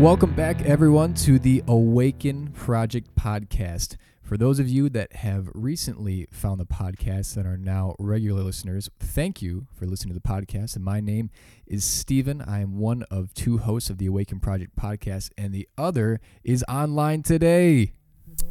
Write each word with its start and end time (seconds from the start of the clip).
Welcome 0.00 0.32
back, 0.32 0.62
everyone, 0.62 1.12
to 1.16 1.38
the 1.38 1.62
Awaken 1.68 2.52
Project 2.52 3.14
podcast. 3.16 3.98
For 4.22 4.38
those 4.38 4.58
of 4.58 4.66
you 4.66 4.88
that 4.88 5.16
have 5.16 5.50
recently 5.52 6.26
found 6.32 6.58
the 6.58 6.64
podcast 6.64 7.36
and 7.36 7.46
are 7.46 7.58
now 7.58 7.96
regular 7.98 8.42
listeners, 8.42 8.88
thank 8.98 9.42
you 9.42 9.66
for 9.74 9.84
listening 9.84 10.14
to 10.14 10.18
the 10.18 10.26
podcast. 10.26 10.74
And 10.74 10.82
my 10.82 11.00
name 11.00 11.28
is 11.66 11.84
Steven. 11.84 12.40
I 12.40 12.60
am 12.60 12.78
one 12.78 13.02
of 13.10 13.34
two 13.34 13.58
hosts 13.58 13.90
of 13.90 13.98
the 13.98 14.06
Awaken 14.06 14.40
Project 14.40 14.74
podcast, 14.74 15.32
and 15.36 15.52
the 15.52 15.68
other 15.76 16.18
is 16.42 16.64
online 16.66 17.22
today. 17.22 17.92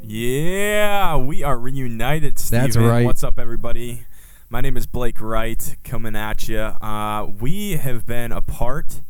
Yeah, 0.03 1.17
we 1.17 1.41
are 1.41 1.57
reunited, 1.57 2.37
Steven. 2.37 2.65
That's 2.65 2.77
right. 2.77 3.05
What's 3.07 3.23
up, 3.23 3.39
everybody? 3.39 4.05
My 4.49 4.61
name 4.61 4.77
is 4.77 4.85
Blake 4.85 5.19
Wright, 5.19 5.77
coming 5.83 6.15
at 6.15 6.47
you. 6.47 6.59
Uh, 6.59 7.25
we 7.39 7.77
have 7.77 8.05
been 8.05 8.31
apart, 8.31 9.01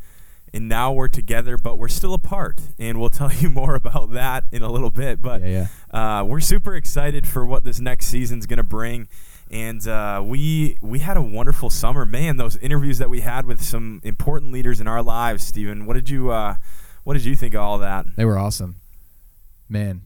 and 0.52 0.68
now 0.68 0.92
we're 0.92 1.08
together, 1.08 1.56
but 1.56 1.78
we're 1.78 1.88
still 1.88 2.14
apart. 2.14 2.60
And 2.78 2.98
we'll 3.00 3.10
tell 3.20 3.32
you 3.32 3.50
more 3.50 3.74
about 3.74 4.12
that 4.12 4.44
in 4.52 4.62
a 4.62 4.70
little 4.70 4.90
bit. 4.90 5.22
But 5.22 5.42
Yeah, 5.42 5.66
yeah. 5.92 6.20
uh, 6.20 6.24
we're 6.24 6.40
super 6.40 6.74
excited 6.74 7.26
for 7.26 7.46
what 7.46 7.64
this 7.64 7.80
next 7.80 8.06
season's 8.06 8.46
going 8.46 8.58
to 8.58 8.62
bring. 8.62 9.08
And 9.50 9.86
uh, 9.88 10.22
we 10.24 10.78
we 10.80 11.00
had 11.00 11.16
a 11.16 11.22
wonderful 11.22 11.70
summer, 11.70 12.06
man. 12.06 12.36
Those 12.36 12.56
interviews 12.58 12.98
that 12.98 13.10
we 13.10 13.20
had 13.22 13.46
with 13.46 13.62
some 13.62 14.00
important 14.04 14.52
leaders 14.52 14.80
in 14.80 14.86
our 14.86 15.02
lives, 15.02 15.44
Steven. 15.44 15.86
What 15.86 15.94
did 15.94 16.08
you 16.08 16.30
uh, 16.30 16.54
What 17.02 17.14
did 17.14 17.24
you 17.24 17.34
think 17.34 17.54
of 17.54 17.60
all 17.60 17.78
that? 17.78 18.06
They 18.16 18.24
were 18.24 18.38
awesome. 18.38 18.76
Man, 19.68 20.02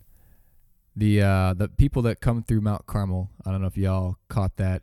the 0.97 1.21
uh, 1.23 1.55
the 1.55 1.69
people 1.69 2.01
that 2.03 2.21
come 2.21 2.43
through 2.43 2.63
Mount 2.63 2.87
Carmel, 2.87 3.31
I 3.45 3.51
don't 3.51 3.61
know 3.61 3.67
if 3.67 3.77
y'all 3.77 4.17
caught 4.29 4.57
that 4.57 4.83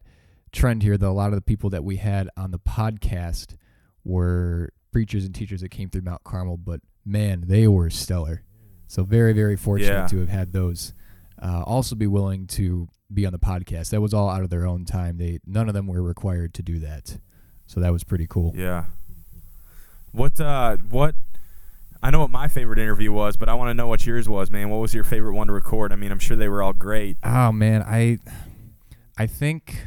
trend 0.51 0.83
here, 0.83 0.97
though 0.97 1.11
a 1.11 1.13
lot 1.13 1.29
of 1.29 1.35
the 1.35 1.41
people 1.41 1.71
that 1.71 1.83
we 1.83 1.95
had 1.97 2.29
on 2.37 2.51
the 2.51 2.59
podcast 2.59 3.55
were 4.03 4.73
preachers 4.91 5.25
and 5.25 5.33
teachers 5.33 5.61
that 5.61 5.69
came 5.69 5.89
through 5.89 6.01
Mount 6.03 6.23
Carmel, 6.23 6.57
but 6.57 6.81
man, 7.05 7.43
they 7.47 7.67
were 7.67 7.89
stellar. 7.89 8.43
So 8.87 9.03
very, 9.03 9.33
very 9.33 9.55
fortunate 9.55 9.93
Yeah. 9.93 10.07
to 10.07 10.19
have 10.19 10.29
had 10.29 10.51
those. 10.53 10.93
Uh, 11.41 11.63
also 11.65 11.95
be 11.95 12.07
willing 12.07 12.45
to 12.47 12.87
be 13.11 13.25
on 13.25 13.31
the 13.31 13.39
podcast. 13.39 13.89
That 13.89 14.01
was 14.01 14.13
all 14.13 14.29
out 14.29 14.43
of 14.43 14.49
their 14.49 14.67
own 14.67 14.85
time. 14.85 15.17
They 15.17 15.39
none 15.45 15.67
of 15.67 15.73
them 15.73 15.87
were 15.87 16.03
required 16.03 16.53
to 16.55 16.61
do 16.63 16.79
that. 16.79 17.17
So 17.65 17.79
that 17.79 17.91
was 17.91 18.03
pretty 18.03 18.27
cool. 18.27 18.53
Yeah. 18.55 18.85
What 20.11 20.39
uh 20.41 20.77
what 20.89 21.15
I 22.03 22.09
know 22.11 22.19
what 22.19 22.31
my 22.31 22.47
favorite 22.47 22.79
interview 22.79 23.11
was, 23.11 23.37
but 23.37 23.47
I 23.47 23.53
want 23.53 23.69
to 23.69 23.73
know 23.73 23.87
what 23.87 24.05
yours 24.05 24.27
was, 24.27 24.49
man. 24.51 24.69
What 24.69 24.77
was 24.81 24.93
your 24.93 25.03
favorite 25.03 25.33
one 25.33 25.47
to 25.47 25.53
record? 25.53 25.93
I 25.93 25.95
mean, 25.95 26.11
I'm 26.11 26.19
sure 26.19 26.35
they 26.35 26.49
were 26.49 26.61
all 26.61 26.73
great. 26.73 27.17
Oh 27.23 27.51
man, 27.51 27.81
I 27.83 28.19
I 29.17 29.25
think 29.27 29.85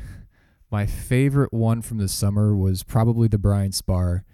my 0.70 0.86
favorite 0.86 1.52
one 1.52 1.83
from 1.83 1.98
the 1.98 2.08
summer 2.08 2.55
was 2.56 2.83
probably 2.83 3.28
the 3.28 3.39
Brian 3.39 3.72
Spar 3.72 4.24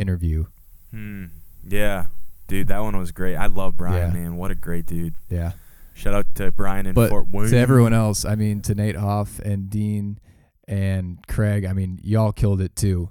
interview. 0.00 0.46
Hmm. 0.90 1.26
Yeah. 1.66 2.06
Dude, 2.48 2.68
that 2.68 2.80
one 2.80 2.96
was 2.96 3.12
great. 3.12 3.36
I 3.36 3.46
love 3.46 3.76
Brian, 3.76 4.12
Yeah. 4.14 4.20
man. 4.20 4.36
What 4.36 4.50
a 4.50 4.54
great 4.54 4.86
dude. 4.86 5.14
Yeah. 5.28 5.52
Shout 5.94 6.14
out 6.14 6.26
to 6.36 6.50
Brian 6.50 6.86
in 6.86 6.94
But 6.94 7.10
Fort 7.10 7.28
Wayne. 7.30 7.50
to 7.50 7.56
everyone 7.58 7.92
else, 7.92 8.24
I 8.24 8.34
mean 8.34 8.62
to 8.62 8.74
Nate 8.74 8.96
Hoff 8.96 9.38
and 9.40 9.68
Dean 9.70 10.18
and 10.66 11.18
Craig, 11.28 11.64
I 11.64 11.72
mean 11.74 12.00
y'all 12.02 12.32
killed 12.32 12.60
it 12.60 12.74
too. 12.74 13.10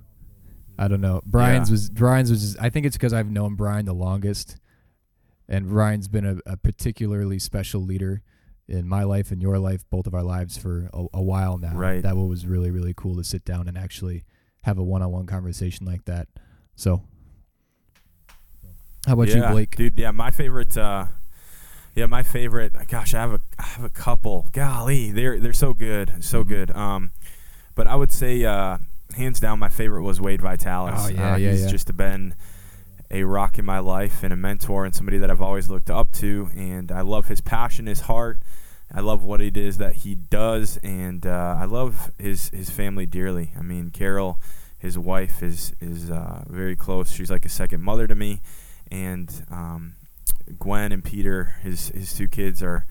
I 0.77 0.87
don't 0.87 1.01
know. 1.01 1.21
Brian's 1.25 1.69
Yeah. 1.69 1.73
was 1.73 1.89
Brian's 1.89 2.31
was 2.31 2.41
just, 2.41 2.59
I 2.61 2.69
think 2.69 2.85
it's 2.85 2.95
because 2.97 3.13
I've 3.13 3.29
known 3.29 3.55
Brian 3.55 3.85
the 3.85 3.93
longest. 3.93 4.57
And 5.47 5.67
Brian's 5.67 6.07
been 6.07 6.25
a, 6.25 6.37
a 6.45 6.57
particularly 6.57 7.39
special 7.39 7.81
leader 7.81 8.21
in 8.67 8.87
my 8.87 9.03
life 9.03 9.31
and 9.31 9.41
your 9.41 9.57
life, 9.57 9.83
both 9.89 10.05
of 10.05 10.13
our 10.13 10.21
lives 10.23 10.57
for 10.57 10.89
a, 10.93 11.05
a 11.15 11.21
while 11.23 11.57
now. 11.57 11.73
Right. 11.75 12.01
That 12.03 12.15
was 12.15 12.45
really, 12.45 12.69
really 12.71 12.93
cool 12.95 13.15
to 13.17 13.23
sit 13.23 13.45
down 13.45 13.67
and 13.67 13.77
actually 13.77 14.25
have 14.63 14.77
a 14.77 14.83
one 14.83 15.01
on 15.01 15.11
one 15.11 15.25
conversation 15.25 15.85
like 15.87 16.05
that. 16.05 16.27
So 16.79 17.01
how 19.05 19.13
about 19.13 19.27
yeah, 19.27 19.47
you, 19.47 19.53
Blake? 19.53 19.75
Dude, 19.75 19.99
yeah, 19.99 20.11
my 20.11 20.31
favorite 20.31 20.77
uh 20.77 21.07
yeah, 21.93 22.05
my 22.05 22.23
favorite. 22.23 22.71
Gosh, 22.87 23.13
I 23.13 23.19
have 23.19 23.33
a 23.33 23.41
I 23.57 23.63
have 23.63 23.83
a 23.83 23.89
couple. 23.89 24.47
Golly, 24.53 25.11
they're 25.11 25.39
they're 25.39 25.51
so 25.51 25.73
good, 25.73 26.23
so 26.23 26.43
Mhm. 26.43 26.47
good. 26.47 26.71
Um, 26.71 27.11
but 27.75 27.87
I 27.87 27.95
would 27.95 28.13
say 28.13 28.45
uh, 28.45 28.77
hands 29.17 29.41
down, 29.41 29.59
my 29.59 29.67
favorite 29.67 30.03
was 30.03 30.21
Wade 30.21 30.41
Vitalis. 30.41 31.01
Oh, 31.05 31.09
yeah, 31.09 31.33
uh, 31.33 31.35
yeah, 31.35 31.51
he's 31.51 31.63
yeah. 31.63 31.69
just 31.69 31.97
been 31.97 32.33
a 33.11 33.23
rock 33.23 33.59
in 33.59 33.65
my 33.65 33.79
life 33.79 34.23
and 34.23 34.31
a 34.31 34.37
mentor 34.37 34.85
and 34.85 34.95
somebody 34.95 35.17
that 35.17 35.29
I've 35.29 35.41
always 35.41 35.69
looked 35.69 35.89
up 35.89 36.13
to. 36.13 36.49
And 36.55 36.91
I 36.91 37.01
love 37.01 37.27
his 37.27 37.41
passion, 37.41 37.87
his 37.87 38.01
heart. 38.01 38.39
I 38.93 39.01
love 39.01 39.23
what 39.23 39.41
it 39.41 39.57
is 39.57 39.77
that 39.79 39.93
he 39.97 40.15
does, 40.15 40.77
and 40.77 41.25
uh, 41.25 41.57
I 41.59 41.65
love 41.65 42.11
his 42.17 42.49
his 42.49 42.69
family 42.69 43.05
dearly. 43.05 43.51
I 43.59 43.63
mean, 43.63 43.89
Carol, 43.91 44.39
his 44.79 44.97
wife, 44.97 45.43
is 45.43 45.73
is 45.79 46.09
uh, 46.09 46.43
very 46.47 46.75
close. 46.75 47.11
She's 47.11 47.29
like 47.29 47.45
a 47.45 47.49
second 47.49 47.81
mother 47.81 48.07
to 48.07 48.15
me, 48.15 48.41
and 48.89 49.45
um, 49.51 49.95
Gwen 50.57 50.91
and 50.91 51.03
Peter, 51.03 51.55
his 51.61 51.89
his 51.89 52.13
two 52.13 52.27
kids, 52.27 52.63
are 52.63 52.85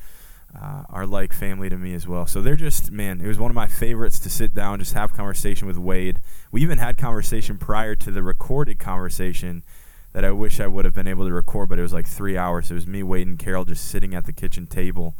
uh, 0.54 0.84
are 0.88 1.06
like 1.06 1.32
family 1.32 1.68
to 1.68 1.76
me 1.76 1.94
as 1.94 2.06
well. 2.06 2.26
So 2.26 2.40
they're 2.40 2.56
just 2.56 2.90
man. 2.90 3.20
It 3.20 3.26
was 3.26 3.38
one 3.38 3.50
of 3.50 3.54
my 3.54 3.66
favorites 3.66 4.18
to 4.20 4.30
sit 4.30 4.54
down, 4.54 4.78
just 4.78 4.94
have 4.94 5.12
conversation 5.12 5.66
with 5.66 5.78
Wade. 5.78 6.20
We 6.52 6.62
even 6.62 6.78
had 6.78 6.96
conversation 6.96 7.58
prior 7.58 7.94
to 7.96 8.10
the 8.10 8.22
recorded 8.22 8.78
conversation 8.78 9.64
that 10.12 10.24
I 10.24 10.30
wish 10.30 10.60
I 10.60 10.66
would 10.66 10.84
have 10.84 10.94
been 10.94 11.06
able 11.06 11.26
to 11.26 11.32
record, 11.32 11.68
but 11.68 11.78
it 11.78 11.82
was 11.82 11.92
like 11.92 12.06
three 12.06 12.36
hours. 12.36 12.70
It 12.70 12.74
was 12.74 12.86
me, 12.86 13.02
Wade, 13.02 13.26
and 13.26 13.38
Carol 13.38 13.64
just 13.64 13.84
sitting 13.84 14.14
at 14.14 14.24
the 14.24 14.32
kitchen 14.32 14.66
table, 14.66 15.14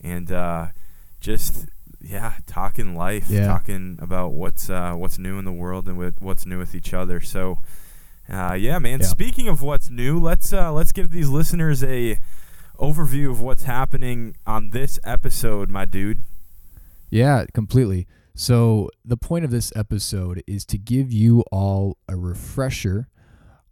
and 0.00 0.30
uh, 0.30 0.68
just 1.20 1.66
yeah, 2.02 2.34
talking 2.46 2.94
life, 2.96 3.26
Yeah. 3.30 3.46
talking 3.46 3.98
about 4.00 4.32
what's 4.32 4.68
uh, 4.70 4.94
what's 4.94 5.18
new 5.18 5.38
in 5.38 5.44
the 5.44 5.52
world 5.52 5.88
and 5.88 5.96
with 5.98 6.20
what's 6.20 6.46
new 6.46 6.58
with 6.58 6.74
each 6.74 6.92
other. 6.94 7.20
So. 7.20 7.58
Uh, 8.32 8.54
yeah, 8.54 8.78
man. 8.78 9.00
Yeah. 9.00 9.06
Speaking 9.06 9.48
of 9.48 9.62
what's 9.62 9.90
new, 9.90 10.18
let's 10.18 10.52
uh, 10.52 10.72
let's 10.72 10.92
give 10.92 11.10
these 11.10 11.28
listeners 11.28 11.82
a 11.82 12.18
overview 12.78 13.30
of 13.30 13.40
what's 13.40 13.64
happening 13.64 14.36
on 14.46 14.70
this 14.70 14.98
episode, 15.04 15.68
my 15.68 15.84
dude. 15.84 16.20
Yeah, 17.10 17.44
completely. 17.52 18.06
So, 18.34 18.88
the 19.04 19.16
point 19.16 19.44
of 19.44 19.50
this 19.50 19.72
episode 19.76 20.42
is 20.46 20.64
to 20.66 20.78
give 20.78 21.12
you 21.12 21.40
all 21.50 21.98
a 22.08 22.16
refresher, 22.16 23.08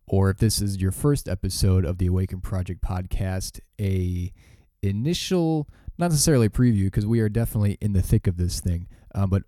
or 0.09 0.31
if 0.31 0.39
this 0.39 0.61
is 0.61 0.79
your 0.83 0.93
first 0.93 1.29
episode 1.29 1.85
of 1.85 1.99
the 1.99 2.07
Awaken 2.09 2.41
Project 2.41 2.83
podcast, 2.83 3.61
a 3.81 4.33
initial, 4.83 5.69
not 6.01 6.11
necessarily 6.11 6.49
preview, 6.49 6.85
because 6.85 7.07
we 7.07 7.21
are 7.21 7.29
definitely 7.29 7.79
in 7.81 7.93
the 7.93 8.03
thick 8.03 8.27
of 8.27 8.37
this 8.37 8.61
thing, 8.61 8.87
um, 9.15 9.31
but 9.31 9.43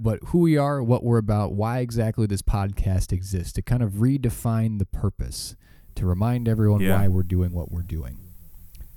but 0.00 0.18
who 0.26 0.38
we 0.38 0.56
are, 0.56 0.82
what 0.82 1.02
we're 1.04 1.18
about, 1.18 1.52
why 1.52 1.78
exactly 1.80 2.26
this 2.26 2.42
podcast 2.42 3.12
exists, 3.12 3.52
to 3.52 3.62
kind 3.62 3.82
of 3.82 3.94
redefine 3.94 4.78
the 4.78 4.86
purpose, 4.86 5.56
to 5.96 6.06
remind 6.06 6.48
everyone 6.48 6.80
Yeah. 6.80 6.98
why 7.00 7.08
we're 7.08 7.22
doing 7.24 7.52
what 7.52 7.70
we're 7.72 7.82
doing. 7.82 8.16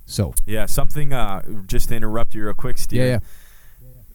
So, 0.06 0.34
Yeah, 0.46 0.66
something. 0.66 1.14
Uh, 1.14 1.42
just 1.66 1.90
to 1.90 1.96
interrupt 1.96 2.36
you 2.36 2.44
real 2.46 2.54
quick, 2.54 2.78
Steve. 2.78 3.00
yeah, 3.00 3.06
yeah. 3.06 3.20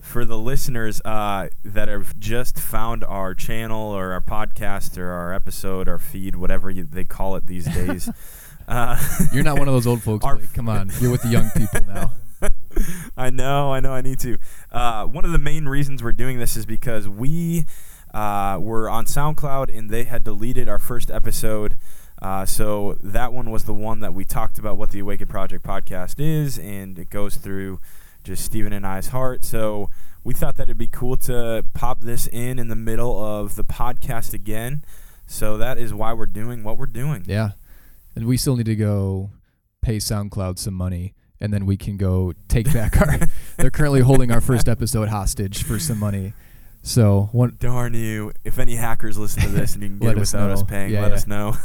For 0.02 0.24
the 0.24 0.38
listeners 0.38 1.00
uh, 1.04 1.48
that 1.64 1.88
have 1.88 2.16
just 2.20 2.58
found 2.60 3.02
our 3.02 3.34
channel 3.34 3.90
or 3.90 4.12
our 4.12 4.20
podcast 4.20 4.98
or 4.98 5.08
our 5.10 5.32
episode, 5.34 5.88
our 5.88 5.98
feed, 5.98 6.36
whatever 6.36 6.70
you, 6.70 6.84
they 6.84 7.02
call 7.04 7.34
it 7.34 7.46
these 7.46 7.64
days. 7.64 8.08
uh, 8.68 8.96
You're 9.32 9.42
not 9.42 9.58
one 9.58 9.66
of 9.68 9.74
those 9.74 9.86
old 9.86 10.02
folks. 10.02 10.24
Our- 10.26 10.36
Blake. 10.36 10.52
Come 10.52 10.68
on, 10.68 10.90
you're 11.00 11.10
with 11.10 11.22
the 11.22 11.28
young 11.30 11.50
people 11.56 11.80
now. 11.86 12.12
I 13.16 13.30
know, 13.30 13.72
I 13.72 13.80
know, 13.80 13.92
I 13.92 14.00
need 14.00 14.18
to. 14.20 14.38
Uh, 14.70 15.06
one 15.06 15.24
of 15.24 15.32
the 15.32 15.38
main 15.38 15.66
reasons 15.66 16.02
we're 16.02 16.12
doing 16.12 16.38
this 16.38 16.56
is 16.56 16.66
because 16.66 17.08
we 17.08 17.66
uh, 18.12 18.58
were 18.60 18.88
on 18.88 19.04
SoundCloud 19.04 19.76
and 19.76 19.90
they 19.90 20.04
had 20.04 20.24
deleted 20.24 20.68
our 20.68 20.78
first 20.78 21.10
episode. 21.10 21.76
Uh, 22.20 22.46
so 22.46 22.96
that 23.02 23.32
one 23.32 23.50
was 23.50 23.64
the 23.64 23.74
one 23.74 24.00
that 24.00 24.14
we 24.14 24.24
talked 24.24 24.58
about 24.58 24.78
what 24.78 24.90
the 24.90 25.00
Awaken 25.00 25.28
Project 25.28 25.64
podcast 25.64 26.14
is, 26.18 26.58
and 26.58 26.98
it 26.98 27.10
goes 27.10 27.36
through 27.36 27.78
just 28.24 28.44
Steven 28.44 28.72
and 28.72 28.86
I's 28.86 29.08
heart. 29.08 29.44
So 29.44 29.90
we 30.24 30.32
thought 30.32 30.56
that 30.56 30.64
it'd 30.64 30.78
be 30.78 30.86
cool 30.86 31.16
to 31.18 31.64
pop 31.74 32.00
this 32.00 32.26
in 32.26 32.58
in 32.58 32.68
the 32.68 32.76
middle 32.76 33.22
of 33.22 33.54
the 33.54 33.64
podcast 33.64 34.32
again. 34.32 34.82
So 35.26 35.58
that 35.58 35.76
is 35.76 35.92
why 35.92 36.12
we're 36.12 36.26
doing 36.26 36.64
what 36.64 36.78
we're 36.78 36.86
doing. 36.86 37.24
Yeah. 37.26 37.50
And 38.14 38.26
we 38.26 38.36
still 38.36 38.56
need 38.56 38.66
to 38.66 38.76
go 38.76 39.30
pay 39.82 39.98
SoundCloud 39.98 40.58
some 40.58 40.74
money 40.74 41.14
and 41.40 41.52
then 41.52 41.66
we 41.66 41.76
can 41.76 41.96
go 41.96 42.32
take 42.48 42.72
back 42.72 43.00
our 43.00 43.18
they're 43.56 43.70
currently 43.70 44.00
holding 44.00 44.30
our 44.30 44.40
first 44.40 44.68
episode 44.68 45.08
hostage 45.08 45.62
for 45.62 45.78
some 45.78 45.98
money. 45.98 46.32
So 46.82 47.28
one 47.32 47.56
Darn 47.58 47.94
you! 47.94 48.32
If 48.44 48.58
any 48.58 48.76
hackers 48.76 49.18
listen 49.18 49.42
to 49.42 49.48
this 49.48 49.74
and 49.74 49.82
you 49.82 49.88
can 49.90 49.98
get 50.00 50.16
it 50.16 50.20
us 50.20 50.32
without 50.32 50.50
us 50.50 50.60
know. 50.60 50.66
paying, 50.66 50.92
Yeah, 50.92 51.02
let 51.02 51.08
yeah. 51.10 51.14
us 51.14 51.26
know. 51.26 51.56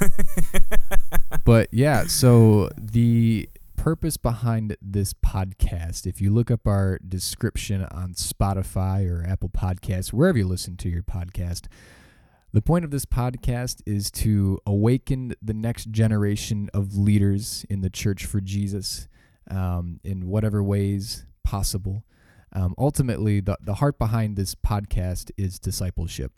but 1.45 1.69
yeah, 1.71 2.05
so 2.05 2.69
the 2.77 3.47
purpose 3.75 4.17
behind 4.17 4.77
this 4.81 5.13
podcast, 5.13 6.05
if 6.05 6.21
you 6.21 6.31
look 6.31 6.51
up 6.51 6.67
our 6.67 6.99
description 7.07 7.83
on 7.91 8.13
Spotify 8.13 9.09
or 9.09 9.25
Apple 9.27 9.49
Podcasts, 9.49 10.11
wherever 10.11 10.37
you 10.37 10.47
listen 10.47 10.75
to 10.77 10.89
your 10.89 11.03
podcast, 11.03 11.67
the 12.53 12.61
point 12.61 12.83
of 12.83 12.91
this 12.91 13.05
podcast 13.05 13.81
is 13.85 14.11
to 14.11 14.59
awaken 14.65 15.35
the 15.41 15.53
next 15.53 15.89
generation 15.91 16.69
of 16.73 16.97
leaders 16.97 17.65
in 17.69 17.81
the 17.81 17.89
church 17.89 18.25
for 18.25 18.41
Jesus 18.41 19.07
um, 19.49 19.99
in 20.03 20.27
whatever 20.27 20.61
ways 20.63 21.25
possible. 21.43 22.03
Um, 22.53 22.75
ultimately, 22.77 23.39
the, 23.39 23.57
the 23.61 23.75
heart 23.75 23.97
behind 23.97 24.35
this 24.35 24.55
podcast 24.55 25.31
is 25.37 25.59
discipleship. 25.59 26.31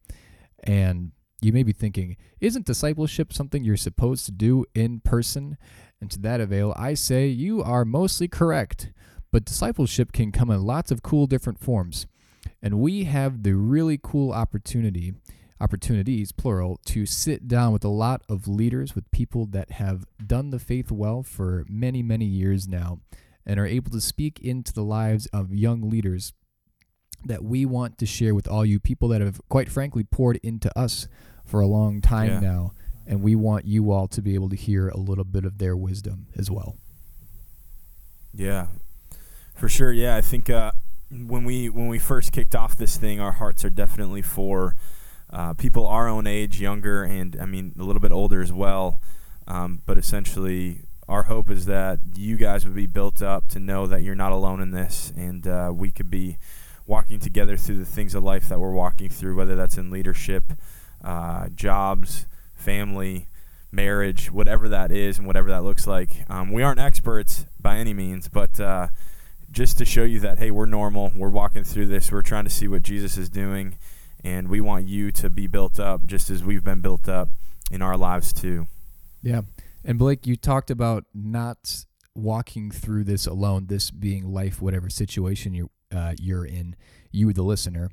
And 0.63 1.11
you 1.41 1.51
may 1.51 1.63
be 1.63 1.73
thinking, 1.73 2.15
isn't 2.39 2.65
discipleship 2.65 3.33
something 3.33 3.63
you're 3.63 3.77
supposed 3.77 4.25
to 4.25 4.31
do 4.31 4.65
in 4.73 5.01
person? 5.01 5.57
And 5.99 6.09
to 6.11 6.19
that 6.19 6.39
avail, 6.39 6.73
I 6.77 6.93
say 6.93 7.27
you 7.27 7.61
are 7.63 7.83
mostly 7.83 8.27
correct. 8.27 8.91
But 9.31 9.45
discipleship 9.45 10.11
can 10.11 10.31
come 10.31 10.51
in 10.51 10.61
lots 10.61 10.91
of 10.91 11.01
cool 11.01 11.25
different 11.25 11.59
forms. 11.59 12.05
And 12.61 12.79
we 12.79 13.05
have 13.05 13.43
the 13.43 13.53
really 13.53 13.99
cool 14.01 14.31
opportunity, 14.31 15.13
opportunities, 15.63 16.31
plural, 16.33 16.79
to 16.85 17.05
sit 17.05 17.47
down 17.47 17.71
with 17.71 17.85
a 17.85 17.89
lot 17.89 18.21
of 18.27 18.47
leaders, 18.47 18.95
with 18.95 19.09
people 19.11 19.45
that 19.47 19.71
have 19.71 20.05
done 20.25 20.49
the 20.49 20.59
faith 20.59 20.91
well 20.91 21.23
for 21.23 21.65
many, 21.69 22.03
many 22.03 22.25
years 22.25 22.67
now, 22.67 22.99
and 23.45 23.59
are 23.59 23.65
able 23.65 23.89
to 23.91 24.01
speak 24.01 24.39
into 24.41 24.73
the 24.73 24.83
lives 24.83 25.25
of 25.27 25.53
young 25.55 25.89
leaders 25.89 26.33
that 27.25 27.43
we 27.43 27.65
want 27.65 27.97
to 27.97 28.05
share 28.05 28.35
with 28.35 28.47
all 28.47 28.65
you 28.65 28.79
people 28.79 29.07
that 29.07 29.21
have, 29.21 29.39
quite 29.47 29.69
frankly, 29.69 30.03
poured 30.03 30.37
into 30.43 30.69
us 30.77 31.07
for 31.45 31.61
a 31.61 31.67
long 31.67 32.01
time 32.01 32.29
Yeah. 32.29 32.39
now. 32.41 32.71
And 33.07 33.21
we 33.21 33.35
want 33.35 33.65
you 33.65 33.91
all 33.91 34.07
to 34.09 34.21
be 34.21 34.33
able 34.33 34.49
to 34.49 34.55
hear 34.55 34.87
a 34.89 34.97
little 34.97 35.25
bit 35.25 35.43
of 35.45 35.57
their 35.57 35.75
wisdom 35.75 36.27
as 36.37 36.49
well. 36.51 36.75
Yeah, 38.33 38.67
for 39.55 39.67
sure. 39.69 39.91
Yeah, 39.91 40.15
I 40.15 40.21
think 40.21 40.49
uh, 40.49 40.71
when 41.11 41.43
we 41.43 41.69
when 41.69 41.87
we 41.87 41.99
first 41.99 42.31
kicked 42.31 42.55
off 42.55 42.77
this 42.77 42.97
thing, 42.97 43.19
our 43.19 43.33
hearts 43.33 43.63
are 43.65 43.69
definitely 43.69 44.21
for 44.21 44.75
uh, 45.33 45.53
people 45.53 45.85
our 45.87 46.07
own 46.07 46.27
age, 46.27 46.61
younger, 46.61 47.03
and 47.03 47.35
I 47.41 47.45
mean 47.45 47.73
a 47.77 47.83
little 47.83 47.99
bit 47.99 48.11
older 48.11 48.41
as 48.41 48.53
well. 48.53 49.01
Um, 49.47 49.81
but 49.85 49.97
essentially, 49.97 50.81
our 51.09 51.23
hope 51.23 51.49
is 51.49 51.65
that 51.65 51.99
you 52.15 52.37
guys 52.37 52.65
would 52.65 52.75
be 52.75 52.85
built 52.85 53.21
up 53.21 53.49
to 53.49 53.59
know 53.59 53.87
that 53.87 54.03
you're 54.03 54.15
not 54.15 54.31
alone 54.31 54.61
in 54.61 54.71
this, 54.71 55.11
and 55.17 55.45
uh, 55.47 55.71
we 55.73 55.91
could 55.91 56.09
be 56.09 56.37
walking 56.85 57.19
together 57.19 57.57
through 57.57 57.77
the 57.77 57.85
things 57.85 58.13
of 58.13 58.23
life 58.23 58.47
that 58.49 58.59
we're 58.59 58.71
walking 58.71 59.09
through, 59.09 59.35
whether 59.35 59.55
that's 59.55 59.77
in 59.77 59.89
leadership, 59.89 60.43
uh, 61.03 61.49
jobs, 61.49 62.25
family, 62.53 63.27
marriage, 63.71 64.31
whatever 64.31 64.69
that 64.69 64.91
is, 64.91 65.17
and 65.17 65.25
whatever 65.25 65.49
that 65.49 65.63
looks 65.63 65.87
like. 65.87 66.29
Um, 66.29 66.51
we 66.51 66.61
aren't 66.61 66.79
experts 66.79 67.45
by 67.59 67.77
any 67.77 67.93
means, 67.93 68.27
but 68.27 68.59
uh, 68.59 68.87
just 69.51 69.77
to 69.79 69.85
show 69.85 70.03
you 70.03 70.19
that 70.19 70.37
hey, 70.37 70.51
we're 70.51 70.65
normal. 70.65 71.11
We're 71.15 71.29
walking 71.29 71.63
through 71.63 71.87
this. 71.87 72.11
We're 72.11 72.21
trying 72.21 72.43
to 72.43 72.49
see 72.49 72.67
what 72.67 72.83
Jesus 72.83 73.17
is 73.17 73.29
doing, 73.29 73.77
and 74.23 74.47
we 74.47 74.61
want 74.61 74.87
you 74.87 75.11
to 75.11 75.29
be 75.29 75.47
built 75.47 75.79
up 75.79 76.05
just 76.05 76.29
as 76.29 76.43
we've 76.43 76.63
been 76.63 76.81
built 76.81 77.09
up 77.09 77.29
in 77.71 77.81
our 77.81 77.97
lives 77.97 78.31
too. 78.31 78.67
Yeah. 79.21 79.41
And 79.83 79.97
Blake, 79.97 80.25
you 80.25 80.35
talked 80.35 80.71
about 80.71 81.05
not 81.13 81.85
walking 82.15 82.71
through 82.71 83.03
this 83.03 83.25
alone, 83.25 83.67
this 83.67 83.91
being 83.91 84.31
life, 84.31 84.61
whatever 84.61 84.89
situation 84.89 85.53
you 85.53 85.69
uh, 85.93 86.13
you're 86.19 86.45
in, 86.45 86.75
you 87.11 87.33
the 87.33 87.43
listener. 87.43 87.89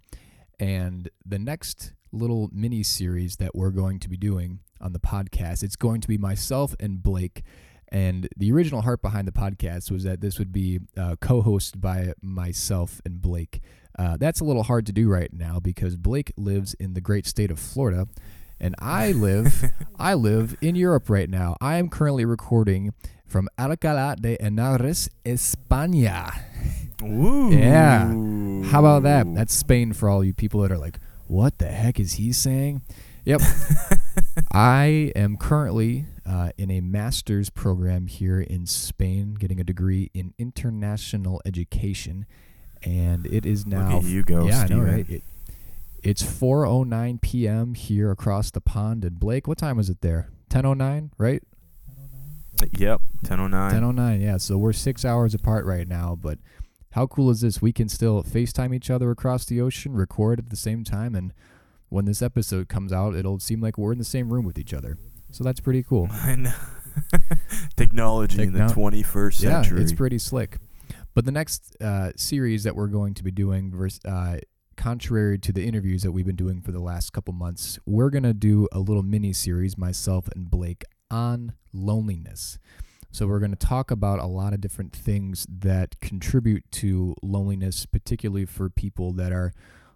And 0.58 1.08
the 1.24 1.38
next 1.38 1.92
little 2.12 2.48
mini 2.52 2.82
series 2.82 3.36
that 3.36 3.54
we're 3.54 3.70
going 3.70 3.98
to 4.00 4.08
be 4.08 4.16
doing 4.16 4.60
on 4.80 4.92
the 4.92 4.98
podcast, 4.98 5.62
it's 5.62 5.76
going 5.76 6.00
to 6.00 6.08
be 6.08 6.18
myself 6.18 6.74
and 6.80 7.02
Blake. 7.02 7.42
And 7.88 8.28
the 8.36 8.52
original 8.52 8.82
heart 8.82 9.02
behind 9.02 9.26
the 9.26 9.32
podcast 9.32 9.90
was 9.90 10.04
that 10.04 10.20
this 10.20 10.38
would 10.38 10.52
be 10.52 10.80
uh, 10.96 11.16
co-hosted 11.20 11.80
by 11.80 12.12
myself 12.22 13.00
and 13.04 13.20
Blake. 13.20 13.60
Uh, 13.98 14.16
that's 14.16 14.40
a 14.40 14.44
little 14.44 14.62
hard 14.62 14.86
to 14.86 14.92
do 14.92 15.08
right 15.08 15.32
now 15.32 15.58
because 15.60 15.96
Blake 15.96 16.32
lives 16.36 16.74
in 16.74 16.94
the 16.94 17.00
great 17.00 17.26
state 17.26 17.50
of 17.50 17.58
Florida, 17.58 18.06
and 18.58 18.74
I 18.78 19.12
live 19.12 19.72
I 19.98 20.14
live 20.14 20.56
in 20.60 20.76
Europe 20.76 21.10
right 21.10 21.28
now. 21.28 21.56
I 21.60 21.76
am 21.76 21.88
currently 21.88 22.24
recording 22.24 22.92
from 23.26 23.48
Alcalá 23.58 24.20
de 24.20 24.36
Henares, 24.38 25.08
España. 25.24 26.32
Ooh. 27.02 27.50
Yeah. 27.50 28.08
How 28.70 28.80
about 28.80 29.04
that? 29.04 29.32
That's 29.34 29.54
Spain 29.54 29.92
for 29.92 30.08
all 30.08 30.24
you 30.24 30.34
people 30.34 30.60
that 30.62 30.72
are 30.72 30.78
like, 30.78 30.98
what 31.26 31.58
the 31.58 31.68
heck 31.68 32.00
is 32.00 32.14
he 32.14 32.32
saying? 32.32 32.82
Yep. 33.24 33.42
I 34.52 35.12
am 35.14 35.36
currently 35.36 36.06
uh, 36.26 36.50
in 36.58 36.70
a 36.70 36.80
master's 36.80 37.50
program 37.50 38.06
here 38.06 38.40
in 38.40 38.66
Spain, 38.66 39.34
getting 39.34 39.60
a 39.60 39.64
degree 39.64 40.10
in 40.14 40.34
international 40.38 41.40
education, 41.44 42.26
and 42.82 43.26
it 43.26 43.44
is 43.46 43.66
now. 43.66 43.94
Look 43.94 44.04
at 44.04 44.08
you 44.10 44.22
go, 44.22 44.46
yeah, 44.46 44.58
I 44.58 44.60
know, 44.62 44.66
Steven. 44.66 44.84
right? 44.94 45.10
It, 45.10 45.22
it's 46.02 46.22
4:09 46.22 47.20
p.m. 47.20 47.74
here 47.74 48.10
across 48.10 48.50
the 48.50 48.60
pond. 48.60 49.04
And 49.04 49.18
Blake, 49.20 49.46
what 49.46 49.58
time 49.58 49.78
is 49.78 49.90
it 49.90 50.00
there? 50.00 50.28
10:09, 50.50 51.10
right? 51.18 51.42
Uh, 52.62 52.66
yep. 52.72 53.00
Ten 53.24 53.40
oh 53.40 53.46
nine. 53.48 53.72
10:09. 53.72 54.20
Yeah, 54.22 54.36
so 54.38 54.56
we're 54.58 54.72
six 54.72 55.04
hours 55.04 55.34
apart 55.34 55.64
right 55.66 55.86
now, 55.88 56.16
but 56.20 56.38
how 56.92 57.06
cool 57.06 57.30
is 57.30 57.40
this? 57.42 57.62
We 57.62 57.72
can 57.72 57.88
still 57.88 58.22
FaceTime 58.22 58.74
each 58.74 58.90
other 58.90 59.10
across 59.10 59.44
the 59.44 59.60
ocean, 59.60 59.94
record 59.94 60.38
at 60.38 60.50
the 60.50 60.56
same 60.56 60.82
time, 60.84 61.14
and 61.14 61.32
when 61.88 62.04
this 62.04 62.22
episode 62.22 62.68
comes 62.68 62.92
out, 62.92 63.14
it'll 63.14 63.38
seem 63.38 63.60
like 63.60 63.76
we're 63.78 63.92
in 63.92 63.98
the 63.98 64.04
same 64.04 64.32
room 64.32 64.44
with 64.44 64.58
each 64.58 64.72
other. 64.74 64.96
So 65.30 65.44
that's 65.44 65.60
pretty 65.60 65.82
cool. 65.82 66.08
I 66.12 66.34
know. 66.36 66.52
Technology 67.76 68.42
in 68.42 68.52
the 68.52 68.58
Techno- 68.60 68.74
twenty 68.74 69.02
first 69.02 69.40
Yeah, 69.42 69.62
century. 69.62 69.82
it's 69.82 69.92
pretty 69.92 70.18
slick. 70.18 70.56
But 71.20 71.26
the 71.26 71.32
next 71.32 71.76
uh, 71.82 72.12
series 72.16 72.64
that 72.64 72.74
we're 72.74 72.86
going 72.86 73.12
to 73.12 73.22
be 73.22 73.30
doing, 73.30 73.74
uh, 74.06 74.38
contrary 74.78 75.38
to 75.40 75.52
the 75.52 75.66
interviews 75.66 76.02
that 76.02 76.12
we've 76.12 76.24
been 76.24 76.34
doing 76.34 76.62
for 76.62 76.72
the 76.72 76.80
last 76.80 77.12
couple 77.12 77.34
months, 77.34 77.78
we're 77.84 78.08
going 78.08 78.22
to 78.22 78.32
do 78.32 78.66
a 78.72 78.78
little 78.78 79.02
mini 79.02 79.34
series, 79.34 79.76
myself 79.76 80.30
and 80.34 80.50
Blake, 80.50 80.82
on 81.10 81.52
loneliness. 81.74 82.58
So 83.10 83.26
we're 83.26 83.38
going 83.38 83.50
to 83.50 83.66
talk 83.66 83.90
about 83.90 84.18
a 84.18 84.24
lot 84.24 84.54
of 84.54 84.62
different 84.62 84.96
things 84.96 85.46
that 85.46 86.00
contribute 86.00 86.64
to 86.70 87.14
loneliness, 87.22 87.84
particularly 87.84 88.46
for 88.46 88.70
people 88.70 89.12
that 89.12 89.30
are 89.30 89.52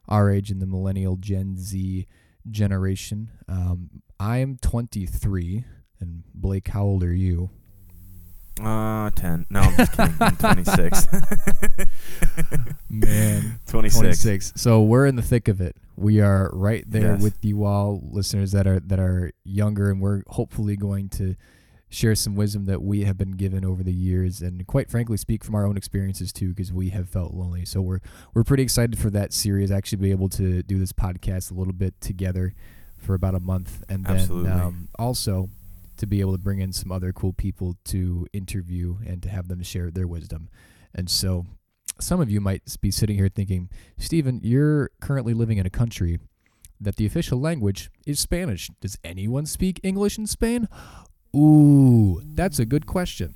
our 0.07 0.31
age 0.31 0.51
in 0.51 0.59
the 0.59 0.67
millennial 0.67 1.17
Gen 1.17 1.57
Z 1.57 2.07
generation. 2.51 3.31
Um, 3.49 4.03
I 4.21 4.41
am 4.41 4.59
23, 4.61 5.65
and 6.01 6.25
Blake, 6.35 6.69
how 6.69 6.83
old 6.83 7.03
are 7.03 7.15
you? 7.15 7.49
Uh, 8.63 9.11
ten. 9.11 9.47
No, 9.51 9.61
I'm 9.61 9.77
just 9.77 9.93
kidding. 9.97 10.15
I'm 10.21 10.37
twenty 10.37 10.65
six. 10.65 11.07
Man, 12.91 13.59
twenty 13.67 13.89
six. 13.89 14.23
26. 14.23 14.53
So 14.57 14.83
we're 14.83 15.07
in 15.07 15.17
the 15.17 15.23
thick 15.23 15.49
of 15.49 15.61
it. 15.61 15.77
We 15.97 16.21
are 16.21 16.51
right 16.53 16.85
there 16.87 17.13
Yes. 17.15 17.23
with 17.23 17.45
you 17.45 17.65
all 17.65 18.01
listeners 18.11 18.53
that 18.53 18.67
are 18.67 18.81
that 18.81 18.99
are 19.01 19.33
younger 19.45 19.91
and 19.91 20.01
we're 20.01 20.23
hopefully 20.29 20.77
going 20.77 21.09
to 21.11 21.35
share 21.89 22.15
some 22.15 22.35
wisdom 22.35 22.65
that 22.67 22.83
we 22.83 23.05
have 23.05 23.17
been 23.17 23.33
given 23.33 23.65
over 23.65 23.83
the 23.85 23.93
years 23.93 24.41
and 24.43 24.67
quite 24.67 24.91
frankly 24.91 25.17
speak 25.17 25.45
from 25.45 25.55
our 25.55 25.65
own 25.65 25.77
experiences 25.77 26.33
too 26.33 26.49
because 26.49 26.73
we 26.73 26.91
have 26.91 27.09
felt 27.09 27.33
lonely. 27.35 27.65
So 27.65 27.81
we're 27.81 28.01
we're 28.35 28.45
pretty 28.45 28.63
excited 28.63 28.99
for 28.99 29.11
that 29.11 29.33
series 29.33 29.71
actually 29.71 29.99
be 29.99 30.11
able 30.11 30.29
to 30.31 30.63
do 30.63 30.79
this 30.79 30.93
podcast 30.93 31.51
a 31.51 31.55
little 31.55 31.73
bit 31.73 32.01
together 32.01 32.55
for 32.99 33.15
about 33.15 33.35
a 33.35 33.41
month 33.41 33.83
and 33.89 34.05
then 34.05 34.17
Absolutely. 34.17 34.51
um, 34.51 34.89
also 34.99 35.49
to 35.97 36.07
be 36.07 36.21
able 36.21 36.33
to 36.33 36.39
bring 36.39 36.61
in 36.61 36.73
some 36.73 36.91
other 36.91 37.13
cool 37.13 37.33
people 37.33 37.77
to 37.85 38.27
interview 38.33 38.97
and 39.07 39.23
to 39.23 39.29
have 39.29 39.49
them 39.49 39.63
share 39.63 39.91
their 39.91 40.07
wisdom. 40.07 40.49
And 40.95 41.11
so 41.11 41.47
some 42.01 42.21
of 42.21 42.31
you 42.31 42.41
might 42.41 42.63
be 42.81 42.91
sitting 42.91 43.17
here 43.17 43.29
thinking, 43.29 43.69
Steven, 43.99 44.41
you're 44.43 44.91
currently 45.01 45.35
living 45.35 45.59
in 45.59 45.67
a 45.67 45.71
country 45.71 46.19
that 46.81 46.97
the 46.97 47.07
official 47.07 47.41
language 47.41 47.91
is 48.07 48.21
Spanish. 48.21 48.71
Does 48.81 48.99
anyone 49.05 49.47
speak 49.47 49.81
English 49.83 50.19
in 50.19 50.27
Spain? 50.27 50.69
Ooh, 51.35 52.21
that's 52.25 52.59
a 52.59 52.65
good 52.65 52.87
question. 52.87 53.35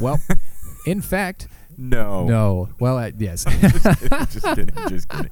Well, 0.00 0.20
in 0.86 1.00
fact, 1.00 1.48
No. 1.78 2.26
no. 2.26 2.68
Well, 2.80 3.10
yes. 3.18 3.44
just 4.30 4.44
kidding. 4.44 4.70
Just 4.88 5.08
kidding. 5.08 5.30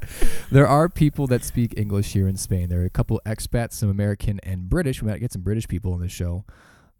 there 0.50 0.66
are 0.66 0.88
people 0.88 1.26
that 1.28 1.44
speak 1.44 1.74
English 1.76 2.12
here 2.12 2.28
in 2.28 2.36
Spain. 2.36 2.68
There 2.68 2.80
are 2.82 2.86
a 2.86 2.90
couple 2.90 3.20
expats, 3.24 3.74
some 3.74 3.88
American 3.88 4.40
and 4.42 4.68
British. 4.68 5.02
We 5.02 5.10
might 5.10 5.20
get 5.20 5.32
some 5.32 5.42
British 5.42 5.68
people 5.68 5.92
on 5.92 6.00
the 6.00 6.08
show. 6.08 6.44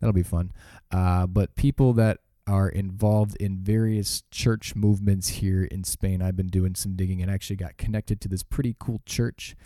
That'll 0.01 0.13
be 0.13 0.23
fun. 0.23 0.53
Uh, 0.91 1.27
but 1.27 1.55
people 1.57 1.93
that 1.95 2.19
are 2.47 2.69
involved 2.69 3.37
in 3.41 3.59
various 3.59 4.23
church 4.31 4.75
movements 4.77 5.29
here 5.29 5.65
in 5.65 5.83
Spain. 5.83 6.21
I've 6.21 6.37
been 6.37 6.49
doing 6.49 6.75
some 6.75 6.95
digging 6.95 7.23
and 7.23 7.31
actually 7.31 7.57
got 7.57 7.77
connected 7.79 8.21
to 8.21 8.29
this 8.29 8.43
pretty 8.43 8.77
cool 8.79 9.01
church, 9.07 9.57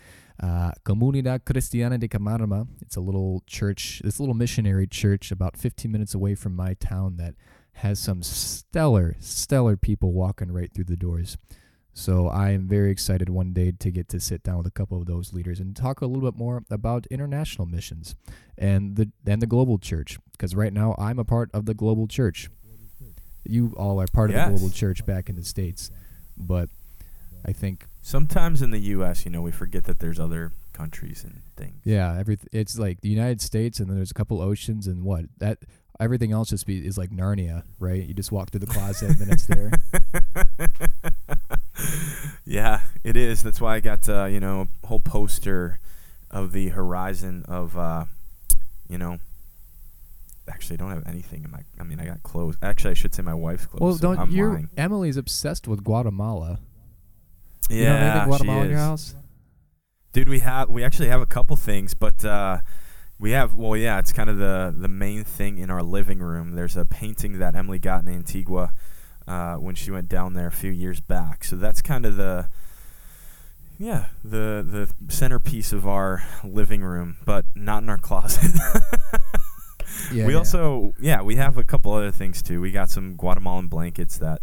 uh, 0.41 0.71
Comunidad 0.85 1.41
Cristiana 1.41 1.99
de 1.99 2.07
Camarma. 2.07 2.67
It's 2.81 2.95
a 2.95 3.01
little 3.01 3.43
church, 3.45 4.01
this 4.03 4.19
little 4.19 4.35
missionary 4.35 4.87
church 4.87 5.31
about 5.31 5.57
15 5.57 5.91
minutes 5.91 6.13
away 6.13 6.35
from 6.35 6.55
my 6.55 6.73
town 6.75 7.17
that 7.17 7.35
has 7.73 7.99
some 7.99 8.23
stellar, 8.23 9.15
stellar 9.19 9.77
people 9.77 10.11
walking 10.11 10.51
right 10.51 10.71
through 10.73 10.85
the 10.85 10.97
doors. 10.97 11.37
So 11.93 12.27
I 12.27 12.51
am 12.51 12.67
very 12.67 12.91
excited 12.91 13.29
one 13.29 13.51
day 13.51 13.71
to 13.71 13.91
get 13.91 14.07
to 14.09 14.19
sit 14.19 14.43
down 14.43 14.57
with 14.57 14.67
a 14.67 14.71
couple 14.71 14.99
of 14.99 15.05
those 15.05 15.33
leaders 15.33 15.59
and 15.59 15.75
talk 15.75 16.01
a 16.01 16.05
little 16.05 16.29
bit 16.29 16.37
more 16.37 16.63
about 16.69 17.07
international 17.07 17.65
missions 17.67 18.15
and 18.57 18.95
the 18.95 19.11
and 19.25 19.41
the 19.41 19.47
global 19.47 19.77
church 19.77 20.17
because 20.31 20.55
right 20.55 20.71
now 20.71 20.95
I'm 20.97 21.19
a 21.19 21.25
part 21.25 21.49
of 21.53 21.65
the 21.65 21.73
global 21.73 22.07
church. 22.07 22.49
You 23.43 23.73
all 23.77 23.99
are 23.99 24.07
part 24.07 24.29
of 24.29 24.35
the 24.35 24.57
global 24.57 24.69
church 24.69 25.05
back 25.05 25.29
in 25.29 25.35
the 25.35 25.43
states, 25.43 25.91
but 26.37 26.69
I 27.45 27.53
think 27.53 27.85
Sometimes 28.01 28.61
in 28.61 28.71
the 28.71 28.79
U.S., 28.79 29.25
you 29.25 29.31
know, 29.31 29.41
we 29.41 29.51
forget 29.51 29.83
that 29.83 29.99
there's 29.99 30.19
other 30.19 30.51
countries 30.73 31.23
and 31.23 31.41
things. 31.57 31.81
yeah, 31.83 32.15
every 32.17 32.37
it's 32.53 32.79
like 32.79 33.01
the 33.01 33.09
United 33.09 33.41
States 33.41 33.79
and 33.79 33.89
then 33.89 33.97
there's 33.97 34.11
a 34.11 34.13
couple 34.13 34.41
oceans 34.41 34.87
and 34.87 35.03
what 35.03 35.25
that 35.39 35.59
everything 35.99 36.31
else 36.31 36.49
just 36.49 36.65
be 36.65 36.85
is 36.85 36.97
like 36.97 37.11
Narnia, 37.11 37.63
right? 37.79 38.03
You 38.03 38.13
just 38.13 38.31
walk 38.31 38.51
through 38.51 38.61
the 38.61 38.67
closet 38.67 39.11
and 39.11 39.19
then 39.19 39.31
it's 39.31 39.45
there. 39.45 39.71
yeah, 42.45 42.81
it 43.03 43.17
is. 43.17 43.43
That's 43.43 43.59
why 43.59 43.75
I 43.75 43.79
got 43.79 44.07
uh, 44.07 44.25
you 44.25 44.39
know 44.39 44.67
a 44.83 44.87
whole 44.87 44.99
poster 44.99 45.79
of 46.31 46.51
the 46.51 46.69
horizon 46.69 47.45
of 47.47 47.77
uh, 47.77 48.05
you 48.87 48.97
know 48.97 49.19
actually 50.49 50.75
I 50.75 50.77
don't 50.77 50.91
have 50.91 51.07
anything 51.07 51.43
in 51.43 51.51
my. 51.51 51.59
I 51.79 51.83
mean, 51.83 51.99
I 51.99 52.05
got 52.05 52.23
clothes. 52.23 52.57
Actually, 52.61 52.91
I 52.91 52.95
should 52.95 53.13
say 53.13 53.21
my 53.21 53.33
wife's 53.33 53.65
clothes. 53.65 53.81
Well, 53.81 53.95
so 53.95 54.15
don't 54.15 54.31
you? 54.31 54.69
Emily's 54.77 55.17
obsessed 55.17 55.67
with 55.67 55.83
Guatemala. 55.83 56.59
Yeah, 57.69 57.77
you 57.77 57.85
don't 57.85 57.99
have 58.01 58.27
Guatemala 58.27 58.61
she 58.61 58.65
in 58.65 58.71
your 58.71 58.79
house? 58.79 59.15
Dude, 60.11 60.29
we 60.29 60.39
have 60.39 60.69
we 60.69 60.83
actually 60.83 61.09
have 61.09 61.21
a 61.21 61.27
couple 61.27 61.55
things, 61.55 61.93
but 61.93 62.25
uh, 62.25 62.59
we 63.19 63.31
have 63.31 63.53
well, 63.55 63.75
yeah, 63.75 63.99
it's 63.99 64.13
kind 64.13 64.29
of 64.29 64.37
the 64.37 64.73
the 64.75 64.87
main 64.87 65.23
thing 65.23 65.57
in 65.57 65.69
our 65.69 65.83
living 65.83 66.19
room. 66.19 66.53
There's 66.55 66.77
a 66.77 66.85
painting 66.85 67.39
that 67.39 67.55
Emily 67.55 67.79
got 67.79 68.01
in 68.03 68.09
Antigua 68.09 68.73
uh, 69.27 69.55
when 69.55 69.75
she 69.75 69.91
went 69.91 70.07
down 70.09 70.33
there 70.33 70.47
a 70.47 70.51
few 70.51 70.71
years 70.71 71.01
back. 71.01 71.43
So 71.43 71.55
that's 71.55 71.81
kind 71.81 72.05
of 72.05 72.15
the 72.15 72.47
yeah 73.77 74.05
the 74.23 74.65
the 74.65 75.13
centerpiece 75.13 75.73
of 75.73 75.87
our 75.87 76.23
living 76.43 76.81
room, 76.81 77.17
but 77.25 77.45
not 77.55 77.83
in 77.83 77.89
our 77.89 77.97
closet. 77.97 78.51
Yeah. 80.13 80.27
we 80.27 80.33
yeah. 80.33 80.37
also 80.37 80.93
yeah 80.99 81.21
we 81.21 81.35
have 81.35 81.57
a 81.57 81.63
couple 81.63 81.91
other 81.93 82.11
things 82.11 82.41
too. 82.41 82.61
We 82.61 82.71
got 82.71 82.89
some 82.89 83.15
Guatemalan 83.15 83.67
blankets 83.67 84.17
that 84.19 84.41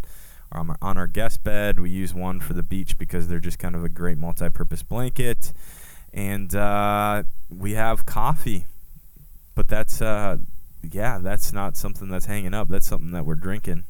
are 0.52 0.60
on 0.60 0.70
our, 0.70 0.76
on 0.82 0.98
our 0.98 1.06
guest 1.06 1.44
bed. 1.44 1.80
We 1.80 1.90
use 1.90 2.12
one 2.14 2.40
for 2.40 2.52
the 2.52 2.62
beach 2.62 2.98
because 2.98 3.28
they're 3.28 3.40
just 3.40 3.58
kind 3.58 3.74
of 3.74 3.84
a 3.84 3.88
great 3.88 4.18
multi-purpose 4.18 4.82
blanket, 4.82 5.52
and 6.16 6.52
uh, 6.54 7.22
we 7.50 7.74
have 7.74 8.06
coffee. 8.06 8.66
But 9.54 9.68
that's 9.68 10.02
uh, 10.02 10.38
yeah, 10.82 11.18
that's 11.18 11.52
not 11.52 11.76
something 11.76 12.08
that's 12.08 12.26
hanging 12.26 12.54
up. 12.54 12.68
That's 12.68 12.86
something 12.86 13.12
that 13.12 13.24
we're 13.24 13.36
drinking. 13.36 13.84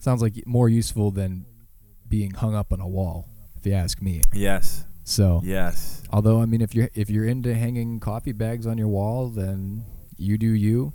sounds 0.00 0.22
like 0.22 0.44
more 0.46 0.68
useful 0.68 1.10
than 1.10 1.44
being 2.08 2.32
hung 2.32 2.54
up 2.54 2.72
on 2.72 2.80
a 2.80 2.88
wall, 2.88 3.28
if 3.56 3.66
you 3.66 3.72
ask 3.72 4.02
me. 4.02 4.22
Yes, 4.32 4.84
So, 5.04 5.40
yes, 5.44 6.02
although 6.10 6.40
I 6.40 6.46
mean, 6.46 6.60
if 6.60 6.74
you're 6.74 6.90
if 6.94 7.08
you're 7.08 7.26
into 7.26 7.54
hanging 7.54 8.00
coffee 8.00 8.32
bags 8.32 8.66
on 8.66 8.78
your 8.78 8.88
wall, 8.88 9.28
then 9.28 9.84
you 10.16 10.38
do 10.38 10.48
you. 10.48 10.92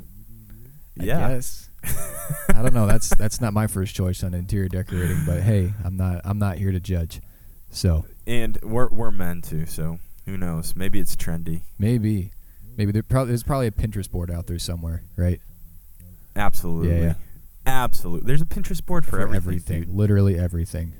I 0.99 1.03
yeah. 1.03 1.29
guess. 1.29 1.69
I 2.49 2.61
don't 2.61 2.73
know. 2.73 2.87
That's 2.87 3.09
that's 3.15 3.39
not 3.39 3.53
my 3.53 3.67
first 3.67 3.95
choice 3.95 4.23
on 4.23 4.33
interior 4.33 4.67
decorating, 4.67 5.23
but 5.25 5.41
hey, 5.41 5.73
I'm 5.83 5.95
not 5.95 6.21
I'm 6.25 6.39
not 6.39 6.57
here 6.57 6.71
to 6.71 6.79
judge. 6.79 7.21
So 7.69 8.05
And 8.25 8.57
we're 8.63 8.89
we're 8.89 9.11
men 9.11 9.41
too, 9.41 9.65
so 9.65 9.99
who 10.27 10.37
knows? 10.37 10.75
Maybe 10.75 10.99
it's 10.99 11.15
trendy. 11.15 11.61
maybe, 11.79 12.31
maybe 12.77 12.91
there 12.91 13.01
probably 13.01 13.29
there's 13.29 13.43
probably 13.43 13.67
a 13.67 13.71
Pinterest 13.71 14.11
board 14.11 14.29
out 14.29 14.45
there 14.45 14.59
somewhere, 14.59 15.03
right? 15.15 15.39
Absolutely. 16.35 16.89
Yeah, 16.95 17.01
yeah. 17.01 17.13
Absolutely. 17.65 18.27
There's 18.27 18.41
a 18.41 18.45
Pinterest 18.45 18.85
board 18.85 19.05
for, 19.05 19.19
everything. 19.33 19.83
dude. 19.85 19.89
literally 19.95 20.37
everything. 20.37 20.93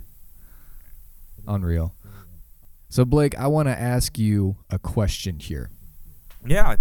Unreal. 1.48 1.94
So 2.90 3.06
Blake, 3.06 3.38
I 3.38 3.48
want 3.48 3.68
to 3.68 3.78
ask 3.80 4.18
you 4.18 4.56
a 4.70 4.80
question 4.80 5.40
here. 5.40 5.70
Yeah. 6.46 6.78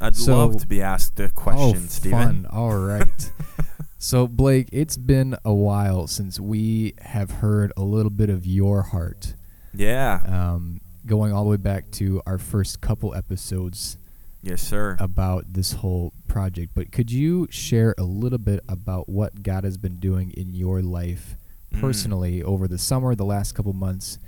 I'd 0.00 0.16
So- 0.16 0.36
love 0.38 0.60
to 0.60 0.66
be 0.66 0.80
asked 0.82 1.20
a 1.20 1.28
question, 1.28 1.82
oh, 1.84 1.86
Steven. 1.88 2.44
fun! 2.44 2.46
All 2.50 2.76
right. 2.78 3.30
so 3.98 4.26
Blake, 4.26 4.68
it's 4.72 4.96
been 4.96 5.36
a 5.44 5.52
while 5.52 6.06
since 6.06 6.40
we 6.40 6.94
have 7.02 7.30
heard 7.30 7.72
a 7.76 7.82
little 7.82 8.10
bit 8.10 8.30
of 8.30 8.46
your 8.46 8.82
heart. 8.82 9.34
Yeah. 9.74 10.20
um, 10.26 10.80
going 11.06 11.32
all 11.32 11.44
the 11.44 11.50
way 11.50 11.56
back 11.56 11.90
to 11.92 12.20
our 12.26 12.38
first 12.38 12.80
couple 12.80 13.14
episodes 13.14 13.96
yes, 14.42 14.60
sir. 14.62 14.96
about 15.00 15.52
this 15.52 15.72
whole 15.74 16.12
project. 16.28 16.72
But 16.74 16.92
could 16.92 17.10
you 17.10 17.46
share 17.50 17.94
a 17.98 18.02
little 18.02 18.38
bit 18.38 18.60
about 18.68 19.08
what 19.08 19.42
God 19.42 19.64
has 19.64 19.76
been 19.76 19.96
doing 19.96 20.30
in 20.32 20.52
your 20.54 20.82
life 20.82 21.36
Mm. 21.72 21.80
personally 21.80 22.42
over 22.42 22.66
the 22.66 22.78
summer, 22.78 23.14
the 23.14 23.24
last 23.24 23.52
couple 23.54 23.72
months, 23.72 24.18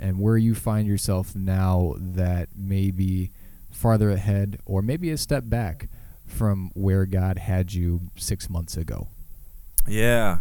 and 0.00 0.18
where 0.18 0.36
you 0.36 0.56
find 0.56 0.88
yourself 0.88 1.36
now 1.36 1.94
that 1.98 2.48
may 2.56 2.90
be 2.90 3.30
farther 3.70 4.10
ahead 4.10 4.58
or 4.66 4.82
maybe 4.82 5.10
a 5.10 5.16
step 5.16 5.44
back 5.46 5.88
from 6.26 6.70
where 6.74 7.06
God 7.06 7.38
had 7.38 7.72
you 7.74 8.00
six 8.16 8.50
months 8.50 8.76
ago? 8.76 9.06
Yeah. 9.86 10.40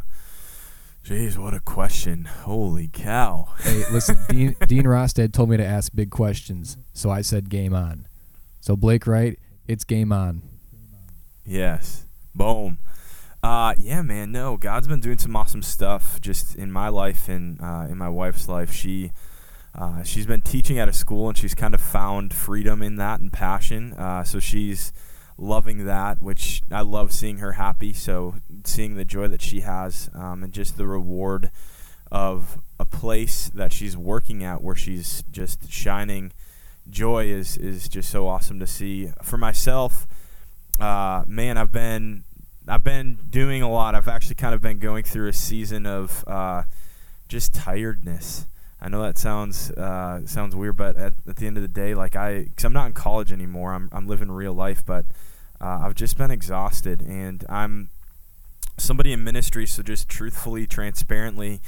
Jeez, 1.09 1.39
what 1.39 1.55
a 1.55 1.59
question. 1.59 2.25
Holy 2.25 2.87
cow. 2.87 3.47
Hey, 3.61 3.83
listen, 3.91 4.15
Dean, 4.29 4.55
Dean 4.67 4.83
Rostad 4.83 5.33
told 5.33 5.49
me 5.49 5.57
to 5.57 5.65
ask 5.65 5.91
big 5.95 6.11
questions, 6.11 6.77
so 6.93 7.09
I 7.09 7.21
said 7.21 7.49
game 7.49 7.73
on. 7.73 8.07
So 8.61 8.75
Blake 8.75 9.07
Wright, 9.07 9.39
it's 9.67 9.83
game 9.83 10.13
on. 10.13 10.43
Yes. 11.43 12.03
Boom. 12.35 12.77
Uh, 13.41 13.73
yeah, 13.79 14.03
man. 14.03 14.31
No, 14.31 14.55
God's 14.55 14.87
been 14.87 14.99
doing 14.99 15.17
some 15.17 15.35
awesome 15.35 15.63
stuff 15.63 16.21
just 16.21 16.55
in 16.55 16.71
my 16.71 16.89
life 16.89 17.27
and 17.27 17.59
uh, 17.59 17.87
in 17.89 17.97
my 17.97 18.09
wife's 18.09 18.47
life. 18.47 18.71
She 18.71 19.11
uh, 19.73 20.03
she's 20.03 20.27
been 20.27 20.41
teaching 20.41 20.77
at 20.77 20.87
a 20.87 20.93
school 20.93 21.27
and 21.27 21.35
she's 21.35 21.55
kind 21.55 21.73
of 21.73 21.81
found 21.81 22.35
freedom 22.35 22.83
in 22.83 22.97
that 22.97 23.19
and 23.19 23.33
passion. 23.33 23.93
Uh, 23.93 24.23
so 24.23 24.39
she's 24.39 24.93
loving 25.39 25.85
that, 25.85 26.21
which 26.21 26.61
I 26.71 26.81
love 26.81 27.11
seeing 27.11 27.37
her 27.37 27.53
happy. 27.53 27.93
So 27.93 28.35
seeing 28.65 28.95
the 28.95 29.05
joy 29.05 29.27
that 29.27 29.41
she 29.41 29.61
has 29.61 30.09
um, 30.13 30.43
and 30.43 30.53
just 30.53 30.77
the 30.77 30.87
reward 30.87 31.51
of 32.11 32.59
a 32.79 32.85
place 32.85 33.49
that 33.53 33.71
she's 33.71 33.95
working 33.95 34.43
at 34.43 34.61
where 34.61 34.75
she's 34.75 35.23
just 35.31 35.71
shining 35.71 36.31
joy 36.89 37.25
is 37.25 37.55
is 37.57 37.87
just 37.87 38.09
so 38.09 38.27
awesome 38.27 38.59
to 38.59 38.67
see. 38.67 39.11
For 39.21 39.37
myself, 39.37 40.07
uh, 40.79 41.23
man, 41.27 41.57
I've 41.57 41.71
been 41.71 42.23
I've 42.67 42.83
been 42.83 43.17
doing 43.29 43.61
a 43.61 43.69
lot. 43.69 43.95
I've 43.95 44.07
actually 44.07 44.35
kind 44.35 44.53
of 44.53 44.61
been 44.61 44.79
going 44.79 45.03
through 45.03 45.27
a 45.27 45.33
season 45.33 45.85
of 45.85 46.23
uh, 46.27 46.63
just 47.27 47.53
tiredness. 47.53 48.47
I 48.81 48.87
know 48.87 49.01
that 49.01 49.17
sounds 49.17 49.71
uh, 49.71 50.25
sounds 50.25 50.55
weird, 50.55 50.77
but 50.77 50.95
at, 50.95 51.13
at 51.27 51.35
the 51.35 51.47
end 51.47 51.57
of 51.57 51.63
the 51.63 51.67
day, 51.67 51.93
like 51.93 52.15
I, 52.15 52.43
because 52.43 52.63
I'm 52.63 52.73
not 52.73 52.87
in 52.87 52.93
college 52.93 53.31
anymore. 53.31 53.73
I'm 53.73 53.89
I'm 53.91 54.07
living 54.07 54.31
real 54.31 54.53
life, 54.53 54.83
but 54.85 55.05
uh, 55.59 55.81
I've 55.83 55.95
just 55.95 56.17
been 56.17 56.31
exhausted, 56.31 57.01
and 57.01 57.43
I'm 57.49 57.89
somebody 58.77 59.11
in 59.11 59.23
ministry. 59.23 59.67
So 59.67 59.83
just 59.83 60.07
truthfully, 60.07 60.65
transparently, 60.65 61.59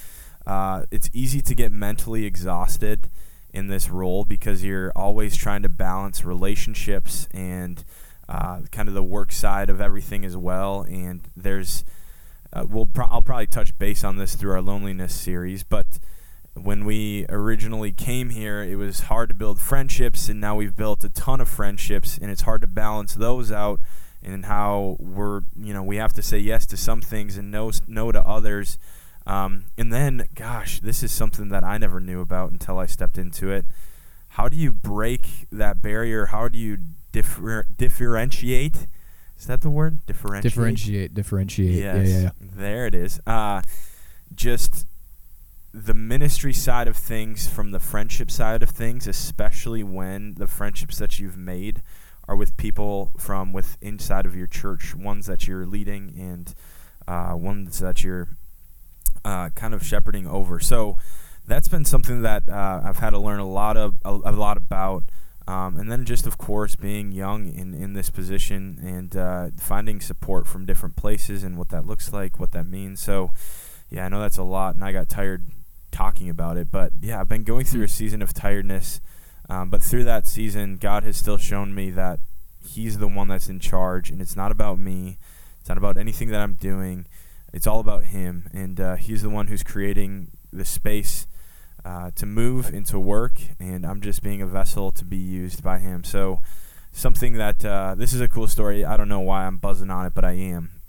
uh, 0.48 0.84
it's 0.90 1.10
easy 1.14 1.42
to 1.42 1.54
get 1.54 1.72
mentally 1.72 2.26
exhausted 2.26 3.10
in 3.54 3.68
this 3.68 3.90
role 3.90 4.24
because 4.24 4.64
you're 4.64 4.92
always 4.96 5.36
trying 5.36 5.62
to 5.64 5.70
balance 5.70 6.24
relationships 6.24 7.28
and 7.32 7.84
uh, 8.30 8.62
kind 8.72 8.88
of 8.88 8.94
the 8.94 9.04
work 9.04 9.32
side 9.32 9.70
of 9.70 9.82
everything 9.82 10.24
as 10.24 10.38
well. 10.38 10.84
And 10.84 11.22
there's, 11.36 11.84
uh, 12.54 12.66
we'll 12.70 12.86
pro- 12.86 13.08
I'll 13.08 13.22
probably 13.22 13.48
touch 13.48 13.78
base 13.78 14.06
on 14.06 14.16
this 14.18 14.36
through 14.36 14.54
our 14.54 14.62
loneliness 14.62 15.14
series, 15.14 15.64
but 15.64 16.00
when 16.54 16.86
we 16.86 17.26
originally 17.30 17.92
came 17.92 18.30
here, 18.32 18.62
it 18.62 18.76
was 18.76 19.02
hard 19.02 19.30
to 19.30 19.36
build 19.36 19.60
friendships, 19.62 20.28
and 20.30 20.42
now 20.42 20.56
we've 20.56 20.76
built 20.76 21.04
a 21.04 21.10
ton 21.10 21.40
of 21.42 21.48
friendships, 21.50 22.18
and 22.18 22.30
it's 22.30 22.42
hard 22.42 22.62
to 22.62 22.68
balance 22.68 23.14
those 23.16 23.52
out. 23.52 23.80
And 24.24 24.46
how 24.46 24.98
we're, 25.00 25.42
you 25.60 25.74
know, 25.74 25.82
we 25.82 25.96
have 25.98 26.14
to 26.14 26.22
say 26.22 26.38
yes 26.38 26.68
to 26.68 26.78
some 26.78 27.02
things 27.02 27.38
and 27.38 27.50
no 27.50 27.72
no 27.88 28.12
to 28.12 28.22
others. 28.28 28.78
Um, 29.26 29.64
and 29.80 29.92
then, 29.92 30.26
gosh, 30.36 30.80
this 30.80 31.02
is 31.02 31.12
something 31.12 31.50
that 31.50 31.64
I 31.64 31.80
never 31.80 32.00
knew 32.00 32.22
about 32.22 32.52
until 32.52 32.78
I 32.78 32.86
stepped 32.86 33.18
into 33.18 33.50
it. 33.52 33.66
How 34.30 34.48
do 34.48 34.56
you 34.58 34.72
break 34.72 35.28
that 35.52 35.82
barrier? 35.82 36.28
How 36.28 36.48
do 36.50 36.60
you 36.60 36.78
differ- 37.12 37.66
differentiate? 37.76 38.86
Is 39.40 39.48
that 39.48 39.62
the 39.62 39.72
word? 39.72 40.06
Differentiate. 40.06 40.44
Differentiate, 40.54 41.14
differentiate. 41.16 41.72
Yes, 41.80 42.08
Yeah, 42.08 42.14
yeah, 42.16 42.22
yeah. 42.24 42.30
there 42.40 42.86
it 42.86 42.94
is. 42.94 43.20
Uh, 43.26 43.64
just 44.36 44.86
the 45.74 45.94
ministry 45.94 46.54
side 46.54 46.88
of 46.88 46.98
things 46.98 47.48
from 47.48 47.72
the 47.72 47.80
friendship 47.80 48.30
side 48.30 48.62
of 48.62 48.70
things, 48.70 49.08
especially 49.08 49.84
when 49.84 50.36
the 50.36 50.48
friendships 50.48 50.98
that 50.98 51.18
you've 51.18 51.38
made 51.38 51.82
are 52.28 52.36
with 52.36 52.56
people 52.58 53.12
from 53.18 53.54
with 53.54 53.78
inside 53.82 54.26
of 54.26 54.36
your 54.36 54.48
church, 54.48 54.94
ones 54.94 55.28
that 55.28 55.48
you're 55.48 55.66
leading 55.66 56.14
and 56.18 56.54
uh, 57.08 57.34
ones 57.36 57.80
that 57.80 58.04
you're 58.04 58.28
uh, 59.24 59.50
kind 59.50 59.74
of 59.74 59.86
shepherding 59.86 60.28
over. 60.28 60.60
So 60.60 60.98
that's 61.48 61.68
been 61.68 61.86
something 61.86 62.22
that 62.22 62.50
uh, 62.50 62.82
I've 62.84 62.98
had 62.98 63.12
to 63.12 63.20
learn 63.20 63.40
a 63.40 63.48
lot 63.50 63.78
of 63.78 63.96
a, 64.04 64.12
a 64.12 64.32
lot 64.32 64.58
about. 64.58 65.04
Um, 65.48 65.78
and 65.78 65.92
then 65.92 66.06
just 66.06 66.28
of 66.28 66.38
course 66.38 66.76
being 66.76 67.12
young 67.12 67.48
in, 67.50 67.74
in 67.74 67.94
this 67.94 68.10
position 68.10 68.80
and 68.84 69.16
uh, 69.16 69.48
finding 69.58 70.00
support 70.00 70.48
from 70.48 70.66
different 70.66 70.96
places 70.96 71.44
and 71.44 71.58
what 71.58 71.70
that 71.70 71.86
looks 71.86 72.14
like, 72.14 72.40
what 72.40 72.52
that 72.52 72.66
means. 72.66 73.00
So 73.02 73.32
yeah, 73.90 74.06
I 74.06 74.10
know 74.10 74.22
that's 74.22 74.38
a 74.38 74.44
lot, 74.44 74.76
and 74.76 74.84
I 74.84 74.92
got 74.94 75.10
tired 75.10 75.44
talking 75.92 76.30
about 76.30 76.58
it. 76.58 76.72
But 76.72 76.94
yeah, 77.02 77.20
I've 77.20 77.28
been 77.28 77.44
going 77.44 77.66
through 77.66 77.84
a 77.84 77.88
season 77.88 78.22
of 78.22 78.34
tiredness. 78.34 79.02
Um, 79.50 79.70
but 79.70 79.84
through 79.84 80.06
that 80.06 80.28
season, 80.28 80.78
God 80.78 81.04
has 81.04 81.18
still 81.18 81.38
shown 81.38 81.76
me 81.76 81.92
that 81.92 82.20
He's 82.64 83.00
the 83.00 83.08
one 83.08 83.28
that's 83.28 83.50
in 83.50 83.60
charge, 83.60 84.10
and 84.10 84.22
it's 84.22 84.36
not 84.36 84.52
about 84.52 84.80
me. 84.80 85.18
It's 85.60 85.68
not 85.68 85.78
about 85.78 85.98
anything 85.98 86.30
that 86.30 86.40
I'm 86.40 86.54
doing. 86.54 87.06
It's 87.52 87.68
all 87.68 87.80
about 87.80 88.06
Him, 88.06 88.50
and 88.54 88.80
uh, 88.80 88.96
He's 88.96 89.24
the 89.24 89.30
one 89.30 89.48
who's 89.48 89.64
creating 89.64 90.32
the 90.54 90.64
space 90.64 91.28
uh, 91.84 92.12
to 92.16 92.26
move 92.26 92.74
into 92.74 93.00
work, 93.00 93.42
and 93.60 93.86
I'm 93.86 94.00
just 94.00 94.22
being 94.22 94.42
a 94.42 94.48
vessel 94.48 94.92
to 94.92 95.04
be 95.04 95.18
used 95.18 95.64
by 95.64 95.80
Him. 95.80 96.04
So, 96.04 96.42
something 96.92 97.34
that 97.34 97.66
uh, 97.66 97.96
this 97.98 98.14
is 98.14 98.22
a 98.22 98.28
cool 98.28 98.48
story. 98.48 98.86
I 98.86 98.96
don't 98.96 99.10
know 99.10 99.20
why 99.20 99.46
I'm 99.46 99.58
buzzing 99.58 99.90
on 99.90 100.06
it, 100.06 100.14
but 100.14 100.24
I 100.24 100.34
am. 100.34 100.82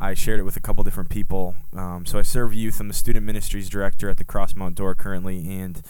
I 0.00 0.14
shared 0.14 0.40
it 0.40 0.44
with 0.44 0.56
a 0.56 0.60
couple 0.60 0.84
different 0.84 1.10
people. 1.10 1.54
Um, 1.74 2.06
so 2.06 2.18
I 2.18 2.22
serve 2.22 2.54
youth. 2.54 2.80
I'm 2.80 2.88
the 2.88 2.94
student 2.94 3.26
ministries 3.26 3.68
director 3.68 4.08
at 4.08 4.16
the 4.16 4.24
Crossmount 4.24 4.74
Door 4.74 4.94
currently, 4.94 5.48
and 5.60 5.82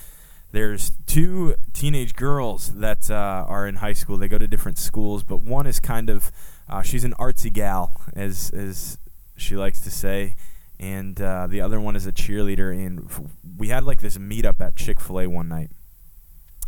there's 0.52 0.92
two 1.06 1.56
teenage 1.72 2.14
girls 2.14 2.72
that 2.74 3.10
uh, 3.10 3.44
are 3.46 3.66
in 3.68 3.76
high 3.76 3.92
school. 3.92 4.16
They 4.16 4.28
go 4.28 4.38
to 4.38 4.48
different 4.48 4.78
schools, 4.78 5.24
but 5.24 5.42
one 5.42 5.66
is 5.66 5.78
kind 5.80 6.08
of 6.08 6.30
Uh, 6.68 6.82
she's 6.82 7.04
an 7.04 7.14
artsy 7.18 7.50
gal, 7.50 7.92
as 8.14 8.50
as 8.50 8.98
she 9.36 9.56
likes 9.56 9.80
to 9.80 9.90
say, 9.90 10.34
and 10.78 11.18
uh, 11.20 11.46
the 11.46 11.62
other 11.62 11.80
one 11.80 11.96
is 11.96 12.06
a 12.06 12.12
cheerleader. 12.12 12.72
And 12.72 13.08
we 13.56 13.68
had 13.68 13.84
like 13.84 14.00
this 14.02 14.18
meetup 14.18 14.60
at 14.60 14.76
Chick 14.76 15.00
Fil 15.00 15.20
A 15.20 15.26
one 15.26 15.48
night. 15.48 15.70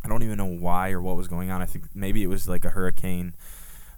I 0.03 0.09
don't 0.09 0.23
even 0.23 0.39
know 0.39 0.47
why 0.47 0.93
or 0.93 1.03
what 1.03 1.17
was 1.17 1.29
going 1.29 1.51
on. 1.51 1.61
I 1.61 1.67
think 1.67 1.85
maybe 1.95 2.23
it 2.23 2.29
was 2.29 2.49
like 2.49 2.65
a 2.65 2.71
hurricane. 2.71 3.35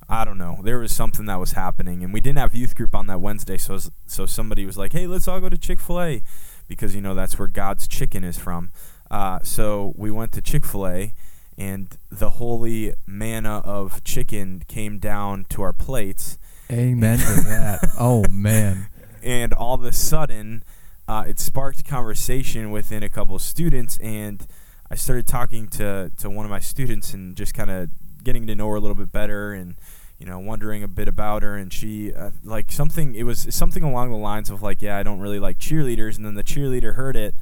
I 0.09 0.25
don't 0.25 0.39
know. 0.39 0.61
There 0.63 0.79
was 0.79 0.93
something 0.93 1.27
that 1.27 1.39
was 1.39 1.53
happening, 1.53 2.03
and 2.03 2.13
we 2.13 2.21
didn't 2.21 2.39
have 2.39 2.55
youth 2.55 2.75
group 2.75 2.95
on 2.95 3.07
that 3.07 3.21
Wednesday. 3.21 3.57
So 3.57 3.79
so 4.07 4.27
somebody 4.27 4.67
was 4.67 4.77
like, 4.77 4.93
"Hey, 4.93 5.07
let's 5.07 5.29
all 5.29 5.41
go 5.41 5.49
to 5.49 5.59
Chick 5.59 5.81
Fil 5.81 6.01
A," 6.01 6.23
because 6.69 6.95
you 6.95 7.01
know 7.01 7.15
that's 7.15 7.39
where 7.39 7.49
God's 7.49 7.89
chicken 7.89 8.25
is 8.25 8.39
from. 8.39 8.71
Uh, 9.11 9.39
so 9.43 9.93
we 9.97 10.11
went 10.11 10.33
to 10.33 10.43
Chick 10.43 10.65
Fil 10.65 10.87
A 10.87 11.15
and 11.59 11.97
the 12.11 12.31
holy 12.31 12.95
manna 13.07 13.59
of 13.59 14.03
chicken 14.05 14.65
came 14.69 14.99
down 14.99 15.45
to 15.51 15.63
our 15.63 15.73
plates. 15.73 16.39
Amen 16.71 17.19
to 17.19 17.25
that. 17.49 17.81
Oh 17.99 18.25
man! 18.31 18.89
And 19.23 19.53
all 19.53 19.75
of 19.75 19.85
a 19.85 19.93
sudden, 19.93 20.65
uh, 21.07 21.25
it 21.27 21.39
sparked 21.39 21.85
conversation 21.85 22.71
within 22.71 23.03
a 23.03 23.09
couple 23.09 23.37
of 23.37 23.43
students, 23.43 23.99
and 23.99 24.47
I 24.91 24.95
started 24.95 25.27
talking 25.27 25.69
to 25.69 26.11
to 26.19 26.31
one 26.31 26.45
of 26.45 26.51
my 26.51 26.61
students 26.61 27.13
and 27.13 27.37
just 27.37 27.55
kind 27.55 27.71
of 27.71 27.91
getting 28.23 28.47
to 28.47 28.55
know 28.55 28.69
her 28.69 28.76
a 28.76 28.81
little 28.81 28.95
bit 28.95 29.12
better, 29.12 29.52
and 29.52 29.76
you 30.19 30.26
know, 30.26 30.38
wondering 30.38 30.85
a 30.85 30.88
bit 30.88 31.09
about 31.09 31.43
her, 31.43 31.57
and 31.57 31.73
she 31.73 32.14
uh, 32.14 32.31
like 32.45 32.71
something. 32.71 33.14
It 33.14 33.25
was 33.25 33.49
something 33.55 33.83
along 33.83 34.11
the 34.11 34.17
lines 34.17 34.50
of 34.50 34.62
like, 34.62 34.81
yeah, 34.81 34.97
I 34.97 35.02
don't 35.02 35.19
really 35.19 35.41
like 35.41 35.59
cheerleaders, 35.59 36.17
and 36.17 36.25
then 36.25 36.35
the 36.35 36.45
cheerleader 36.45 36.95
heard 36.95 37.17
it. 37.17 37.35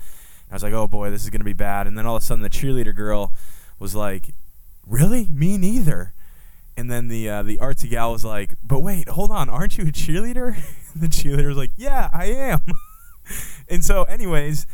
I 0.50 0.54
was 0.54 0.62
like, 0.62 0.72
oh 0.72 0.88
boy, 0.88 1.10
this 1.10 1.22
is 1.22 1.30
gonna 1.30 1.44
be 1.44 1.52
bad. 1.52 1.87
And 1.87 1.99
then 1.99 2.06
all 2.06 2.16
of 2.16 2.22
a 2.22 2.25
sudden, 2.25 2.42
the 2.42 2.50
cheerleader 2.50 2.94
girl 2.94 3.32
was 3.78 3.94
like, 3.94 4.34
"Really? 4.87 5.26
Me 5.26 5.58
neither." 5.58 6.14
And 6.76 6.90
then 6.90 7.08
the 7.08 7.28
uh, 7.28 7.42
the 7.42 7.58
artsy 7.58 7.90
gal 7.90 8.12
was 8.12 8.25
like, 8.25 8.54
"But 8.62 8.80
wait, 8.80 9.08
hold 9.10 9.30
on, 9.30 9.50
aren't 9.50 9.76
you 9.76 9.84
a 9.84 9.92
cheerleader?" 9.92 10.56
the 10.96 11.08
cheerleader 11.08 11.49
was 11.49 11.58
like, 11.58 11.72
"Yeah, 11.76 12.08
I 12.12 12.26
am." 12.26 12.60
and 13.68 13.84
so, 13.84 14.04
anyways, 14.04 14.66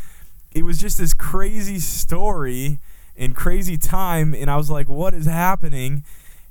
it 0.52 0.62
was 0.62 0.78
just 0.78 0.98
this 0.98 1.12
crazy 1.12 1.80
story 1.80 2.78
and 3.18 3.34
crazy 3.34 3.78
time, 3.78 4.34
and 4.34 4.50
I 4.50 4.56
was 4.56 4.70
like, 4.70 4.88
"What 4.88 5.14
is 5.14 5.26
happening?" 5.26 6.04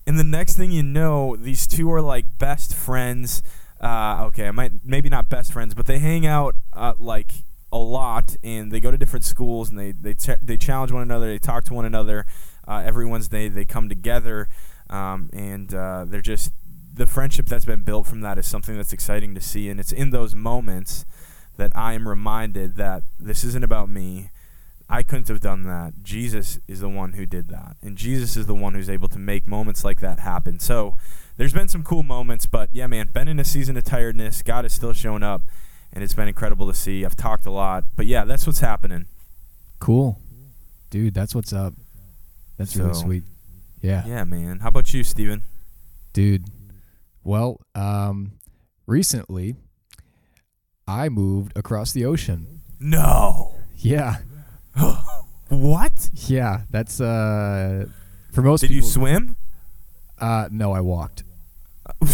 And 0.07 0.19
the 0.19 0.23
next 0.23 0.55
thing 0.55 0.71
you 0.71 0.83
know, 0.83 1.35
these 1.35 1.65
two 1.67 1.91
are 1.91 2.01
like 2.01 2.37
best 2.37 2.75
friends. 2.75 3.41
Uh, 3.81 4.25
okay, 4.27 4.47
I 4.47 4.51
might 4.51 4.71
maybe 4.83 5.09
not 5.09 5.29
best 5.29 5.51
friends, 5.51 5.73
but 5.73 5.85
they 5.85 5.99
hang 5.99 6.25
out 6.25 6.55
uh, 6.73 6.93
like 6.97 7.33
a 7.71 7.77
lot, 7.77 8.35
and 8.43 8.71
they 8.71 8.79
go 8.79 8.91
to 8.91 8.97
different 8.97 9.25
schools, 9.25 9.69
and 9.69 9.79
they 9.79 9.91
they 9.91 10.13
ch- 10.13 10.39
they 10.41 10.57
challenge 10.57 10.91
one 10.91 11.01
another, 11.01 11.27
they 11.27 11.39
talk 11.39 11.63
to 11.65 11.73
one 11.73 11.85
another. 11.85 12.25
Uh, 12.67 12.81
every 12.85 13.05
Wednesday, 13.05 13.47
they 13.47 13.65
come 13.65 13.89
together, 13.89 14.47
um, 14.89 15.29
and 15.33 15.73
uh, 15.73 16.05
they're 16.07 16.21
just 16.21 16.51
the 16.95 17.05
friendship 17.05 17.47
that's 17.47 17.65
been 17.65 17.83
built 17.83 18.07
from 18.07 18.21
that 18.21 18.37
is 18.37 18.47
something 18.47 18.77
that's 18.77 18.93
exciting 18.93 19.35
to 19.35 19.41
see, 19.41 19.69
and 19.69 19.79
it's 19.79 19.91
in 19.91 20.11
those 20.11 20.33
moments 20.33 21.05
that 21.57 21.71
I 21.75 21.93
am 21.93 22.07
reminded 22.07 22.75
that 22.75 23.03
this 23.19 23.43
isn't 23.43 23.63
about 23.63 23.89
me. 23.89 24.29
I 24.89 25.01
couldn't 25.03 25.27
have 25.29 25.39
done 25.39 25.63
that. 25.63 26.03
Jesus 26.03 26.59
is 26.67 26.79
the 26.79 26.89
one 26.89 27.13
who 27.13 27.25
did 27.25 27.49
that. 27.49 27.77
And 27.81 27.97
Jesus 27.97 28.37
is 28.37 28.45
the 28.45 28.53
one 28.53 28.75
who's 28.75 28.89
able 28.89 29.07
to 29.09 29.19
make 29.19 29.47
moments 29.47 29.83
like 29.83 29.99
that 30.01 30.19
happen. 30.19 30.59
So 30.59 30.95
there's 31.37 31.53
been 31.53 31.67
some 31.67 31.83
cool 31.83 32.03
moments, 32.03 32.45
but 32.45 32.69
yeah, 32.71 32.85
man, 32.87 33.09
been 33.11 33.27
in 33.27 33.39
a 33.39 33.43
season 33.43 33.77
of 33.77 33.83
tiredness. 33.83 34.41
God 34.43 34.65
is 34.65 34.73
still 34.73 34.93
showing 34.93 35.23
up 35.23 35.41
and 35.91 36.03
it's 36.03 36.13
been 36.13 36.27
incredible 36.27 36.67
to 36.67 36.73
see. 36.73 37.03
I've 37.03 37.15
talked 37.15 37.45
a 37.45 37.51
lot, 37.51 37.85
but 37.95 38.05
yeah, 38.05 38.25
that's 38.25 38.45
what's 38.45 38.59
happening. 38.59 39.05
Cool, 39.79 40.19
dude. 40.89 41.13
That's 41.13 41.33
what's 41.33 41.53
up. 41.53 41.73
That's 42.57 42.73
so, 42.73 42.83
really 42.83 42.93
sweet. 42.93 43.23
Yeah. 43.81 44.03
Yeah, 44.05 44.23
man. 44.23 44.59
How 44.59 44.69
about 44.69 44.93
you, 44.93 45.03
Steven? 45.03 45.43
Dude. 46.13 46.45
Well, 47.23 47.59
um, 47.73 48.33
recently 48.87 49.55
I 50.87 51.09
moved 51.09 51.53
across 51.57 51.91
the 51.91 52.05
ocean. 52.05 52.61
No. 52.79 53.55
Yeah. 53.75 54.17
what? 55.49 56.09
Yeah, 56.13 56.61
that's 56.69 56.99
uh 56.99 57.85
for 58.31 58.41
most 58.41 58.61
people. 58.61 58.75
Did 58.75 58.81
people, 58.81 58.87
you 58.87 58.91
swim? 58.91 59.35
Uh 60.19 60.49
no, 60.51 60.71
I 60.71 60.81
walked. 60.81 61.23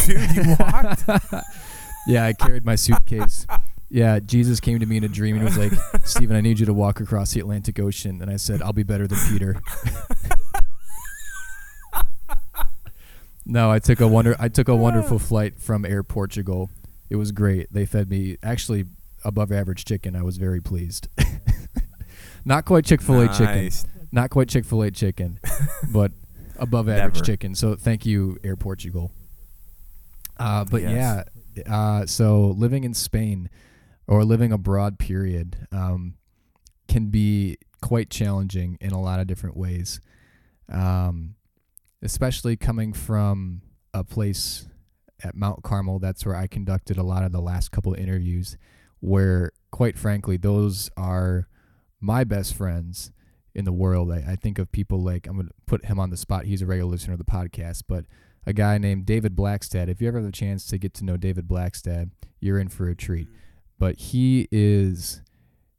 Dude, 0.06 0.32
you 0.36 0.56
walked? 0.60 1.04
yeah, 2.08 2.26
I 2.26 2.34
carried 2.34 2.65
my 2.65 2.76
suitcase. 2.76 3.45
Yeah, 3.89 4.19
Jesus 4.19 4.60
came 4.62 4.80
to 4.80 4.86
me 4.86 4.97
in 4.97 5.04
a 5.04 5.10
dream 5.10 5.36
and 5.36 5.43
was 5.43 5.58
like, 5.58 5.74
"Steven, 6.06 6.36
I 6.36 6.41
need 6.41 6.60
you 6.60 6.65
to 6.65 6.74
walk 6.74 7.02
across 7.02 7.34
the 7.34 7.41
Atlantic 7.41 7.78
Ocean." 7.80 8.21
And 8.21 8.32
I 8.32 8.38
said, 8.38 8.62
"I'll 8.62 8.71
be 8.71 8.84
better 8.84 9.06
than 9.06 9.19
Peter." 9.30 9.62
no, 13.45 13.69
I 13.69 13.80
took 13.80 14.00
a 14.00 14.08
wonder. 14.08 14.36
I 14.39 14.47
took 14.47 14.69
a 14.69 14.76
wonderful 14.76 15.19
flight 15.19 15.60
from 15.60 15.84
Air 15.84 16.04
Portugal. 16.04 16.69
It 17.10 17.17
was 17.17 17.34
great. 17.34 17.74
They 17.74 17.86
fed 17.86 18.10
me 18.10 18.38
actually 18.41 18.86
above 19.26 19.52
average 19.52 19.84
chicken. 19.84 20.15
I 20.15 20.24
was 20.24 20.38
very 20.38 20.62
pleased. 20.62 21.10
Not 22.46 22.66
quite 22.66 22.86
Chick 22.86 23.02
Fil 23.02 23.22
A 23.22 23.26
nice. 23.26 23.38
chicken. 23.38 24.08
Not 24.12 24.30
quite 24.30 24.50
Chick 24.50 24.66
Fil 24.66 24.82
A 24.84 24.92
chicken, 24.92 25.40
but 25.92 26.12
above 26.58 26.90
average 26.90 27.16
Never. 27.16 27.26
chicken. 27.26 27.56
So 27.56 27.76
thank 27.76 28.06
you, 28.06 28.38
Air 28.44 28.56
Portugal. 28.56 29.12
Uh, 30.38 30.66
but 30.66 30.82
yes. 30.82 31.26
yeah, 31.56 31.64
uh, 31.74 32.06
so 32.06 32.48
living 32.58 32.84
in 32.84 32.94
Spain 32.94 33.50
or 34.08 34.24
living 34.26 34.52
abroad, 34.52 34.98
period, 34.98 35.68
um, 35.72 36.16
can 36.88 37.08
be 37.08 37.58
quite 37.82 38.10
challenging 38.10 38.78
in 38.82 38.92
a 38.92 39.00
lot 39.02 39.20
of 39.20 39.28
different 39.28 39.56
ways. 39.56 40.02
Um, 40.72 41.36
especially 42.02 42.56
coming 42.56 42.94
from 42.94 43.62
a 43.94 44.04
place 44.04 44.68
at 45.24 45.36
Mount 45.36 45.64
Carmel, 45.64 46.00
that's 46.00 46.26
where 46.26 46.36
I 46.36 46.48
conducted 46.48 46.98
a 46.98 47.04
lot 47.04 47.24
of 47.24 47.32
the 47.32 47.42
last 47.42 47.72
couple 47.72 47.94
of 47.94 48.00
interviews, 48.00 48.58
where, 49.00 49.52
quite 49.72 49.98
frankly, 49.98 50.38
those 50.38 50.90
are 50.98 51.48
my 52.02 52.24
best 52.24 52.56
friends 52.56 53.12
in 53.54 53.64
the 53.66 53.72
world. 53.72 54.12
I, 54.12 54.24
I 54.30 54.36
think 54.36 54.60
of 54.60 54.72
people 54.72 55.02
like, 55.02 55.28
I'm 55.28 55.36
going 55.36 55.48
to 55.48 55.54
put 55.66 55.86
him 55.86 56.00
on 56.00 56.10
the 56.10 56.18
spot. 56.18 56.46
He's 56.46 56.62
a 56.62 56.66
regular 56.66 56.92
listener 56.92 57.14
of 57.14 57.20
the 57.20 57.26
podcast, 57.26 57.84
but 57.88 58.06
a 58.46 58.54
guy 58.54 58.78
named 58.78 59.06
David 59.06 59.36
Blackstad. 59.36 59.88
If 59.88 60.02
you 60.02 60.08
ever 60.08 60.20
have 60.20 60.28
a 60.28 60.32
chance 60.32 60.66
to 60.68 60.78
get 60.78 60.94
to 60.96 61.06
know 61.06 61.16
David 61.16 61.48
Blackstad, 61.48 62.10
you're 62.40 62.60
in 62.60 62.70
for 62.70 62.90
a 62.90 62.96
treat. 62.96 63.28
But 63.78 63.98
he 63.98 64.48
is 64.52 65.22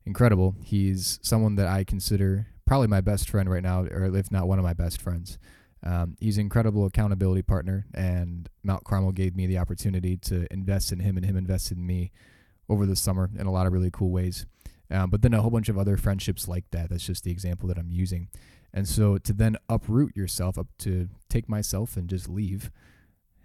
incredible. 0.05 0.57
He's 0.63 1.19
someone 1.23 1.57
that 1.57 1.67
I 1.67 1.85
consider 1.85 2.47
probably 2.67 2.89
my 2.89 3.01
best 3.01 3.29
friend 3.29 3.51
right 3.51 3.63
now, 3.63 3.83
or 3.83 4.17
if 4.17 4.31
not 4.31 4.49
one 4.49 4.59
of 4.59 4.65
my 4.65 4.75
best 4.75 5.01
friends. 5.01 5.39
Um, 5.85 6.17
he's 6.21 6.37
an 6.37 6.43
incredible 6.43 6.87
accountability 6.87 7.43
partner, 7.43 7.87
and 7.93 8.49
Mount 8.63 8.85
Carmel 8.85 9.13
gave 9.13 9.35
me 9.35 9.47
the 9.47 9.59
opportunity 9.59 10.17
to 10.19 10.47
invest 10.53 10.93
in 10.93 11.01
him, 11.01 11.17
and 11.17 11.27
him 11.27 11.37
invested 11.37 11.77
in 11.77 11.87
me 11.87 12.13
over 12.69 12.87
the 12.87 12.95
summer 12.95 13.31
in 13.37 13.47
a 13.47 13.53
lot 13.53 13.67
of 13.67 13.73
really 13.73 13.91
cool 13.91 14.11
ways. 14.11 14.47
Um, 14.93 15.11
but 15.11 15.23
then 15.23 15.33
a 15.33 15.41
whole 15.41 15.51
bunch 15.51 15.69
of 15.69 15.79
other 15.79 15.97
friendships 15.97 16.47
like 16.47 16.71
that. 16.71 16.91
That's 16.91 17.07
just 17.07 17.25
the 17.25 17.31
example 17.31 17.69
that 17.69 17.79
I'm 17.79 17.91
using. 17.91 18.29
And 18.75 18.87
so 18.87 19.19
to 19.19 19.33
then 19.33 19.57
uproot 19.69 20.17
yourself, 20.17 20.59
up 20.59 20.69
to 20.81 21.09
take 21.29 21.49
myself 21.49 21.97
and 21.97 22.09
just 22.09 22.29
leave 22.29 22.71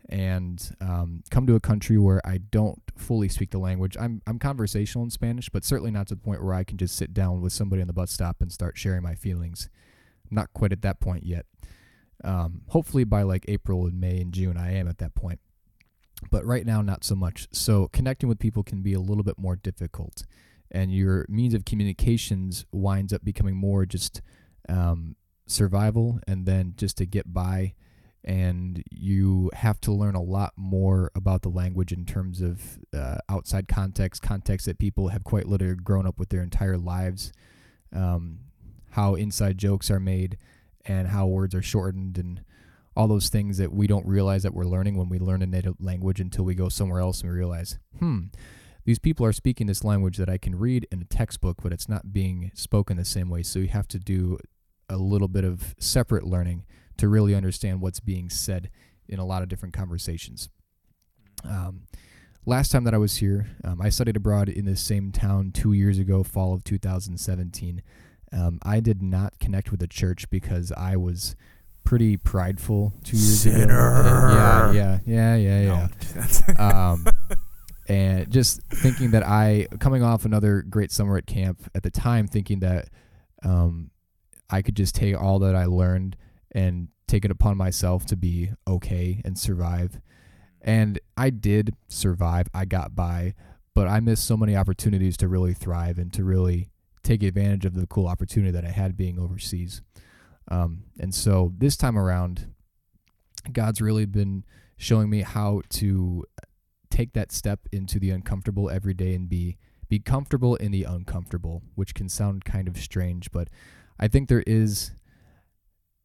and 0.10 0.76
um, 0.80 1.24
come 1.30 1.46
to 1.48 1.56
a 1.56 1.60
country 1.60 1.98
where 1.98 2.26
I 2.26 2.38
don't 2.38 2.82
fully 2.96 3.28
speak 3.28 3.52
the 3.52 3.58
language. 3.58 3.98
I'm, 4.00 4.22
I'm 4.26 4.40
conversational 4.40 5.04
in 5.04 5.10
Spanish, 5.10 5.50
but 5.50 5.66
certainly 5.66 5.92
not 5.92 6.08
to 6.08 6.16
the 6.16 6.22
point 6.22 6.44
where 6.44 6.54
I 6.54 6.64
can 6.64 6.78
just 6.78 6.96
sit 6.96 7.14
down 7.14 7.42
with 7.42 7.52
somebody 7.52 7.82
on 7.82 7.88
the 7.88 7.94
bus 7.94 8.12
stop 8.12 8.38
and 8.42 8.52
start 8.52 8.78
sharing 8.78 9.04
my 9.04 9.16
feelings. 9.16 9.70
I'm 10.30 10.36
not 10.36 10.54
quite 10.54 10.72
at 10.72 10.82
that 10.84 11.00
point 11.00 11.26
yet. 11.26 11.46
Um, 12.24 12.62
hopefully 12.70 13.04
by 13.04 13.24
like 13.24 13.46
April 13.48 13.86
and 13.86 14.00
May 14.00 14.22
and 14.22 14.34
June, 14.34 14.58
I 14.58 14.74
am 14.76 14.88
at 14.88 14.98
that 15.00 15.14
point. 15.14 15.40
But 16.32 16.46
right 16.46 16.66
now, 16.66 16.82
not 16.82 17.04
so 17.04 17.16
much. 17.16 17.48
So 17.52 17.90
connecting 17.90 18.28
with 18.28 18.40
people 18.40 18.64
can 18.64 18.82
be 18.82 18.94
a 18.94 19.00
little 19.00 19.24
bit 19.24 19.38
more 19.38 19.56
difficult. 19.56 20.24
And 20.72 20.94
your 20.94 21.26
means 21.30 21.54
of 21.54 21.66
communications 21.66 22.66
winds 22.72 23.14
up 23.14 23.24
becoming 23.24 23.56
more 23.56 23.86
just 23.86 24.22
um, 24.68 25.16
survival 25.46 26.20
and 26.28 26.46
then 26.46 26.74
just 26.78 26.98
to 26.98 27.06
get 27.06 27.34
by. 27.34 27.74
And 28.24 28.84
you 28.92 29.50
have 29.54 29.80
to 29.82 29.94
learn 29.94 30.16
a 30.16 30.22
lot 30.22 30.54
more 30.58 31.12
about 31.16 31.44
the 31.44 31.50
language 31.50 31.94
in 31.94 32.06
terms 32.06 32.42
of 32.42 32.78
uh, 32.94 33.20
outside 33.30 33.70
context, 33.70 34.22
context 34.22 34.66
that 34.66 34.80
people 34.80 35.10
have 35.10 35.24
quite 35.24 35.48
literally 35.48 35.76
grown 35.76 36.06
up 36.06 36.20
with 36.20 36.30
their 36.30 36.44
entire 36.44 36.78
lives, 36.78 37.32
um, 37.96 38.40
how 38.92 39.16
inside 39.16 39.58
jokes 39.58 39.90
are 39.90 40.00
made, 40.00 40.38
and 40.86 41.08
how 41.08 41.26
words 41.28 41.56
are 41.56 41.62
shortened, 41.62 42.18
and 42.18 42.42
all 42.98 43.08
those 43.08 43.30
things 43.30 43.60
that 43.60 43.72
we 43.72 43.88
don't 43.88 44.08
realize 44.08 44.44
that 44.44 44.54
we're 44.54 44.66
learning 44.66 44.98
when 44.98 45.08
we 45.08 45.20
learn 45.20 45.44
a 45.44 45.46
native 45.46 45.76
language 45.80 46.20
until 46.20 46.44
we 46.44 46.56
go 46.56 46.68
somewhere 46.68 47.00
else 47.00 47.22
and 47.22 47.30
we 47.32 47.38
realize, 47.38 47.78
hmm, 48.00 48.24
these 48.88 49.00
people 49.00 49.26
are 49.26 49.34
speaking 49.34 49.67
this 49.67 49.84
language 49.84 50.15
that 50.15 50.30
I 50.30 50.38
can 50.38 50.58
read 50.58 50.88
in 50.93 51.02
a 51.02 51.04
textbook, 51.04 51.58
but 51.62 51.73
it's 51.73 51.89
not 51.89 52.13
being 52.13 52.52
spoken 52.54 52.95
the 52.95 53.04
same 53.04 53.30
way. 53.30 53.43
So 53.43 53.60
you 53.60 53.67
have 53.67 53.89
to 53.89 54.00
do 54.00 54.38
a 54.88 54.95
little 54.95 55.28
bit 55.28 55.43
of 55.43 55.76
separate 55.78 56.23
learning 56.23 56.63
to 56.95 57.10
really 57.10 57.36
understand 57.36 57.82
what's 57.82 58.00
being 58.00 58.30
said 58.30 58.69
in 59.10 59.19
a 59.19 59.26
lot 59.26 59.43
of 59.43 59.50
different 59.50 59.73
conversations. 59.73 60.47
Um, 61.43 61.82
last 62.45 62.71
time 62.71 62.86
that 62.86 62.93
I 62.93 62.97
was 62.97 63.17
here, 63.17 63.47
um, 63.65 63.82
I 63.82 63.89
studied 63.89 64.15
abroad 64.15 64.47
in 64.47 64.63
the 64.63 64.78
same 64.78 65.12
town 65.12 65.52
two 65.52 65.73
years 65.73 66.00
ago, 66.00 66.23
fall 66.23 66.54
of 66.54 66.63
2017. 66.63 67.84
Um, 68.32 68.58
I 68.63 68.80
did 68.80 69.02
not 69.02 69.38
connect 69.38 69.69
with 69.69 69.82
the 69.82 69.88
church 69.88 70.30
because 70.30 70.71
I 70.71 70.95
was 70.95 71.36
pretty 71.84 72.15
prideful 72.15 72.93
two 73.04 73.17
years 73.17 73.41
Sinner. 73.41 73.63
ago. 73.63 74.71
Yeah, 74.73 75.00
yeah, 75.06 75.36
yeah, 75.36 75.36
yeah, 75.36 75.88
yeah. 76.15 76.54
No. 76.58 76.65
um, 76.93 77.06
and 77.88 78.30
just 78.30 78.62
thinking 78.69 79.12
that 79.12 79.23
I 79.23 79.67
coming 79.80 80.04
off 80.04 80.26
another 80.26 80.62
great 80.62 80.91
summer 80.91 81.17
at 81.17 81.26
camp 81.26 81.69
at 81.73 81.84
the 81.84 81.91
time, 81.91 82.28
thinking 82.28 82.60
that 82.60 82.89
um, 83.43 83.91
I 84.50 84.62
could 84.62 84.76
just 84.76 84.95
take 84.95 85.19
all 85.19 85.39
that 85.39 85.56
I 85.56 85.65
learned 85.65 86.17
and 86.52 86.89
take 87.08 87.23
it 87.23 87.32
upon 87.32 87.58
myself 87.58 88.06
to 88.08 88.17
be 88.17 88.52
okay 88.67 89.21
and 89.23 89.38
survive. 89.38 90.00
And 90.62 91.00
I 91.15 91.30
did 91.30 91.76
survive. 91.88 92.47
I 92.54 92.65
got 92.65 92.95
by, 92.95 93.36
but 93.73 93.88
I 93.88 94.00
missed 94.00 94.26
so 94.26 94.36
many 94.36 94.56
opportunities 94.56 95.15
to 95.17 95.28
really 95.28 95.54
thrive 95.54 95.97
and 95.97 96.12
to 96.13 96.23
really 96.23 96.69
take 97.04 97.23
advantage 97.23 97.65
of 97.65 97.73
the 97.73 97.88
cool 97.88 98.08
opportunity 98.08 98.52
that 98.52 98.65
I 98.65 98.71
had 98.71 98.97
being 98.97 99.17
overseas. 99.17 99.82
Um, 100.50 100.84
and 101.00 101.15
so 101.15 101.54
this 101.58 101.78
time 101.78 101.97
around, 101.97 102.54
God's 103.52 103.82
really 103.82 104.06
been 104.06 104.43
showing 104.78 105.10
me 105.10 105.21
how 105.21 105.62
to 105.69 106.26
take 106.89 107.13
that 107.13 107.32
step 107.32 107.62
into 107.71 108.00
the 108.00 108.10
uncomfortable 108.12 108.69
every 108.69 108.93
day 108.93 109.13
and 109.15 109.28
be 109.30 109.58
be 109.89 110.00
comfortable 110.00 110.56
in 110.56 110.71
the 110.71 110.84
uncomfortable, 110.84 111.63
which 111.76 111.93
can 111.93 112.10
sound 112.10 112.43
kind 112.43 112.67
of 112.67 112.78
strange, 112.78 113.32
but 113.32 113.47
I 114.00 114.08
think 114.10 114.28
there 114.28 114.43
is 114.45 114.91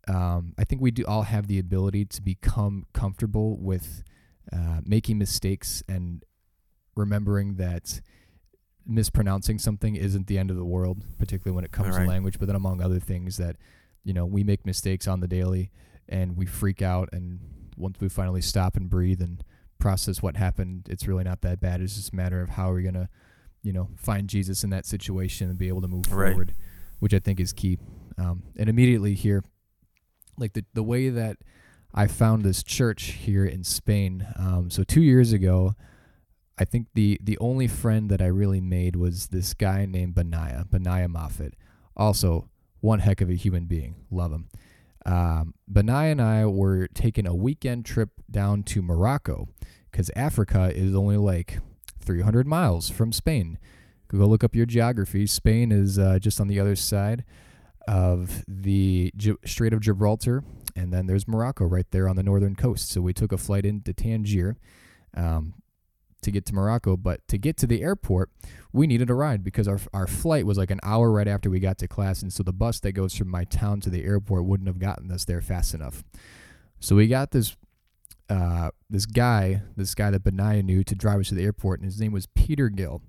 um, 0.08 0.54
I 0.58 0.64
think 0.64 0.80
we 0.82 0.90
do 0.90 1.04
all 1.06 1.22
have 1.22 1.46
the 1.46 1.58
ability 1.58 2.04
to 2.06 2.22
become 2.22 2.86
comfortable 2.92 3.56
with 3.58 4.02
uh, 4.52 4.80
making 4.84 5.18
mistakes 5.18 5.82
and 5.88 6.24
remembering 6.96 7.54
that 7.56 8.00
mispronouncing 8.84 9.58
something 9.60 9.94
isn't 9.94 10.26
the 10.26 10.38
end 10.38 10.50
of 10.50 10.56
the 10.56 10.64
world, 10.64 11.04
particularly 11.18 11.54
when 11.54 11.64
it 11.64 11.70
comes 11.70 11.94
Right. 11.96 12.02
to 12.02 12.08
language. 12.08 12.38
But 12.38 12.46
then, 12.46 12.56
among 12.56 12.80
other 12.82 12.98
things, 12.98 13.36
that 13.36 13.56
you 14.04 14.12
know 14.12 14.26
we 14.26 14.42
make 14.42 14.66
mistakes 14.66 15.06
on 15.06 15.20
the 15.20 15.28
daily 15.28 15.70
and 16.08 16.36
we 16.36 16.46
freak 16.46 16.82
out, 16.82 17.08
and 17.12 17.38
once 17.76 18.00
we 18.00 18.08
finally 18.08 18.40
stop 18.42 18.76
and 18.76 18.90
breathe 18.90 19.22
and 19.22 19.44
process 19.82 20.22
what 20.22 20.36
happened, 20.36 20.86
it's 20.88 21.08
really 21.08 21.24
not 21.24 21.40
that 21.42 21.60
bad. 21.60 21.80
It's 21.80 21.96
just 21.96 22.12
a 22.12 22.16
matter 22.16 22.40
of 22.40 22.50
how 22.50 22.70
we're 22.70 22.82
gonna, 22.82 23.08
you 23.62 23.72
know, 23.72 23.88
find 23.96 24.28
Jesus 24.28 24.62
in 24.64 24.70
that 24.70 24.86
situation 24.86 25.48
and 25.50 25.58
be 25.58 25.66
able 25.68 25.82
to 25.82 25.88
move 25.88 26.10
Right. 26.12 26.30
forward, 26.30 26.54
which 27.00 27.12
I 27.12 27.18
think 27.18 27.40
is 27.40 27.52
key. 27.52 27.78
Um, 28.16 28.44
and 28.56 28.68
immediately 28.68 29.14
here, 29.14 29.42
like 30.38 30.52
the 30.52 30.64
the 30.72 30.82
way 30.84 31.08
that 31.10 31.36
I 31.94 32.06
found 32.06 32.42
this 32.44 32.62
church 32.62 33.02
here 33.26 33.44
in 33.44 33.64
Spain. 33.64 34.26
Um, 34.36 34.70
so 34.70 34.84
two 34.84 35.02
years 35.02 35.32
ago, 35.32 35.74
I 36.58 36.64
think 36.64 36.86
the 36.94 37.18
the 37.22 37.36
only 37.38 37.66
friend 37.66 38.08
that 38.10 38.22
I 38.22 38.26
really 38.26 38.60
made 38.60 38.94
was 38.96 39.28
this 39.28 39.52
guy 39.52 39.84
named 39.84 40.14
Benaya, 40.14 40.66
Benaya 40.68 41.08
Moffat. 41.10 41.54
Also, 41.96 42.48
one 42.80 43.00
heck 43.00 43.20
of 43.20 43.28
a 43.28 43.34
human 43.34 43.64
being. 43.66 43.96
Love 44.10 44.32
him. 44.32 44.48
Um, 45.04 45.54
Benaya 45.70 46.12
and 46.12 46.22
I 46.22 46.46
were 46.46 46.88
taking 46.88 47.26
a 47.26 47.34
weekend 47.34 47.84
trip 47.84 48.10
down 48.30 48.62
to 48.64 48.82
Morocco 48.82 49.48
because 49.90 50.10
Africa 50.14 50.70
is 50.74 50.94
only 50.94 51.16
like 51.16 51.58
300 52.00 52.46
miles 52.46 52.88
from 52.88 53.12
Spain. 53.12 53.58
Go 54.08 54.18
look 54.18 54.44
up 54.44 54.54
your 54.54 54.66
geography. 54.66 55.26
Spain 55.26 55.72
is 55.72 55.98
uh, 55.98 56.18
just 56.18 56.40
on 56.40 56.46
the 56.48 56.60
other 56.60 56.76
side 56.76 57.24
of 57.88 58.44
the 58.46 59.12
Gi- 59.16 59.36
Strait 59.44 59.72
of 59.72 59.80
Gibraltar, 59.80 60.44
and 60.76 60.92
then 60.92 61.06
there's 61.06 61.26
Morocco 61.26 61.64
right 61.64 61.90
there 61.90 62.08
on 62.08 62.16
the 62.16 62.22
northern 62.22 62.54
coast. 62.54 62.90
So 62.90 63.00
we 63.00 63.12
took 63.12 63.32
a 63.32 63.38
flight 63.38 63.64
into 63.64 63.92
Tangier 63.92 64.56
um, 65.16 65.54
to 66.22 66.30
get 66.30 66.46
to 66.46 66.54
Morocco, 66.54 66.96
but 66.96 67.26
to 67.28 67.38
get 67.38 67.56
to 67.58 67.66
the 67.66 67.82
airport, 67.82 68.30
we 68.72 68.86
needed 68.86 69.10
a 69.10 69.14
ride 69.14 69.44
because 69.44 69.68
our 69.68 69.80
our 69.92 70.06
flight 70.06 70.46
was 70.46 70.58
like 70.58 70.70
an 70.70 70.80
hour 70.82 71.10
right 71.10 71.28
after 71.28 71.50
we 71.50 71.60
got 71.60 71.78
to 71.78 71.88
class, 71.88 72.22
and 72.22 72.32
so 72.32 72.42
the 72.42 72.52
bus 72.52 72.80
that 72.80 72.92
goes 72.92 73.14
from 73.14 73.28
my 73.28 73.44
town 73.44 73.80
to 73.80 73.90
the 73.90 74.04
airport 74.04 74.44
wouldn't 74.44 74.68
have 74.68 74.78
gotten 74.78 75.10
us 75.10 75.24
there 75.24 75.40
fast 75.40 75.74
enough. 75.74 76.02
So 76.80 76.96
we 76.96 77.06
got 77.06 77.30
this 77.30 77.56
uh, 78.28 78.70
this 78.88 79.06
guy, 79.06 79.62
this 79.76 79.94
guy 79.94 80.10
that 80.10 80.24
Benaya 80.24 80.64
knew 80.64 80.82
to 80.84 80.94
drive 80.94 81.20
us 81.20 81.28
to 81.28 81.34
the 81.34 81.44
airport, 81.44 81.80
and 81.80 81.86
his 81.86 82.00
name 82.00 82.12
was 82.12 82.26
Peter 82.26 82.68
Gill. 82.68 83.02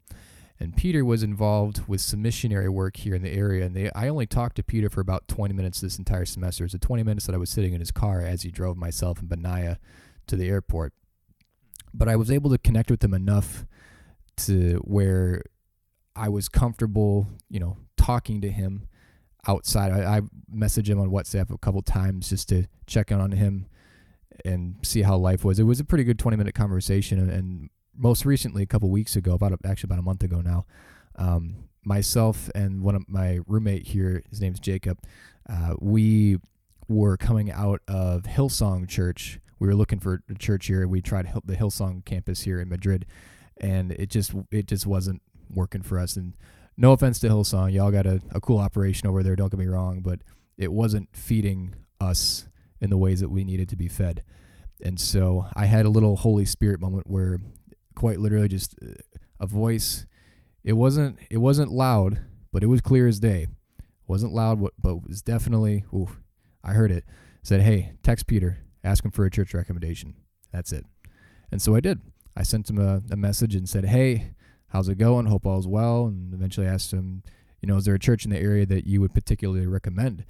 And 0.60 0.78
Peter 0.78 1.04
was 1.04 1.24
involved 1.24 1.88
with 1.88 2.00
some 2.00 2.22
missionary 2.22 2.70
work 2.70 2.98
here 2.98 3.16
in 3.16 3.22
the 3.22 3.32
area. 3.32 3.66
And 3.66 3.76
they, 3.76 3.92
I 3.96 4.08
only 4.08 4.26
talked 4.26 4.56
to 4.58 4.64
Peter 4.64 4.90
for 4.90 5.02
about 5.02 5.28
20 5.28 5.54
minutes 5.54 5.82
this 5.82 5.98
entire 5.98 6.26
semester. 6.26 6.64
It's 6.64 6.74
the 6.74 6.80
20 6.80 7.04
minutes 7.04 7.26
that 7.26 7.36
I 7.36 7.38
was 7.38 7.50
sitting 7.50 7.74
in 7.74 7.80
his 7.82 7.92
car 7.92 8.22
as 8.22 8.44
he 8.44 8.52
drove 8.52 8.78
myself 8.78 9.20
and 9.20 9.28
Benaya 9.28 9.78
to 10.28 10.36
the 10.36 10.48
airport. 10.48 10.94
But 11.94 12.08
I 12.08 12.16
was 12.16 12.32
able 12.32 12.50
to 12.50 12.58
connect 12.58 12.90
with 12.90 13.04
him 13.04 13.14
enough 13.14 13.66
to 14.38 14.82
where 14.84 15.44
I 16.16 16.30
was 16.30 16.50
comfortable, 16.50 17.28
you 17.50 17.60
know, 17.60 17.78
talking 17.98 18.42
to 18.42 18.50
him 18.50 18.88
outside. 19.48 19.92
I, 19.92 20.18
I 20.18 20.22
messaged 20.54 20.88
him 20.88 21.00
on 21.00 21.10
WhatsApp 21.10 21.52
a 21.52 21.58
couple 21.58 21.82
times 21.82 22.30
just 22.30 22.50
to 22.50 22.68
check 22.88 23.12
in 23.12 23.20
on 23.20 23.32
him 23.32 23.68
and 24.46 24.76
see 24.84 25.02
how 25.02 25.18
life 25.18 25.44
was. 25.44 25.60
It 25.60 25.64
was 25.64 25.80
a 25.80 25.84
pretty 25.84 26.04
good 26.04 26.20
20 26.20 26.38
minute 26.38 26.56
conversation. 26.56 27.20
And, 27.20 27.32
and 27.32 27.70
most 27.96 28.26
recently, 28.26 28.64
a 28.64 28.68
couple 28.68 28.90
weeks 28.90 29.16
ago, 29.16 29.34
about 29.34 29.54
a, 29.54 29.58
actually 29.66 29.88
about 29.88 30.00
a 30.00 30.04
month 30.04 30.24
ago 30.24 30.42
now, 30.42 30.66
um, 31.16 31.70
myself 31.84 32.50
and 32.56 32.82
one 32.82 32.96
of 32.96 33.08
my 33.08 33.40
roommate 33.48 33.88
here, 33.88 34.24
his 34.30 34.42
name's 34.42 34.60
Jacob, 34.60 35.00
uh, 35.50 35.76
we 35.80 36.38
were 36.88 37.18
coming 37.18 37.52
out 37.52 37.82
of 37.88 38.24
Hillsong 38.24 38.88
Church. 38.88 39.40
We 39.64 39.70
were 39.70 39.76
looking 39.76 40.00
for 40.00 40.22
a 40.30 40.34
church 40.36 40.68
here. 40.68 40.82
And 40.82 40.92
we 40.92 41.02
tried 41.02 41.32
the 41.46 41.56
Hillsong 41.56 42.04
campus 42.04 42.42
here 42.42 42.60
in 42.60 42.68
Madrid, 42.68 43.06
and 43.62 43.94
it 43.94 44.10
just 44.10 44.34
it 44.52 44.68
just 44.68 44.86
wasn't 44.86 45.22
working 45.50 45.84
for 45.84 45.98
us. 45.98 46.18
And 46.18 46.34
no 46.76 46.92
offense 46.92 47.18
to 47.20 47.30
Hillsong, 47.30 47.72
y'all 47.72 47.90
got 47.90 48.06
a, 48.06 48.22
a 48.32 48.42
cool 48.42 48.58
operation 48.58 49.08
over 49.08 49.24
there. 49.24 49.38
Don't 49.38 49.50
get 49.50 49.58
me 49.58 49.68
wrong, 49.68 50.02
but 50.02 50.20
it 50.58 50.74
wasn't 50.74 51.16
feeding 51.16 51.76
us 52.02 52.50
in 52.82 52.90
the 52.90 52.98
ways 52.98 53.22
that 53.22 53.30
we 53.30 53.46
needed 53.46 53.70
to 53.70 53.78
be 53.78 53.88
fed. 53.88 54.26
And 54.82 55.00
so 55.00 55.46
I 55.56 55.68
had 55.68 55.86
a 55.86 55.90
little 55.90 56.18
Holy 56.18 56.44
Spirit 56.44 56.82
moment 56.82 57.10
where, 57.10 57.40
quite 57.96 58.20
literally, 58.20 58.50
just 58.50 58.76
uh, 58.84 58.96
a 59.40 59.48
voice. 59.48 60.06
It 60.66 60.74
wasn't 60.74 61.20
it 61.32 61.38
wasn't 61.38 61.72
loud, 61.72 62.20
but 62.52 62.64
it 62.64 62.68
was 62.68 62.82
clear 62.82 63.08
as 63.08 63.22
day. 63.22 63.44
It 63.80 63.86
wasn't 64.08 64.34
loud, 64.34 64.60
but 64.78 65.08
was 65.08 65.22
definitely. 65.22 65.86
Ooh, 65.94 66.10
I 66.66 66.74
heard 66.74 66.92
it. 66.92 67.06
Said, 67.44 67.62
"Hey, 67.62 67.94
text 68.04 68.28
Peter. 68.28 68.58
Ask 68.84 69.04
him 69.06 69.12
for 69.12 69.26
a 69.26 69.32
church 69.32 69.54
recommendation." 69.54 70.16
That's 70.52 70.72
it. 70.72 70.86
And 71.52 71.62
so 71.62 71.76
I 71.76 71.80
did. 71.80 72.02
I 72.36 72.44
sent 72.44 72.70
him 72.70 72.80
a, 72.80 73.02
a 73.12 73.16
message 73.16 73.56
and 73.56 73.68
said, 73.70 73.86
"Hey, 73.86 74.34
how's 74.70 74.90
it 74.90 74.98
going? 74.98 75.28
Hope 75.28 75.46
all's 75.46 75.68
well." 75.68 76.06
And 76.08 76.34
eventually 76.34 76.68
asked 76.68 76.92
him, 76.92 77.24
you 77.62 77.68
know, 77.68 77.78
is 77.78 77.86
there 77.86 77.96
a 77.96 78.00
church 78.00 78.26
in 78.26 78.32
the 78.32 78.40
area 78.40 78.66
that 78.66 78.86
you 78.86 79.00
would 79.02 79.14
particularly 79.14 79.68
recommend? 79.68 80.26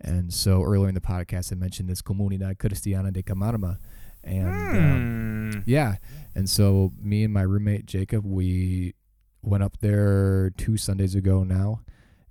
And 0.00 0.32
so 0.32 0.62
earlier 0.62 0.88
in 0.88 0.94
the 0.94 1.00
podcast, 1.02 1.52
I 1.52 1.56
mentioned 1.56 1.90
this 1.90 2.00
Comunidad 2.00 2.56
Cristiana 2.56 3.12
de 3.12 3.22
Camarma, 3.22 3.76
and 4.24 4.48
um, 4.48 5.50
Hmm. 5.52 5.58
yeah, 5.66 5.96
and 6.34 6.48
so 6.48 6.92
me 6.98 7.24
and 7.24 7.34
my 7.34 7.42
roommate 7.42 7.84
Jacob, 7.84 8.24
we 8.24 8.94
went 9.42 9.62
up 9.62 9.78
there 9.80 10.50
two 10.56 10.76
Sundays 10.78 11.14
ago 11.14 11.44
now, 11.44 11.82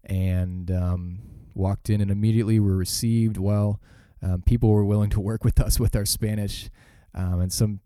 and 0.04 0.72
um, 0.72 1.20
walked 1.54 1.90
in, 1.90 2.02
and 2.02 2.10
immediately 2.10 2.60
were 2.60 2.76
received 2.76 3.38
well. 3.38 3.80
Um, 4.22 4.42
people 4.42 4.70
were 4.70 4.86
willing 4.86 5.10
to 5.12 5.20
work 5.20 5.44
with 5.48 5.60
us 5.60 5.80
with 5.80 5.96
our 5.96 6.06
Spanish, 6.06 6.70
um, 7.16 7.40
and 7.42 7.52
some 7.54 7.80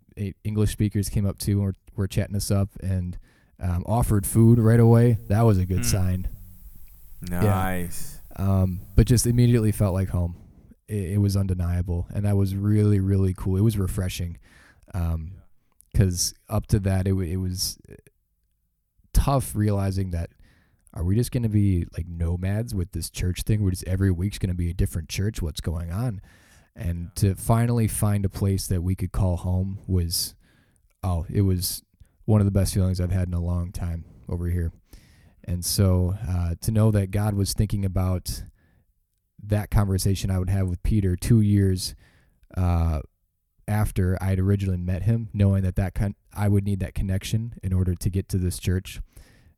English 0.44 0.72
speakers 0.72 1.10
came 1.10 1.26
up 1.26 1.38
too 1.40 1.54
and 1.54 1.62
were, 1.64 1.76
were 1.96 2.08
chatting 2.08 2.36
us 2.36 2.52
up 2.52 2.70
and 2.82 3.18
um, 3.60 3.84
offered 3.88 4.26
food 4.28 4.60
right 4.60 4.80
away. 4.80 5.18
That 5.28 5.42
was 5.44 5.58
a 5.58 5.66
good 5.66 5.80
Mm. 5.82 5.86
sign. 5.86 6.28
Nice. 7.22 8.20
Um, 8.36 8.82
but 8.96 9.08
just 9.08 9.26
immediately 9.26 9.72
felt 9.72 9.94
like 9.94 10.10
home. 10.10 10.36
It, 10.88 11.12
it 11.14 11.18
was 11.20 11.38
undeniable, 11.38 12.08
and 12.14 12.26
that 12.26 12.36
was 12.36 12.56
really 12.56 13.00
really 13.00 13.34
cool. 13.36 13.56
It 13.58 13.62
was 13.62 13.78
refreshing, 13.78 14.38
because 15.94 16.34
up 16.50 16.68
to 16.68 16.80
that, 16.80 17.08
it 17.08 17.14
wa- 17.14 17.22
it 17.22 17.38
was 17.38 17.78
uh, 17.90 17.96
tough 19.14 19.56
realizing 19.56 20.12
that 20.12 20.32
are 20.94 21.04
we 21.04 21.16
just 21.16 21.32
going 21.32 21.44
to 21.44 21.50
be 21.50 21.86
like 21.98 22.08
nomads 22.08 22.76
with 22.76 22.92
this 22.92 23.10
church 23.10 23.44
thing? 23.44 23.64
We're 23.64 23.72
just 23.72 23.88
every 23.88 24.12
week's 24.12 24.38
going 24.38 24.50
to 24.50 24.56
be 24.56 24.70
a 24.70 24.74
different 24.74 25.10
church. 25.10 25.42
What's 25.42 25.62
going 25.62 25.92
on? 25.92 26.22
And 26.76 27.12
to 27.16 27.36
finally 27.36 27.88
find 27.88 28.26
a 28.26 28.30
place 28.30 28.68
that 28.68 28.82
we 28.82 28.96
could 28.96 29.12
call 29.12 29.38
home 29.38 29.80
was, 29.88 30.36
oh, 31.04 31.26
it 31.32 31.42
was 31.42 31.84
one 32.26 32.42
of 32.42 32.46
the 32.46 32.52
best 32.52 32.74
feelings 32.74 33.00
I've 33.00 33.12
had 33.12 33.28
in 33.28 33.34
a 33.34 33.42
long 33.42 33.72
time 33.72 34.06
over 34.28 34.48
here. 34.48 34.72
And 35.44 35.64
so 35.66 36.16
uh, 36.28 36.56
to 36.62 36.72
know 36.72 36.90
that 36.92 37.12
God 37.12 37.34
was 37.34 37.54
thinking 37.54 37.86
about 37.86 38.44
that 39.44 39.70
conversation 39.70 40.32
I 40.32 40.40
would 40.40 40.50
have 40.50 40.68
with 40.68 40.82
Peter 40.84 41.16
two 41.16 41.42
years 41.42 41.96
uh, 42.56 43.02
after 43.68 44.18
I 44.22 44.28
had 44.28 44.40
originally 44.40 44.78
met 44.78 45.04
him, 45.04 45.30
knowing 45.34 45.64
that 45.64 45.76
that 45.76 45.94
con- 45.94 46.16
I 46.34 46.48
would 46.48 46.64
need 46.64 46.80
that 46.80 46.96
connection 46.96 47.56
in 47.62 47.74
order 47.74 47.94
to 47.94 48.10
get 48.10 48.30
to 48.30 48.38
this 48.38 48.58
church, 48.58 49.02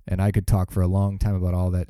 and 0.08 0.22
I 0.22 0.32
could 0.32 0.48
talk 0.48 0.72
for 0.72 0.82
a 0.82 0.88
long 0.88 1.18
time 1.18 1.36
about 1.36 1.54
all 1.54 1.72
that, 1.72 1.90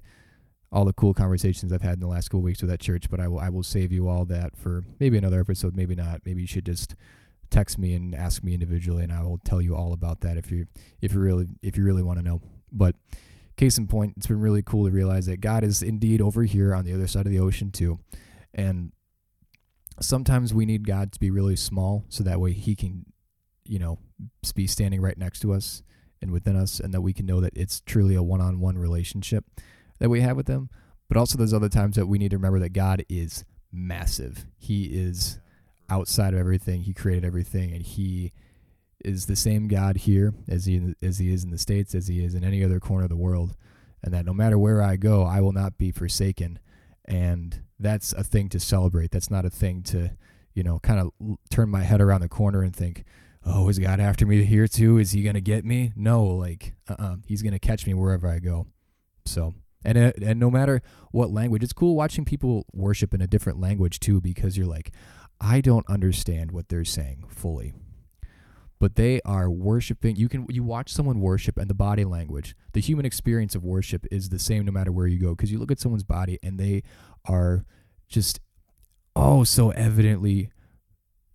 all 0.72 0.86
the 0.86 0.94
cool 0.94 1.14
conversations 1.14 1.72
I've 1.72 1.82
had 1.82 1.96
in 1.96 2.00
the 2.00 2.08
last 2.08 2.30
couple 2.30 2.42
weeks 2.42 2.62
with 2.62 2.70
that 2.70 2.80
church. 2.80 3.10
But 3.10 3.20
I 3.20 3.28
will 3.28 3.40
I 3.40 3.50
will 3.50 3.64
save 3.64 3.92
you 3.92 4.08
all 4.08 4.26
that 4.26 4.56
for 4.58 4.84
maybe 5.00 5.18
another 5.18 5.40
episode, 5.40 5.76
maybe 5.76 5.96
not. 5.96 6.22
Maybe 6.26 6.42
you 6.42 6.48
should 6.48 6.66
just 6.66 6.96
text 7.50 7.78
me 7.78 7.94
and 7.94 8.16
ask 8.16 8.44
me 8.44 8.54
individually, 8.54 9.04
and 9.04 9.12
I 9.12 9.22
will 9.24 9.40
tell 9.44 9.62
you 9.62 9.76
all 9.76 9.94
about 9.94 10.22
that 10.22 10.38
if 10.38 10.52
you 10.52 10.68
if 11.02 11.14
you 11.14 11.20
really 11.20 11.48
if 11.62 11.78
you 11.78 11.84
really 11.84 12.04
want 12.04 12.20
to 12.20 12.26
know. 12.26 12.42
But 12.72 12.96
case 13.58 13.78
in 13.78 13.88
point, 13.88 14.16
it's 14.18 14.28
been 14.28 14.42
really 14.42 14.64
cool 14.64 14.86
to 14.86 14.92
realize 14.92 15.26
that 15.28 15.42
God 15.42 15.64
is 15.64 15.82
indeed 15.82 16.22
over 16.22 16.44
here 16.44 16.74
on 16.74 16.86
the 16.86 16.94
other 16.94 17.08
side 17.08 17.26
of 17.26 17.32
the 17.32 17.40
ocean 17.40 17.72
too. 17.72 18.00
And 18.54 18.92
sometimes 20.02 20.54
we 20.54 20.66
need 20.66 20.86
God 20.86 21.12
to 21.14 21.20
be 21.20 21.30
really 21.30 21.56
small 21.56 22.06
so 22.10 22.24
that 22.24 22.40
way 22.40 22.52
he 22.52 22.76
can 22.76 23.06
you 23.66 23.80
know 23.80 23.98
be 24.54 24.68
standing 24.68 25.02
right 25.02 25.18
next 25.18 25.40
to 25.40 25.54
us 25.54 25.84
and 26.22 26.32
within 26.32 26.56
us 26.56 26.80
and 26.80 26.94
that 26.94 27.02
we 27.02 27.14
can 27.14 27.26
know 27.26 27.42
that 27.42 27.56
it's 27.56 27.82
truly 27.82 28.16
a 28.16 28.24
one-on-one 28.24 28.78
relationship 28.78 29.46
that 30.00 30.10
we 30.10 30.22
have 30.22 30.38
with 30.38 30.48
them. 30.48 30.70
but 31.08 31.18
also 31.18 31.38
there's 31.38 31.54
other 31.54 31.70
times 31.70 31.96
that 31.96 32.08
we 32.08 32.18
need 32.18 32.32
to 32.32 32.38
remember 32.38 32.60
that 32.60 32.74
God 32.74 33.04
is 33.10 33.46
massive 33.72 34.46
he 34.58 34.86
is 34.86 35.40
outside 35.90 36.34
of 36.34 36.40
everything 36.40 36.84
he 36.84 36.94
created 36.94 37.26
everything 37.26 37.72
and 37.72 37.84
he 37.84 38.32
is 39.04 39.26
the 39.26 39.36
same 39.36 39.68
God 39.68 39.98
here 39.98 40.34
as 40.48 40.66
he 40.66 40.96
as 41.02 41.20
he 41.20 41.32
is 41.32 41.44
in 41.44 41.52
the 41.52 41.58
states 41.58 41.94
as 41.94 42.08
he 42.08 42.24
is 42.24 42.34
in 42.34 42.44
any 42.44 42.64
other 42.64 42.80
corner 42.80 43.04
of 43.04 43.10
the 43.10 43.16
world 43.16 43.56
and 44.02 44.14
that 44.14 44.26
no 44.26 44.34
matter 44.34 44.58
where 44.58 44.82
I 44.82 44.96
go 44.96 45.24
I 45.24 45.42
will 45.42 45.52
not 45.52 45.78
be 45.78 45.92
forsaken 45.92 46.60
and 47.08 47.62
that's 47.80 48.14
a 48.14 48.24
thing 48.24 48.50
to 48.50 48.60
celebrate. 48.60 49.12
That's 49.12 49.30
not 49.30 49.46
a 49.46 49.50
thing 49.50 49.84
to, 49.84 50.12
you 50.54 50.64
know, 50.64 50.80
kind 50.80 51.00
of 51.00 51.38
turn 51.50 51.70
my 51.70 51.84
head 51.84 52.02
around 52.02 52.22
the 52.22 52.30
corner 52.30 52.64
and 52.64 52.76
think, 52.76 53.06
"Oh, 53.46 53.70
is 53.70 53.80
God 53.80 54.00
after 54.00 54.26
me 54.26 54.44
here 54.44 54.68
too? 54.68 54.98
Is 54.98 55.12
he 55.12 55.24
gonna 55.24 55.42
get 55.42 55.66
me?" 55.66 55.94
No, 55.96 56.24
like, 56.26 56.74
uh-uh. 56.88 57.18
he's 57.26 57.42
gonna 57.42 57.60
catch 57.60 57.86
me 57.86 57.94
wherever 57.94 58.28
I 58.28 58.40
go. 58.40 58.68
So, 59.26 59.54
and 59.84 59.98
uh, 59.98 60.12
and 60.22 60.40
no 60.40 60.50
matter 60.50 60.82
what 61.12 61.32
language, 61.32 61.64
it's 61.64 61.74
cool 61.74 61.96
watching 61.96 62.26
people 62.26 62.66
worship 62.74 63.14
in 63.14 63.22
a 63.22 63.28
different 63.28 63.60
language 63.60 64.00
too, 64.00 64.20
because 64.22 64.58
you're 64.58 64.68
like, 64.68 64.92
I 65.40 65.62
don't 65.62 65.88
understand 65.90 66.52
what 66.52 66.70
they're 66.70 66.86
saying 66.86 67.26
fully, 67.30 67.74
but 68.80 68.96
they 68.96 69.22
are 69.26 69.50
worshiping. 69.50 70.16
You 70.16 70.30
can 70.30 70.46
you 70.50 70.64
watch 70.64 70.92
someone 70.92 71.20
worship 71.20 71.58
and 71.58 71.70
the 71.70 71.76
body 71.76 72.06
language, 72.06 72.56
the 72.74 72.82
human 72.82 73.06
experience 73.06 73.56
of 73.56 73.64
worship 73.64 74.06
is 74.12 74.30
the 74.30 74.40
same 74.40 74.66
no 74.66 74.72
matter 74.72 74.92
where 74.92 75.08
you 75.08 75.20
go. 75.20 75.36
Because 75.36 75.52
you 75.52 75.60
look 75.60 75.72
at 75.72 75.80
someone's 75.80 76.04
body 76.04 76.40
and 76.42 76.60
they 76.60 76.84
are 77.26 77.66
just 78.08 78.40
oh 79.16 79.44
so 79.44 79.72
evidently 79.72 80.50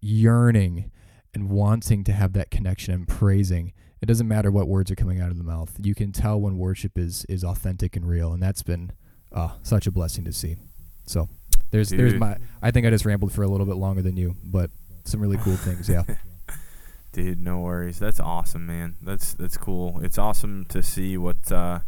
yearning 0.01 0.90
and 1.35 1.49
wanting 1.49 2.05
to 2.05 2.12
have 2.12 2.33
that 2.35 2.51
connection 2.51 2.95
and 2.95 3.09
praising. 3.09 3.73
It 4.01 4.07
doesn't 4.07 4.27
matter 4.27 4.51
what 4.51 4.66
words 4.66 4.90
are 4.90 4.97
coming 4.97 5.21
out 5.21 5.31
of 5.31 5.38
the 5.38 5.45
mouth. 5.45 5.75
You 5.79 5.95
can 5.95 6.12
tell 6.12 6.40
when 6.40 6.59
worship 6.59 6.97
is 6.97 7.25
is 7.29 7.45
authentic 7.45 7.97
and 7.97 8.09
real, 8.09 8.33
and 8.33 8.43
that's 8.43 8.62
been 8.62 8.93
uh, 9.33 9.51
such 9.62 9.87
a 9.87 9.90
blessing 9.90 10.25
to 10.25 10.33
see. 10.33 10.57
So 11.07 11.29
there's 11.71 11.90
Dude. 11.90 12.01
there's 12.01 12.14
my. 12.14 12.38
I 12.62 12.71
think 12.71 12.87
I 12.87 12.90
just 12.90 13.05
rambled 13.05 13.33
for 13.33 13.43
a 13.43 13.49
little 13.49 13.66
bit 13.66 13.77
longer 13.77 14.03
than 14.03 14.16
you, 14.16 14.37
but 14.45 14.71
some 15.05 15.21
really 15.21 15.38
cool 15.38 15.57
things. 15.57 15.88
Yeah. 15.88 16.05
Dude, 17.12 17.40
no 17.40 17.59
worries. 17.59 17.99
That's 17.99 18.21
awesome, 18.21 18.66
man. 18.66 18.97
That's 19.03 19.35
that's 19.35 19.57
cool. 19.57 20.01
It's 20.03 20.19
awesome 20.19 20.64
to 20.66 20.83
see 20.83 21.19
what 21.19 21.51
uh, 21.51 21.81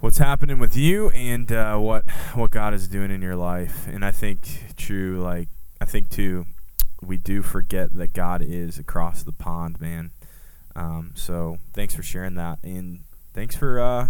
what's 0.00 0.18
happening 0.18 0.58
with 0.58 0.76
you 0.76 1.10
and 1.10 1.50
uh, 1.52 1.76
what 1.78 2.10
what 2.34 2.50
God 2.50 2.74
is 2.74 2.88
doing 2.88 3.10
in 3.10 3.22
your 3.22 3.36
life. 3.36 3.86
And 3.86 4.04
I 4.04 4.10
think 4.10 4.74
true, 4.76 5.20
like 5.20 5.48
I 5.80 5.84
think 5.84 6.10
too, 6.10 6.46
we 7.02 7.18
do 7.18 7.42
forget 7.42 7.92
that 7.94 8.12
God 8.12 8.42
is 8.42 8.78
across 8.78 9.22
the 9.22 9.32
pond, 9.32 9.80
man. 9.80 10.10
Um, 10.74 11.12
so 11.14 11.58
thanks 11.72 11.94
for 11.94 12.02
sharing 12.02 12.34
that, 12.34 12.58
and 12.62 13.00
thanks 13.34 13.56
for 13.56 13.80
uh, 13.80 14.08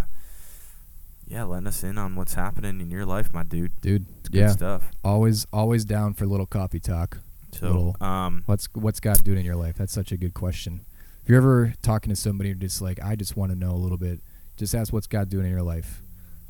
yeah, 1.27 1.45
letting 1.45 1.67
us 1.67 1.83
in 1.83 1.99
on 1.99 2.17
what's 2.17 2.35
happening 2.35 2.81
in 2.81 2.91
your 2.91 3.05
life, 3.05 3.33
my 3.33 3.43
dude. 3.43 3.81
Dude, 3.81 4.07
yeah, 4.31 4.49
stuff. 4.49 4.91
Always, 5.05 5.47
always 5.53 5.85
down 5.85 6.15
for 6.15 6.25
a 6.25 6.29
little 6.29 6.47
coffee 6.47 6.81
talk. 6.81 7.19
So, 7.53 7.67
little, 7.67 7.97
um, 8.01 8.43
what's 8.47 8.69
what's 8.75 9.01
God 9.01 9.23
doing 9.25 9.39
in 9.39 9.45
your 9.45 9.57
life? 9.57 9.77
That's 9.77 9.93
such 9.93 10.13
a 10.13 10.17
good 10.17 10.35
question. 10.35 10.81
If 11.23 11.31
you're 11.31 11.39
ever 11.39 11.75
talking 11.83 12.11
to 12.11 12.17
somebody 12.17 12.51
who's 12.51 12.59
just 12.59 12.83
like, 12.83 13.03
I 13.03 13.17
just 13.17 13.37
want 13.37 13.51
to 13.51 13.59
know 13.59 13.73
a 13.73 13.77
little 13.77 13.99
bit, 13.99 14.21
just 14.57 14.75
ask 14.75 14.93
what's 14.93 15.09
God 15.09 15.29
doing 15.29 15.47
in 15.47 15.51
your 15.51 15.63
life. 15.63 16.03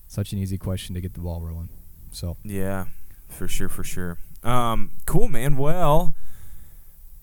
Such 0.08 0.32
an 0.32 0.38
easy 0.38 0.58
question 0.58 0.94
to 0.94 1.00
get 1.00 1.14
the 1.14 1.20
ball 1.20 1.40
rolling. 1.40 1.70
So 2.10 2.36
yeah, 2.44 2.86
for 3.28 3.48
sure, 3.48 3.68
for 3.68 3.84
sure. 3.84 4.18
Um, 4.46 4.92
cool, 5.06 5.28
man. 5.28 5.56
Well, 5.56 6.14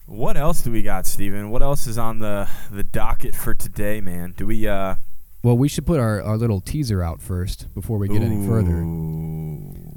what 0.05 0.36
else 0.36 0.62
do 0.62 0.71
we 0.71 0.81
got, 0.81 1.05
Steven? 1.05 1.51
What 1.51 1.62
else 1.62 1.88
is 1.88 1.97
on 1.97 2.19
the 2.19 2.49
the 2.69 2.83
docket 2.83 3.33
for 3.33 3.53
today, 3.53 4.01
man? 4.01 4.33
Do 4.36 4.45
we? 4.47 4.67
uh 4.67 4.95
Well, 5.41 5.57
we 5.57 5.69
should 5.69 5.86
put 5.86 6.01
our 6.01 6.21
our 6.21 6.38
little 6.38 6.59
teaser 6.59 7.01
out 7.01 7.21
first 7.21 7.73
before 7.73 7.97
we 7.97 8.09
get 8.09 8.21
Ooh. 8.21 8.25
any 8.25 8.45
further. 8.45 8.81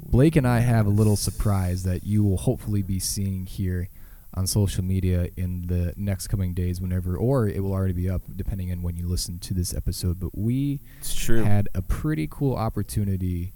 Blake 0.09 0.37
and 0.37 0.47
I 0.47 0.59
have 0.59 0.85
a 0.85 0.89
little 0.89 1.17
surprise 1.17 1.83
that 1.83 2.05
you 2.05 2.23
will 2.23 2.37
hopefully 2.37 2.81
be 2.81 2.97
seeing 2.97 3.45
here 3.45 3.89
on 4.33 4.47
social 4.47 4.83
media 4.83 5.27
in 5.35 5.67
the 5.67 5.93
next 5.97 6.27
coming 6.27 6.53
days, 6.53 6.79
whenever, 6.79 7.17
or 7.17 7.47
it 7.47 7.61
will 7.61 7.73
already 7.73 7.93
be 7.93 8.09
up 8.09 8.21
depending 8.37 8.71
on 8.71 8.81
when 8.81 8.95
you 8.95 9.05
listen 9.05 9.37
to 9.39 9.53
this 9.53 9.73
episode. 9.73 10.17
But 10.17 10.37
we 10.37 10.79
had 11.43 11.67
a 11.75 11.81
pretty 11.81 12.27
cool 12.31 12.55
opportunity 12.55 13.51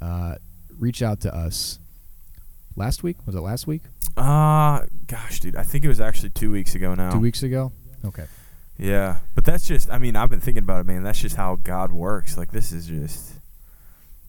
uh, 0.00 0.36
reach 0.76 1.02
out 1.02 1.20
to 1.20 1.32
us 1.32 1.78
last 2.76 3.02
week. 3.02 3.16
Was 3.26 3.34
it 3.34 3.40
last 3.40 3.66
week? 3.66 3.82
Uh 4.16 4.86
gosh, 5.06 5.40
dude, 5.40 5.56
I 5.56 5.62
think 5.62 5.84
it 5.84 5.88
was 5.88 6.00
actually 6.00 6.30
two 6.30 6.50
weeks 6.50 6.74
ago 6.74 6.94
now. 6.94 7.10
Two 7.10 7.20
weeks 7.20 7.42
ago. 7.42 7.72
Okay. 8.04 8.24
Yeah, 8.78 9.18
but 9.34 9.44
that's 9.44 9.66
just. 9.66 9.90
I 9.90 9.98
mean, 9.98 10.16
I've 10.16 10.30
been 10.30 10.40
thinking 10.40 10.64
about 10.64 10.80
it, 10.80 10.86
man. 10.86 11.02
That's 11.02 11.20
just 11.20 11.36
how 11.36 11.56
God 11.56 11.92
works. 11.92 12.36
Like 12.36 12.50
this 12.50 12.72
is 12.72 12.86
just 12.86 13.34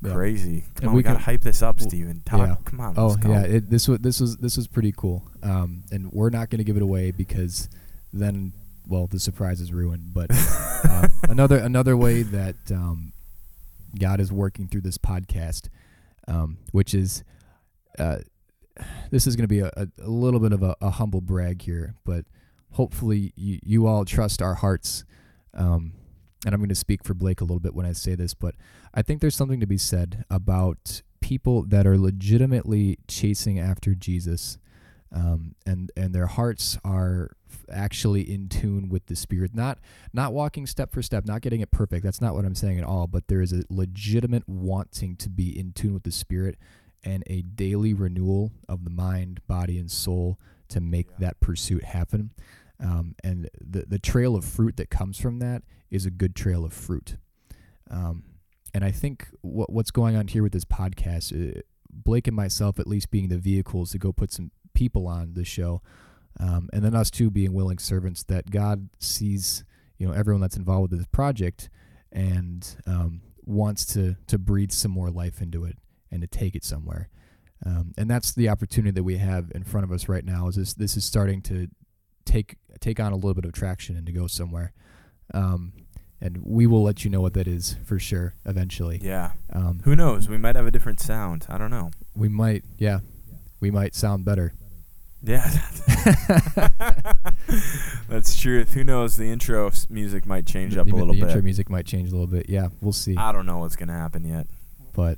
yeah. 0.01 0.13
crazy. 0.13 0.61
Come 0.75 0.81
and 0.81 0.87
on, 0.89 0.93
we, 0.93 0.99
we 0.99 1.03
gotta 1.03 1.19
hype 1.19 1.41
this 1.41 1.61
up, 1.61 1.79
Steven. 1.79 2.21
Talk, 2.25 2.47
yeah. 2.47 2.55
Come 2.65 2.79
on. 2.79 2.93
Oh 2.97 3.17
yeah, 3.25 3.43
it, 3.43 3.69
this 3.69 3.87
was 3.87 3.99
this 3.99 4.19
was 4.19 4.37
this 4.37 4.57
was 4.57 4.67
pretty 4.67 4.93
cool. 4.95 5.23
Um, 5.41 5.83
and 5.91 6.11
we're 6.11 6.29
not 6.29 6.49
gonna 6.49 6.63
give 6.63 6.75
it 6.75 6.83
away 6.83 7.11
because 7.11 7.69
then, 8.11 8.53
well, 8.87 9.07
the 9.07 9.19
surprise 9.19 9.61
is 9.61 9.73
ruined. 9.73 10.13
But 10.13 10.29
um, 10.89 11.07
another 11.29 11.57
another 11.57 11.95
way 11.95 12.21
that 12.21 12.55
um, 12.69 13.13
God 13.97 14.19
is 14.19 14.31
working 14.31 14.67
through 14.67 14.81
this 14.81 14.97
podcast, 14.97 15.69
um, 16.27 16.57
which 16.71 16.93
is, 16.93 17.23
uh, 17.97 18.19
this 19.11 19.27
is 19.27 19.35
gonna 19.35 19.47
be 19.47 19.59
a, 19.59 19.71
a, 19.75 19.87
a 20.01 20.09
little 20.09 20.39
bit 20.39 20.53
of 20.53 20.63
a, 20.63 20.75
a, 20.81 20.91
humble 20.91 21.21
brag 21.21 21.61
here, 21.61 21.95
but 22.03 22.25
hopefully 22.71 23.33
you, 23.35 23.59
you 23.63 23.87
all 23.87 24.05
trust 24.05 24.41
our 24.41 24.55
hearts. 24.55 25.05
Um, 25.53 25.93
and 26.45 26.53
I'm 26.53 26.59
going 26.59 26.69
to 26.69 26.75
speak 26.75 27.03
for 27.03 27.13
Blake 27.13 27.39
a 27.39 27.45
little 27.45 27.59
bit 27.59 27.73
when 27.73 27.85
I 27.85 27.93
say 27.93 28.15
this, 28.15 28.33
but 28.33 28.55
I 28.93 29.01
think 29.01 29.21
there's 29.21 29.35
something 29.35 29.59
to 29.61 29.67
be 29.67 29.77
said 29.77 30.25
about 30.29 31.01
people 31.21 31.63
that 31.63 31.87
are 31.87 31.97
legitimately 31.97 32.99
chasing 33.07 33.59
after 33.59 33.95
Jesus, 33.95 34.57
um, 35.11 35.55
and 35.65 35.91
and 35.95 36.13
their 36.13 36.27
hearts 36.27 36.77
are 36.83 37.31
actually 37.71 38.21
in 38.21 38.49
tune 38.49 38.89
with 38.89 39.05
the 39.05 39.15
Spirit, 39.15 39.55
not 39.55 39.79
not 40.11 40.33
walking 40.33 40.67
step 40.67 40.91
for 40.91 41.01
step, 41.01 41.25
not 41.25 41.41
getting 41.41 41.61
it 41.61 41.71
perfect. 41.71 42.03
That's 42.03 42.19
not 42.19 42.35
what 42.35 42.45
I'm 42.45 42.55
saying 42.55 42.77
at 42.77 42.83
all. 42.83 43.07
But 43.07 43.27
there 43.27 43.41
is 43.41 43.53
a 43.53 43.63
legitimate 43.69 44.47
wanting 44.47 45.15
to 45.17 45.29
be 45.29 45.57
in 45.57 45.71
tune 45.71 45.93
with 45.93 46.03
the 46.03 46.11
Spirit 46.11 46.57
and 47.03 47.23
a 47.27 47.41
daily 47.41 47.93
renewal 47.93 48.51
of 48.67 48.83
the 48.83 48.89
mind, 48.89 49.41
body, 49.47 49.77
and 49.77 49.91
soul 49.91 50.39
to 50.69 50.79
make 50.79 51.07
yeah. 51.11 51.27
that 51.27 51.39
pursuit 51.39 51.83
happen. 51.83 52.31
Um, 52.79 53.15
and 53.23 53.49
the 53.59 53.85
the 53.87 53.99
trail 53.99 54.35
of 54.35 54.43
fruit 54.43 54.77
that 54.77 54.89
comes 54.89 55.19
from 55.19 55.39
that 55.39 55.63
is 55.89 56.05
a 56.05 56.11
good 56.11 56.35
trail 56.35 56.65
of 56.65 56.73
fruit. 56.73 57.17
Um, 57.89 58.23
and 58.73 58.83
I 58.83 58.91
think 58.91 59.27
what 59.41 59.71
what's 59.71 59.91
going 59.91 60.15
on 60.15 60.27
here 60.27 60.43
with 60.43 60.53
this 60.53 60.65
podcast, 60.65 61.57
uh, 61.57 61.61
Blake 61.89 62.27
and 62.27 62.35
myself 62.35 62.79
at 62.79 62.87
least 62.87 63.11
being 63.11 63.29
the 63.29 63.37
vehicles 63.37 63.91
to 63.91 63.99
go 63.99 64.11
put 64.11 64.31
some 64.31 64.51
people 64.73 65.07
on 65.07 65.33
the 65.33 65.45
show, 65.45 65.81
um, 66.39 66.69
and 66.73 66.83
then 66.83 66.95
us 66.95 67.11
too 67.11 67.29
being 67.29 67.53
willing 67.53 67.77
servants 67.77 68.23
that 68.23 68.49
God 68.49 68.89
sees, 68.99 69.63
you 69.97 70.07
know, 70.07 70.13
everyone 70.13 70.41
that's 70.41 70.57
involved 70.57 70.91
with 70.91 70.99
this 70.99 71.07
project, 71.07 71.69
and 72.11 72.75
um, 72.87 73.21
wants 73.45 73.85
to 73.93 74.15
to 74.27 74.39
breathe 74.39 74.71
some 74.71 74.91
more 74.91 75.11
life 75.11 75.41
into 75.41 75.63
it 75.63 75.77
and 76.13 76.21
to 76.21 76.27
take 76.27 76.55
it 76.55 76.63
somewhere. 76.63 77.09
Um, 77.65 77.93
and 77.97 78.09
that's 78.09 78.33
the 78.33 78.49
opportunity 78.49 78.91
that 78.91 79.03
we 79.03 79.17
have 79.17 79.51
in 79.55 79.63
front 79.63 79.83
of 79.85 79.91
us 79.91 80.07
right 80.07 80.23
now. 80.23 80.47
Is 80.47 80.55
this 80.55 80.73
this 80.73 80.95
is 80.95 81.03
starting 81.03 81.41
to 81.43 81.67
take 82.25 82.57
take 82.79 82.99
on 82.99 83.11
a 83.11 83.15
little 83.15 83.33
bit 83.33 83.45
of 83.45 83.53
traction 83.53 83.97
and 83.97 84.05
to 84.05 84.11
go 84.11 84.27
somewhere. 84.27 84.73
Um, 85.33 85.73
and 86.21 86.37
we 86.41 86.67
will 86.67 86.83
let 86.83 87.03
you 87.03 87.09
know 87.11 87.19
what 87.19 87.33
that 87.33 87.47
is 87.47 87.75
for 87.85 87.99
sure 87.99 88.33
eventually. 88.45 88.99
Yeah. 89.01 89.31
Um, 89.51 89.81
Who 89.83 89.95
knows? 89.95 90.29
We 90.29 90.37
might 90.37 90.55
have 90.55 90.65
a 90.65 90.71
different 90.71 91.01
sound. 91.01 91.45
I 91.49 91.57
don't 91.57 91.71
know. 91.71 91.91
We 92.15 92.29
might. 92.29 92.63
Yeah. 92.77 92.99
We 93.59 93.71
might 93.71 93.95
sound 93.95 94.23
better. 94.23 94.53
Yeah. 95.21 95.49
That's 98.09 98.39
true. 98.39 98.65
Who 98.65 98.83
knows? 98.83 99.15
The 99.15 99.29
intro 99.29 99.71
music 99.89 100.25
might 100.25 100.45
change 100.45 100.75
up 100.75 100.87
the, 100.87 100.93
a 100.93 100.95
little 100.95 101.13
the 101.13 101.21
bit. 101.21 101.21
The 101.21 101.27
intro 101.27 101.41
music 101.41 101.69
might 101.69 101.85
change 101.85 102.09
a 102.09 102.11
little 102.11 102.27
bit. 102.27 102.49
Yeah, 102.49 102.67
we'll 102.81 102.91
see. 102.91 103.15
I 103.17 103.31
don't 103.31 103.45
know 103.45 103.59
what's 103.59 103.77
gonna 103.77 103.93
happen 103.93 104.25
yet. 104.25 104.47
But 104.93 105.17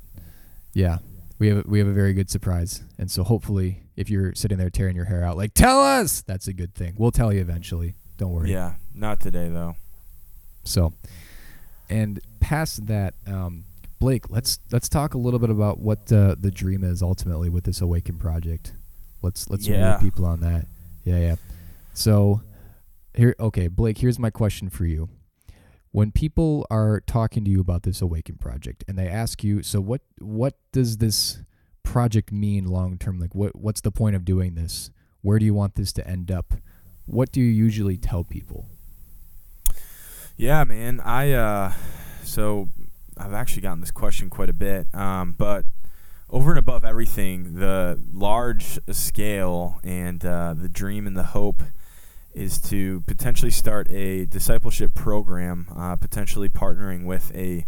yeah, 0.76 0.98
we 1.38 1.48
have 1.48 1.64
we 1.64 1.78
have 1.78 1.88
a 1.88 1.92
very 1.92 2.12
good 2.12 2.28
surprise, 2.28 2.82
and 2.98 3.10
so 3.10 3.24
hopefully, 3.24 3.80
if 3.96 4.10
you're 4.10 4.34
sitting 4.34 4.58
there 4.58 4.68
tearing 4.68 4.94
your 4.94 5.06
hair 5.06 5.24
out, 5.24 5.38
like 5.38 5.54
tell 5.54 5.80
us, 5.80 6.20
that's 6.20 6.48
a 6.48 6.52
good 6.52 6.74
thing. 6.74 6.92
We'll 6.98 7.12
tell 7.12 7.32
you 7.32 7.40
eventually. 7.40 7.94
Don't 8.18 8.30
worry. 8.30 8.52
Yeah, 8.52 8.74
not 8.94 9.18
today 9.18 9.48
though. 9.48 9.76
So, 10.64 10.92
and 11.88 12.20
past 12.40 12.88
that, 12.88 13.14
um, 13.26 13.64
Blake, 14.00 14.28
let's 14.28 14.58
let's 14.70 14.90
talk 14.90 15.14
a 15.14 15.18
little 15.18 15.40
bit 15.40 15.48
about 15.48 15.78
what 15.78 16.12
uh, 16.12 16.36
the 16.38 16.50
dream 16.50 16.84
is 16.84 17.00
ultimately 17.00 17.48
with 17.48 17.64
this 17.64 17.80
Awaken 17.80 18.18
project. 18.18 18.74
Let's 19.22 19.48
let's 19.48 19.66
yeah. 19.66 19.96
people 19.96 20.26
on 20.26 20.40
that. 20.40 20.66
Yeah, 21.04 21.18
yeah. 21.18 21.36
So 21.94 22.42
here, 23.14 23.34
okay, 23.40 23.68
Blake. 23.68 23.96
Here's 23.96 24.18
my 24.18 24.28
question 24.28 24.68
for 24.68 24.84
you 24.84 25.08
when 25.96 26.12
people 26.12 26.66
are 26.70 27.00
talking 27.00 27.42
to 27.42 27.50
you 27.50 27.58
about 27.58 27.82
this 27.82 28.02
awaken 28.02 28.36
project 28.36 28.84
and 28.86 28.98
they 28.98 29.08
ask 29.08 29.42
you 29.42 29.62
so 29.62 29.80
what 29.80 30.02
what 30.18 30.52
does 30.70 30.98
this 30.98 31.38
project 31.84 32.30
mean 32.30 32.66
long 32.66 32.98
term? 32.98 33.18
Like, 33.18 33.34
what 33.34 33.56
what's 33.56 33.80
the 33.80 33.90
point 33.90 34.14
of 34.14 34.22
doing 34.22 34.56
this? 34.56 34.90
Where 35.22 35.38
do 35.38 35.46
you 35.46 35.54
want 35.54 35.74
this 35.74 35.94
to 35.94 36.06
end 36.06 36.30
up? 36.30 36.52
What 37.06 37.32
do 37.32 37.40
you 37.40 37.46
usually 37.46 37.96
tell 37.96 38.24
people? 38.24 38.66
Yeah, 40.36 40.64
man. 40.64 41.00
I 41.00 41.32
uh, 41.32 41.72
so 42.22 42.68
I've 43.16 43.32
actually 43.32 43.62
gotten 43.62 43.80
this 43.80 43.90
question 43.90 44.28
quite 44.28 44.50
a 44.50 44.52
bit, 44.52 44.94
um, 44.94 45.34
but 45.38 45.64
over 46.28 46.50
and 46.50 46.58
above 46.58 46.84
everything, 46.84 47.54
the 47.54 47.98
large 48.12 48.78
scale 48.90 49.80
and 49.82 50.22
uh, 50.26 50.52
the 50.52 50.68
dream 50.68 51.06
and 51.06 51.16
the 51.16 51.22
hope 51.22 51.62
is 52.36 52.60
to 52.60 53.00
potentially 53.06 53.50
start 53.50 53.90
a 53.90 54.26
discipleship 54.26 54.94
program, 54.94 55.66
uh, 55.74 55.96
potentially 55.96 56.48
partnering 56.48 57.06
with 57.06 57.34
a 57.34 57.66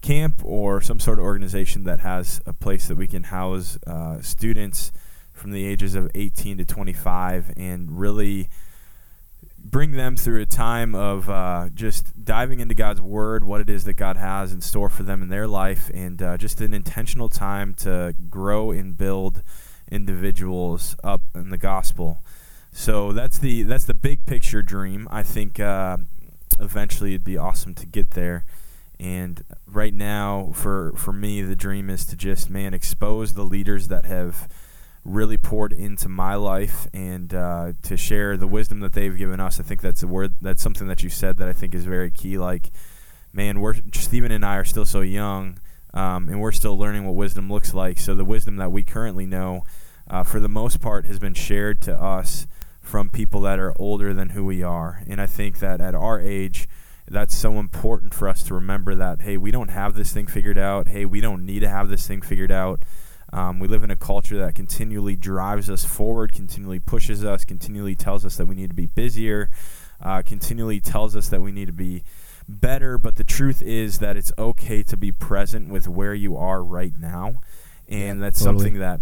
camp 0.00 0.42
or 0.44 0.80
some 0.80 0.98
sort 0.98 1.18
of 1.18 1.24
organization 1.24 1.84
that 1.84 2.00
has 2.00 2.40
a 2.44 2.52
place 2.52 2.88
that 2.88 2.96
we 2.96 3.06
can 3.06 3.24
house 3.24 3.78
uh, 3.86 4.20
students 4.20 4.90
from 5.32 5.52
the 5.52 5.64
ages 5.64 5.94
of 5.94 6.10
18 6.14 6.58
to 6.58 6.64
25 6.64 7.52
and 7.56 7.98
really 7.98 8.48
bring 9.64 9.92
them 9.92 10.16
through 10.16 10.42
a 10.42 10.46
time 10.46 10.94
of 10.94 11.30
uh, 11.30 11.68
just 11.72 12.24
diving 12.24 12.60
into 12.60 12.74
God's 12.74 13.00
Word, 13.00 13.44
what 13.44 13.60
it 13.60 13.70
is 13.70 13.84
that 13.84 13.94
God 13.94 14.16
has 14.16 14.52
in 14.52 14.60
store 14.60 14.90
for 14.90 15.04
them 15.04 15.22
in 15.22 15.28
their 15.28 15.46
life, 15.46 15.90
and 15.94 16.20
uh, 16.20 16.36
just 16.36 16.60
an 16.60 16.74
intentional 16.74 17.28
time 17.28 17.74
to 17.74 18.14
grow 18.28 18.72
and 18.72 18.96
build 18.96 19.42
individuals 19.90 20.96
up 21.04 21.22
in 21.34 21.50
the 21.50 21.58
gospel. 21.58 22.24
So 22.72 23.12
that's 23.12 23.38
the 23.38 23.62
that's 23.62 23.84
the 23.84 23.94
big 23.94 24.24
picture 24.26 24.62
dream. 24.62 25.06
I 25.10 25.22
think 25.22 25.60
uh, 25.60 25.98
eventually 26.58 27.10
it'd 27.10 27.24
be 27.24 27.36
awesome 27.36 27.74
to 27.74 27.86
get 27.86 28.12
there. 28.12 28.44
And 28.98 29.44
right 29.66 29.92
now, 29.92 30.52
for 30.54 30.92
for 30.96 31.12
me, 31.12 31.42
the 31.42 31.54
dream 31.54 31.90
is 31.90 32.06
to 32.06 32.16
just 32.16 32.48
man 32.48 32.72
expose 32.72 33.34
the 33.34 33.44
leaders 33.44 33.88
that 33.88 34.06
have 34.06 34.48
really 35.04 35.36
poured 35.36 35.72
into 35.72 36.08
my 36.08 36.34
life 36.34 36.86
and 36.94 37.34
uh, 37.34 37.72
to 37.82 37.96
share 37.96 38.36
the 38.36 38.46
wisdom 38.46 38.80
that 38.80 38.92
they've 38.92 39.16
given 39.16 39.40
us. 39.40 39.58
I 39.58 39.64
think 39.64 39.80
that's 39.80 40.02
a 40.02 40.06
word 40.06 40.34
that's 40.40 40.62
something 40.62 40.86
that 40.88 41.02
you 41.02 41.10
said 41.10 41.36
that 41.38 41.48
I 41.48 41.52
think 41.52 41.74
is 41.74 41.84
very 41.84 42.10
key. 42.10 42.38
Like, 42.38 42.70
man, 43.32 43.60
we're 43.60 43.74
Steven 43.92 44.32
and 44.32 44.46
I 44.46 44.56
are 44.56 44.64
still 44.64 44.86
so 44.86 45.02
young, 45.02 45.58
um, 45.92 46.28
and 46.28 46.40
we're 46.40 46.52
still 46.52 46.78
learning 46.78 47.04
what 47.04 47.16
wisdom 47.16 47.52
looks 47.52 47.74
like. 47.74 47.98
So 47.98 48.14
the 48.14 48.24
wisdom 48.24 48.56
that 48.56 48.72
we 48.72 48.82
currently 48.82 49.26
know, 49.26 49.64
uh, 50.08 50.22
for 50.22 50.40
the 50.40 50.48
most 50.48 50.80
part, 50.80 51.04
has 51.04 51.18
been 51.18 51.34
shared 51.34 51.82
to 51.82 52.00
us 52.00 52.46
from 52.92 53.08
people 53.08 53.40
that 53.40 53.58
are 53.58 53.74
older 53.80 54.14
than 54.14 54.28
who 54.28 54.44
we 54.44 54.62
are. 54.62 55.02
And 55.08 55.20
I 55.20 55.26
think 55.26 55.58
that 55.58 55.80
at 55.80 55.94
our 55.94 56.20
age, 56.20 56.68
that's 57.08 57.36
so 57.36 57.58
important 57.58 58.14
for 58.14 58.28
us 58.28 58.44
to 58.44 58.54
remember 58.54 58.94
that 58.94 59.22
hey, 59.22 59.36
we 59.36 59.50
don't 59.50 59.70
have 59.70 59.94
this 59.94 60.12
thing 60.12 60.28
figured 60.28 60.58
out. 60.58 60.86
Hey, 60.86 61.04
we 61.04 61.20
don't 61.20 61.44
need 61.44 61.60
to 61.60 61.68
have 61.68 61.88
this 61.88 62.06
thing 62.06 62.22
figured 62.22 62.52
out 62.52 62.82
um, 63.32 63.58
we 63.58 63.66
live 63.66 63.82
in 63.82 63.90
a 63.90 63.96
culture 63.96 64.38
that 64.38 64.54
continually 64.54 65.16
drives 65.16 65.70
us 65.70 65.84
forward, 65.84 66.32
continually 66.32 66.78
pushes 66.78 67.24
us, 67.24 67.44
continually 67.44 67.94
tells 67.94 68.26
us 68.26 68.36
that 68.36 68.46
we 68.46 68.54
need 68.54 68.68
to 68.68 68.76
be 68.76 68.86
busier, 68.86 69.50
uh, 70.02 70.22
continually 70.22 70.80
tells 70.80 71.16
us 71.16 71.28
that 71.28 71.40
we 71.40 71.50
need 71.50 71.66
to 71.66 71.72
be 71.72 72.04
better. 72.46 72.98
But 72.98 73.16
the 73.16 73.24
truth 73.24 73.62
is 73.62 74.00
that 74.00 74.18
it's 74.18 74.32
okay 74.36 74.82
to 74.82 74.96
be 74.98 75.12
present 75.12 75.70
with 75.70 75.88
where 75.88 76.14
you 76.14 76.36
are 76.36 76.62
right 76.62 76.92
now. 76.98 77.40
And 77.88 78.18
yeah, 78.18 78.26
that's 78.26 78.40
totally. 78.40 78.64
something 78.64 78.80
that 78.80 79.00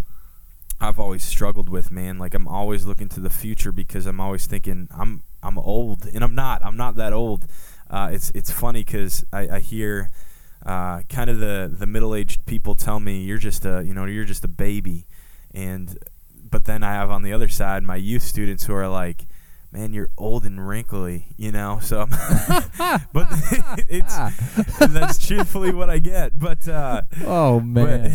I've 0.81 0.99
always 0.99 1.23
struggled 1.23 1.69
with, 1.69 1.91
man. 1.91 2.19
Like 2.19 2.35
I'm 2.35 2.49
always 2.49 2.87
looking 2.87 3.09
to 3.11 3.21
the 3.21 3.31
future 3.31 3.73
because 3.73 4.07
I'm 4.07 4.21
always 4.21 4.47
thinking 4.47 4.89
I'm 4.91 5.23
I'm 5.43 5.59
old, 5.59 6.07
and 6.07 6.25
I'm 6.25 6.35
not. 6.35 6.65
I'm 6.65 6.77
not 6.77 6.97
that 6.97 7.13
old. 7.13 7.47
Uh, 7.91 8.11
it's 8.13 8.31
it's 8.31 8.51
funny 8.51 8.85
because 8.85 9.25
I, 9.33 9.49
I 9.49 9.61
hear 9.61 10.11
uh, 10.65 11.03
kind 11.09 11.29
of 11.29 11.39
the 11.39 11.73
the 11.73 11.87
middle 11.87 12.15
aged 12.15 12.47
people 12.47 12.75
tell 12.75 13.01
me 13.01 13.21
you're 13.21 13.39
just 13.39 13.65
a 13.65 13.83
you 13.85 13.93
know 13.93 14.07
you're 14.07 14.25
just 14.25 14.45
a 14.45 14.49
baby, 14.49 15.07
and 15.53 15.99
but 16.51 16.65
then 16.65 16.83
I 16.83 16.95
have 16.95 17.11
on 17.11 17.23
the 17.23 17.33
other 17.33 17.49
side 17.49 17.83
my 17.83 17.97
youth 17.97 18.23
students 18.23 18.65
who 18.65 18.75
are 18.75 18.89
like, 18.89 19.27
man, 19.73 19.93
you're 19.93 20.11
old 20.17 20.45
and 20.45 20.67
wrinkly, 20.67 21.27
you 21.37 21.53
know. 21.53 21.79
So, 21.83 22.07
but 23.13 23.27
it's 23.89 24.17
that's 24.79 25.25
truthfully 25.27 25.73
what 25.73 25.91
I 25.91 25.99
get. 25.99 26.39
But 26.39 26.67
uh, 26.69 27.03
oh 27.25 27.61
man, 27.61 28.13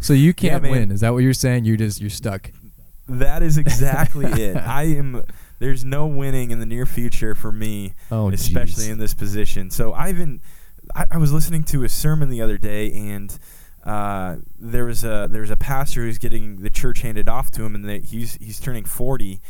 so 0.00 0.12
you 0.12 0.32
can't 0.32 0.64
yeah, 0.64 0.70
win. 0.70 0.90
Is 0.90 1.00
that 1.00 1.12
what 1.12 1.22
you're 1.22 1.34
saying? 1.34 1.64
You're 1.64 1.76
just 1.76 2.00
you're 2.00 2.10
stuck. 2.10 2.50
That 3.08 3.42
is 3.42 3.58
exactly 3.58 4.26
it. 4.26 4.56
I 4.56 4.84
am. 4.84 5.24
There's 5.58 5.84
no 5.84 6.06
winning 6.06 6.50
in 6.50 6.58
the 6.58 6.66
near 6.66 6.86
future 6.86 7.34
for 7.34 7.52
me, 7.52 7.94
oh, 8.10 8.30
especially 8.30 8.84
geez. 8.84 8.88
in 8.88 8.98
this 8.98 9.14
position. 9.14 9.70
So 9.70 9.92
I've 9.92 10.16
been 10.16 10.40
I, 10.94 11.06
I 11.12 11.16
was 11.18 11.32
listening 11.32 11.64
to 11.64 11.84
a 11.84 11.88
sermon 11.88 12.28
the 12.28 12.42
other 12.42 12.58
day, 12.58 12.92
and 12.92 13.36
uh, 13.84 14.36
there 14.58 14.84
was 14.84 15.04
a 15.04 15.28
there 15.30 15.40
was 15.40 15.50
a 15.50 15.56
pastor 15.56 16.02
who's 16.02 16.18
getting 16.18 16.62
the 16.62 16.70
church 16.70 17.02
handed 17.02 17.28
off 17.28 17.50
to 17.52 17.64
him, 17.64 17.74
and 17.74 17.88
they, 17.88 18.00
he's 18.00 18.34
he's 18.34 18.60
turning 18.60 18.84
forty, 18.84 19.40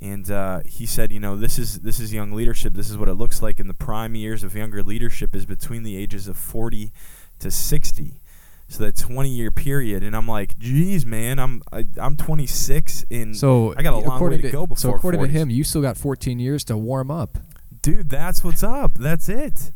and 0.00 0.30
uh, 0.30 0.60
he 0.64 0.86
said, 0.86 1.10
you 1.10 1.18
know, 1.18 1.36
this 1.36 1.58
is 1.58 1.80
this 1.80 1.98
is 1.98 2.12
young 2.12 2.32
leadership. 2.32 2.74
This 2.74 2.88
is 2.88 2.96
what 2.96 3.08
it 3.08 3.14
looks 3.14 3.42
like 3.42 3.58
in 3.58 3.66
the 3.66 3.74
prime 3.74 4.14
years 4.14 4.44
of 4.44 4.54
younger 4.54 4.82
leadership 4.82 5.34
is 5.34 5.44
between 5.44 5.82
the 5.82 5.96
ages 5.96 6.28
of 6.28 6.36
forty 6.36 6.92
to 7.40 7.50
sixty. 7.50 8.20
So 8.68 8.84
that 8.84 8.96
twenty 8.96 9.30
year 9.30 9.50
period, 9.50 10.02
and 10.02 10.14
I'm 10.14 10.28
like, 10.28 10.58
geez, 10.58 11.04
man, 11.04 11.38
I'm 11.38 11.62
I, 11.72 11.80
am 11.80 11.92
i 12.00 12.06
am 12.06 12.16
26, 12.16 13.06
and 13.10 13.36
so 13.36 13.74
I 13.76 13.82
got 13.82 13.94
a 13.94 13.98
long 13.98 14.22
way 14.22 14.36
to, 14.36 14.42
to 14.42 14.50
go 14.50 14.66
before. 14.66 14.76
So 14.76 14.94
according 14.94 15.20
40s. 15.20 15.24
to 15.24 15.30
him, 15.30 15.50
you 15.50 15.64
still 15.64 15.82
got 15.82 15.96
14 15.96 16.38
years 16.38 16.64
to 16.64 16.76
warm 16.76 17.10
up. 17.10 17.38
Dude, 17.80 18.10
that's 18.10 18.44
what's 18.44 18.62
up. 18.62 18.94
That's 18.94 19.28
it. 19.28 19.72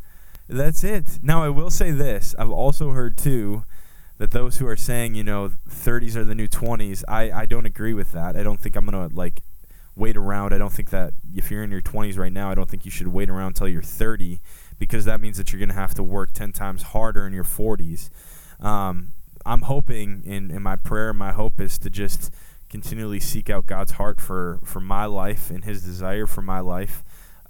That's 0.48 0.84
it. 0.84 1.18
Now 1.22 1.42
I 1.42 1.48
will 1.48 1.70
say 1.70 1.90
this: 1.90 2.34
I've 2.38 2.50
also 2.50 2.90
heard 2.90 3.16
too 3.16 3.64
that 4.18 4.30
those 4.30 4.58
who 4.58 4.66
are 4.68 4.76
saying 4.76 5.16
you 5.16 5.24
know 5.24 5.50
30s 5.68 6.14
are 6.14 6.24
the 6.24 6.34
new 6.34 6.46
20s, 6.46 7.02
I 7.08 7.32
I 7.32 7.46
don't 7.46 7.66
agree 7.66 7.94
with 7.94 8.12
that. 8.12 8.36
I 8.36 8.44
don't 8.44 8.60
think 8.60 8.76
I'm 8.76 8.84
gonna 8.84 9.08
like 9.12 9.42
wait 9.94 10.16
around. 10.16 10.54
I 10.54 10.58
don't 10.58 10.72
think 10.72 10.90
that 10.90 11.14
if 11.34 11.50
you're 11.50 11.62
in 11.62 11.70
your 11.70 11.82
20s 11.82 12.18
right 12.18 12.32
now, 12.32 12.50
I 12.50 12.54
don't 12.54 12.68
think 12.68 12.84
you 12.84 12.90
should 12.90 13.08
wait 13.08 13.28
around 13.28 13.48
until 13.48 13.68
you're 13.68 13.82
30 13.82 14.40
because 14.78 15.04
that 15.04 15.20
means 15.20 15.36
that 15.36 15.52
you're 15.52 15.60
gonna 15.60 15.74
have 15.74 15.94
to 15.94 16.02
work 16.02 16.32
10 16.32 16.52
times 16.52 16.82
harder 16.82 17.26
in 17.26 17.32
your 17.32 17.44
40s. 17.44 18.10
Um, 18.60 19.12
I'm 19.44 19.62
hoping 19.62 20.22
in 20.24 20.50
in 20.50 20.62
my 20.62 20.76
prayer, 20.76 21.12
my 21.12 21.32
hope 21.32 21.60
is 21.60 21.78
to 21.80 21.90
just 21.90 22.32
continually 22.70 23.20
seek 23.20 23.50
out 23.50 23.66
God's 23.66 23.92
heart 23.92 24.20
for 24.20 24.60
for 24.64 24.80
my 24.80 25.04
life 25.04 25.50
and 25.50 25.64
His 25.64 25.82
desire 25.82 26.26
for 26.26 26.42
my 26.42 26.60
life 26.60 27.02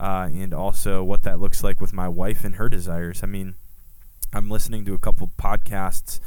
uh, 0.03 0.29
and 0.33 0.53
also 0.53 1.05
what 1.05 1.23
that 1.23 1.39
looks 1.39 1.63
like 1.63 1.81
with 1.81 1.93
my 1.93 2.09
wife 2.09 2.45
and 2.45 2.57
her 2.57 2.69
desires. 2.69 3.23
I 3.23 3.27
mean, 3.27 3.55
I'm 4.33 4.51
listening 4.51 4.85
to 4.87 4.95
a 4.95 4.99
couple 4.99 5.31
podcasts 5.39 6.19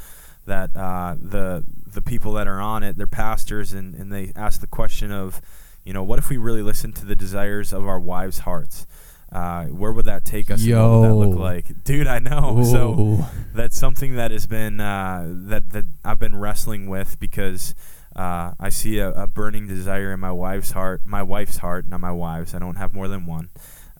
that 0.45 0.75
uh, 0.77 1.15
the 1.19 1.63
the 1.85 2.01
people 2.01 2.31
that 2.33 2.47
are 2.47 2.61
on 2.61 2.83
it, 2.83 2.95
they're 2.95 3.05
pastors, 3.05 3.73
and, 3.73 3.93
and 3.95 4.13
they 4.13 4.31
ask 4.35 4.61
the 4.61 4.67
question 4.67 5.11
of, 5.11 5.41
you 5.85 5.93
know, 5.93 6.03
what 6.03 6.19
if 6.19 6.29
we 6.29 6.37
really 6.37 6.61
listen 6.61 6.91
to 6.93 7.05
the 7.05 7.15
desires 7.15 7.71
of 7.71 7.87
our 7.87 7.99
wives' 7.99 8.39
hearts? 8.39 8.85
Uh, 9.31 9.65
where 9.65 9.91
would 9.91 10.05
that 10.05 10.25
take 10.25 10.49
us? 10.49 10.61
Yo. 10.61 10.77
what 10.77 10.99
would 10.99 11.09
that 11.09 11.29
look 11.29 11.39
like, 11.39 11.83
dude? 11.83 12.07
I 12.07 12.19
know. 12.19 12.57
Ooh. 12.59 12.65
So 12.65 13.25
that's 13.53 13.77
something 13.77 14.15
that 14.15 14.31
has 14.31 14.47
been 14.47 14.79
uh, 14.79 15.25
that 15.27 15.69
that 15.71 15.85
I've 16.03 16.19
been 16.19 16.35
wrestling 16.35 16.87
with 16.87 17.19
because 17.19 17.75
uh, 18.15 18.53
I 18.59 18.69
see 18.69 18.99
a, 18.99 19.11
a, 19.11 19.27
burning 19.27 19.67
desire 19.67 20.13
in 20.13 20.21
my 20.21 20.31
wife's 20.31 20.71
heart, 20.71 21.01
my 21.05 21.21
wife's 21.21 21.57
heart, 21.57 21.87
not 21.87 21.99
my 21.99 22.11
wife's. 22.11 22.55
I 22.55 22.59
don't 22.59 22.77
have 22.77 22.93
more 22.93 23.09
than 23.09 23.25
one. 23.25 23.49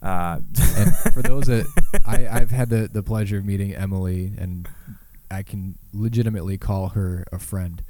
Uh, 0.02 0.40
and 0.78 0.96
for 1.14 1.22
those 1.22 1.48
that 1.48 1.66
I, 2.06 2.28
I've 2.28 2.52
had 2.52 2.70
the, 2.70 2.88
the 2.92 3.04
pleasure 3.04 3.40
of 3.40 3.46
meeting 3.46 3.76
Emily, 3.76 4.32
and 4.38 4.70
I 5.30 5.44
can 5.44 5.78
legitimately 5.94 6.58
call 6.58 6.90
her 6.90 7.26
a 7.34 7.40
friend. 7.40 7.84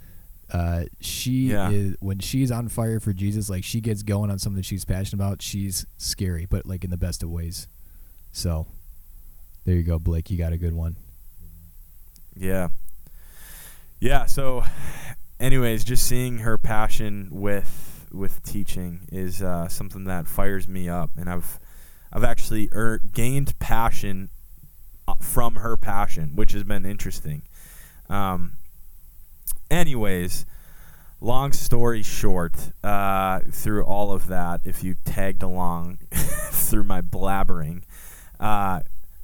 Uh, 0.51 0.83
she 1.01 1.49
yeah. 1.49 1.69
is 1.69 1.95
when 1.99 2.19
she's 2.19 2.51
on 2.51 2.69
fire 2.69 2.99
for 2.99 3.13
Jesus, 3.13 3.49
like 3.49 3.63
she 3.63 3.81
gets 3.81 4.03
going 4.03 4.29
on 4.29 4.39
something 4.39 4.61
she's 4.61 4.85
passionate 4.85 5.21
about. 5.23 5.41
She's 5.41 5.85
scary, 5.97 6.45
but 6.45 6.65
like 6.65 6.83
in 6.83 6.89
the 6.89 6.97
best 6.97 7.23
of 7.23 7.29
ways. 7.29 7.67
So, 8.31 8.67
there 9.65 9.75
you 9.75 9.83
go, 9.83 9.97
Blake. 9.97 10.29
You 10.29 10.37
got 10.37 10.53
a 10.53 10.57
good 10.57 10.73
one. 10.73 10.97
Yeah. 12.35 12.69
Yeah. 13.99 14.25
So, 14.25 14.63
anyways, 15.39 15.83
just 15.83 16.05
seeing 16.05 16.39
her 16.39 16.57
passion 16.57 17.29
with 17.31 18.07
with 18.11 18.43
teaching 18.43 19.07
is 19.11 19.41
uh, 19.41 19.67
something 19.67 20.05
that 20.05 20.27
fires 20.27 20.67
me 20.67 20.87
up, 20.87 21.11
and 21.17 21.29
I've 21.29 21.59
I've 22.13 22.23
actually 22.23 22.69
er- 22.73 23.01
gained 23.13 23.57
passion 23.59 24.29
uh, 25.07 25.15
from 25.21 25.55
her 25.55 25.75
passion, 25.75 26.35
which 26.35 26.51
has 26.53 26.63
been 26.63 26.85
interesting. 26.85 27.43
Um, 28.09 28.57
anyways, 29.69 30.45
long 31.21 31.53
story 31.53 32.03
short, 32.03 32.71
uh, 32.83 33.39
through 33.51 33.83
all 33.83 34.11
of 34.11 34.27
that, 34.27 34.61
if 34.63 34.83
you 34.83 34.95
tagged 35.05 35.43
along 35.43 35.97
through 36.11 36.83
my 36.83 37.01
blabbering, 37.01 37.83
uh, 38.39 38.81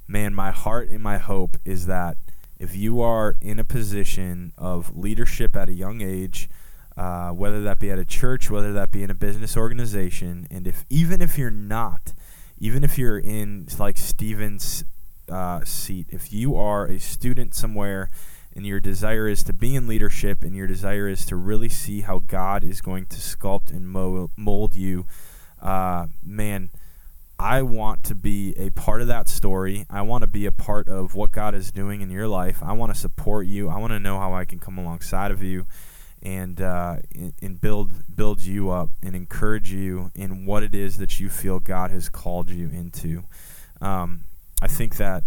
man, 0.08 0.34
my 0.34 0.50
heart 0.50 0.88
and 0.90 1.02
my 1.02 1.18
hope 1.18 1.56
is 1.64 1.86
that 1.86 2.16
if 2.58 2.76
you 2.76 3.00
are 3.00 3.36
in 3.40 3.58
a 3.58 3.64
position 3.64 4.52
of 4.56 4.96
leadership 4.96 5.56
at 5.56 5.68
a 5.68 5.72
young 5.72 6.00
age, 6.00 6.48
uh, 6.96 7.30
whether 7.30 7.62
that 7.62 7.80
be 7.80 7.90
at 7.90 7.98
a 7.98 8.04
church, 8.04 8.50
whether 8.50 8.72
that 8.72 8.92
be 8.92 9.02
in 9.02 9.10
a 9.10 9.14
business 9.14 9.56
organization, 9.56 10.46
and 10.50 10.66
if 10.66 10.84
even 10.88 11.22
if 11.22 11.38
you're 11.38 11.50
not, 11.50 12.12
even 12.58 12.84
if 12.84 12.98
you're 12.98 13.18
in 13.18 13.66
like 13.78 13.96
Steven's 13.96 14.84
uh, 15.28 15.64
seat, 15.64 16.06
if 16.10 16.32
you 16.32 16.54
are 16.54 16.86
a 16.86 17.00
student 17.00 17.54
somewhere 17.54 18.10
and 18.54 18.66
your 18.66 18.80
desire 18.80 19.28
is 19.28 19.42
to 19.44 19.52
be 19.52 19.74
in 19.74 19.86
leadership 19.86 20.42
and 20.42 20.54
your 20.54 20.66
desire 20.66 21.08
is 21.08 21.24
to 21.26 21.36
really 21.36 21.68
see 21.68 22.02
how 22.02 22.18
God 22.18 22.64
is 22.64 22.80
going 22.80 23.06
to 23.06 23.16
sculpt 23.16 23.70
and 23.70 23.88
mold 24.36 24.74
you, 24.74 25.06
uh, 25.60 26.06
man, 26.22 26.70
I 27.38 27.62
want 27.62 28.04
to 28.04 28.14
be 28.14 28.54
a 28.56 28.70
part 28.70 29.00
of 29.00 29.08
that 29.08 29.28
story. 29.28 29.86
I 29.90 30.02
want 30.02 30.22
to 30.22 30.28
be 30.28 30.46
a 30.46 30.52
part 30.52 30.88
of 30.88 31.14
what 31.14 31.32
God 31.32 31.54
is 31.54 31.72
doing 31.72 32.00
in 32.00 32.10
your 32.10 32.28
life. 32.28 32.62
I 32.62 32.72
want 32.72 32.94
to 32.94 32.98
support 32.98 33.46
you. 33.46 33.68
I 33.68 33.78
want 33.78 33.92
to 33.92 33.98
know 33.98 34.18
how 34.18 34.32
I 34.34 34.44
can 34.44 34.60
come 34.60 34.78
alongside 34.78 35.30
of 35.30 35.42
you 35.42 35.66
and 36.22 36.60
uh, 36.60 36.96
and 37.40 37.60
build 37.60 37.90
build 38.14 38.42
you 38.42 38.70
up 38.70 38.90
and 39.02 39.16
encourage 39.16 39.72
you 39.72 40.12
in 40.14 40.46
what 40.46 40.62
it 40.62 40.74
is 40.74 40.98
that 40.98 41.18
you 41.18 41.28
feel 41.28 41.58
God 41.58 41.90
has 41.90 42.08
called 42.08 42.48
you 42.48 42.68
into. 42.68 43.24
Um, 43.80 44.20
I 44.60 44.68
think 44.68 44.96
that 44.98 45.24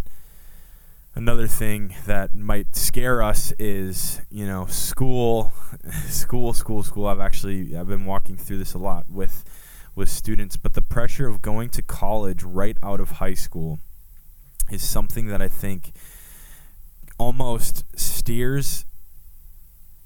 another 1.15 1.47
thing 1.47 1.95
that 2.05 2.35
might 2.35 2.75
scare 2.75 3.23
us 3.23 3.53
is 3.57 4.21
you 4.29 4.45
know 4.45 4.65
school 4.65 5.53
school 6.07 6.53
school 6.53 6.83
school. 6.83 7.07
I've 7.07 7.19
actually 7.19 7.75
i've 7.75 7.87
been 7.87 8.05
walking 8.05 8.37
through 8.37 8.57
this 8.57 8.73
a 8.73 8.77
lot 8.77 9.09
with 9.09 9.43
with 9.95 10.09
students 10.09 10.57
but 10.57 10.73
the 10.73 10.81
pressure 10.81 11.27
of 11.27 11.41
going 11.41 11.69
to 11.69 11.81
college 11.81 12.43
right 12.43 12.77
out 12.83 12.99
of 12.99 13.11
high 13.11 13.33
school 13.33 13.79
is 14.69 14.83
something 14.83 15.27
that 15.27 15.41
i 15.41 15.47
think 15.47 15.93
almost 17.17 17.85
steers 17.97 18.85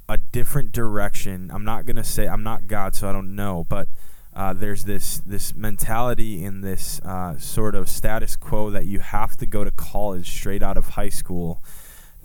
a 0.08 0.18
different 0.18 0.72
direction. 0.72 1.52
I'm 1.54 1.64
not 1.64 1.86
going 1.86 1.96
to 1.96 2.04
say 2.04 2.28
i'm 2.28 2.44
not 2.44 2.68
god 2.68 2.96
so 2.96 3.10
i 3.10 3.12
don't 3.12 3.36
know 3.36 3.66
but 3.68 3.88
uh, 4.36 4.54
there's 4.54 4.84
this 4.84 5.20
this 5.20 5.56
mentality 5.56 6.44
in 6.44 6.62
this 6.62 7.00
uh, 7.02 7.38
sort 7.38 7.76
of 7.76 7.90
status 7.90 8.36
quo 8.36 8.70
that 8.70 8.86
you 8.86 9.00
have 9.00 9.36
to 9.38 9.46
go 9.46 9.64
to 9.64 9.72
college 9.72 10.30
straight 10.30 10.62
out 10.62 10.78
of 10.78 10.90
high 10.90 11.10
school 11.10 11.64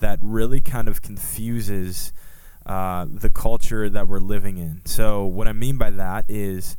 that 0.01 0.19
really 0.23 0.61
kind 0.61 0.89
of 0.89 1.01
confuses 1.01 2.13
uh, 2.67 3.07
the 3.09 3.31
culture 3.31 3.89
that 3.89 4.09
we're 4.09 4.21
living 4.21 4.59
in. 4.59 4.83
So 4.85 5.25
what 5.25 5.49
I 5.49 5.53
mean 5.53 5.79
by 5.79 5.91
that 5.91 6.25
is 6.29 6.77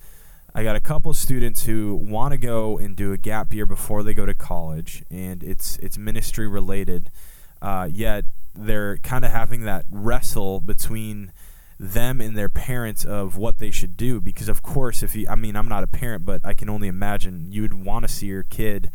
I 0.54 0.64
got 0.64 0.76
a 0.76 0.80
couple 0.80 1.14
students 1.14 1.66
who 1.66 1.96
want 1.96 2.32
to 2.32 2.38
go 2.38 2.78
and 2.78 2.96
do 2.96 3.12
a 3.12 3.18
gap 3.18 3.54
year 3.54 3.66
before 3.66 4.04
they 4.04 4.14
go 4.14 4.26
to 4.26 4.34
college, 4.34 5.04
and 5.12 5.44
it's 5.44 5.78
it's 5.80 5.98
ministry 5.98 6.48
related. 6.48 7.12
Uh, 7.62 7.90
yet 7.92 8.26
they're 8.54 8.98
kind 8.98 9.26
of 9.26 9.32
having 9.32 9.66
that 9.66 9.86
wrestle 9.90 10.62
between 10.62 11.34
them 11.80 12.22
and 12.22 12.38
their 12.38 12.50
parents 12.50 13.04
of 13.04 13.38
what 13.38 13.58
they 13.58 13.72
should 13.72 13.98
do. 13.98 14.22
Because 14.22 14.50
of 14.50 14.62
course 14.62 15.04
if 15.04 15.16
you 15.16 15.28
I 15.30 15.36
mean 15.36 15.56
I'm 15.56 15.68
not 15.68 15.84
a 15.84 15.88
parent 15.88 16.26
but 16.26 16.42
I 16.46 16.54
can 16.54 16.70
only 16.70 16.88
imagine 16.88 17.52
you 17.52 17.62
would 17.64 17.74
want 17.74 18.08
to 18.08 18.14
see 18.14 18.28
your 18.28 18.44
kid 18.44 18.92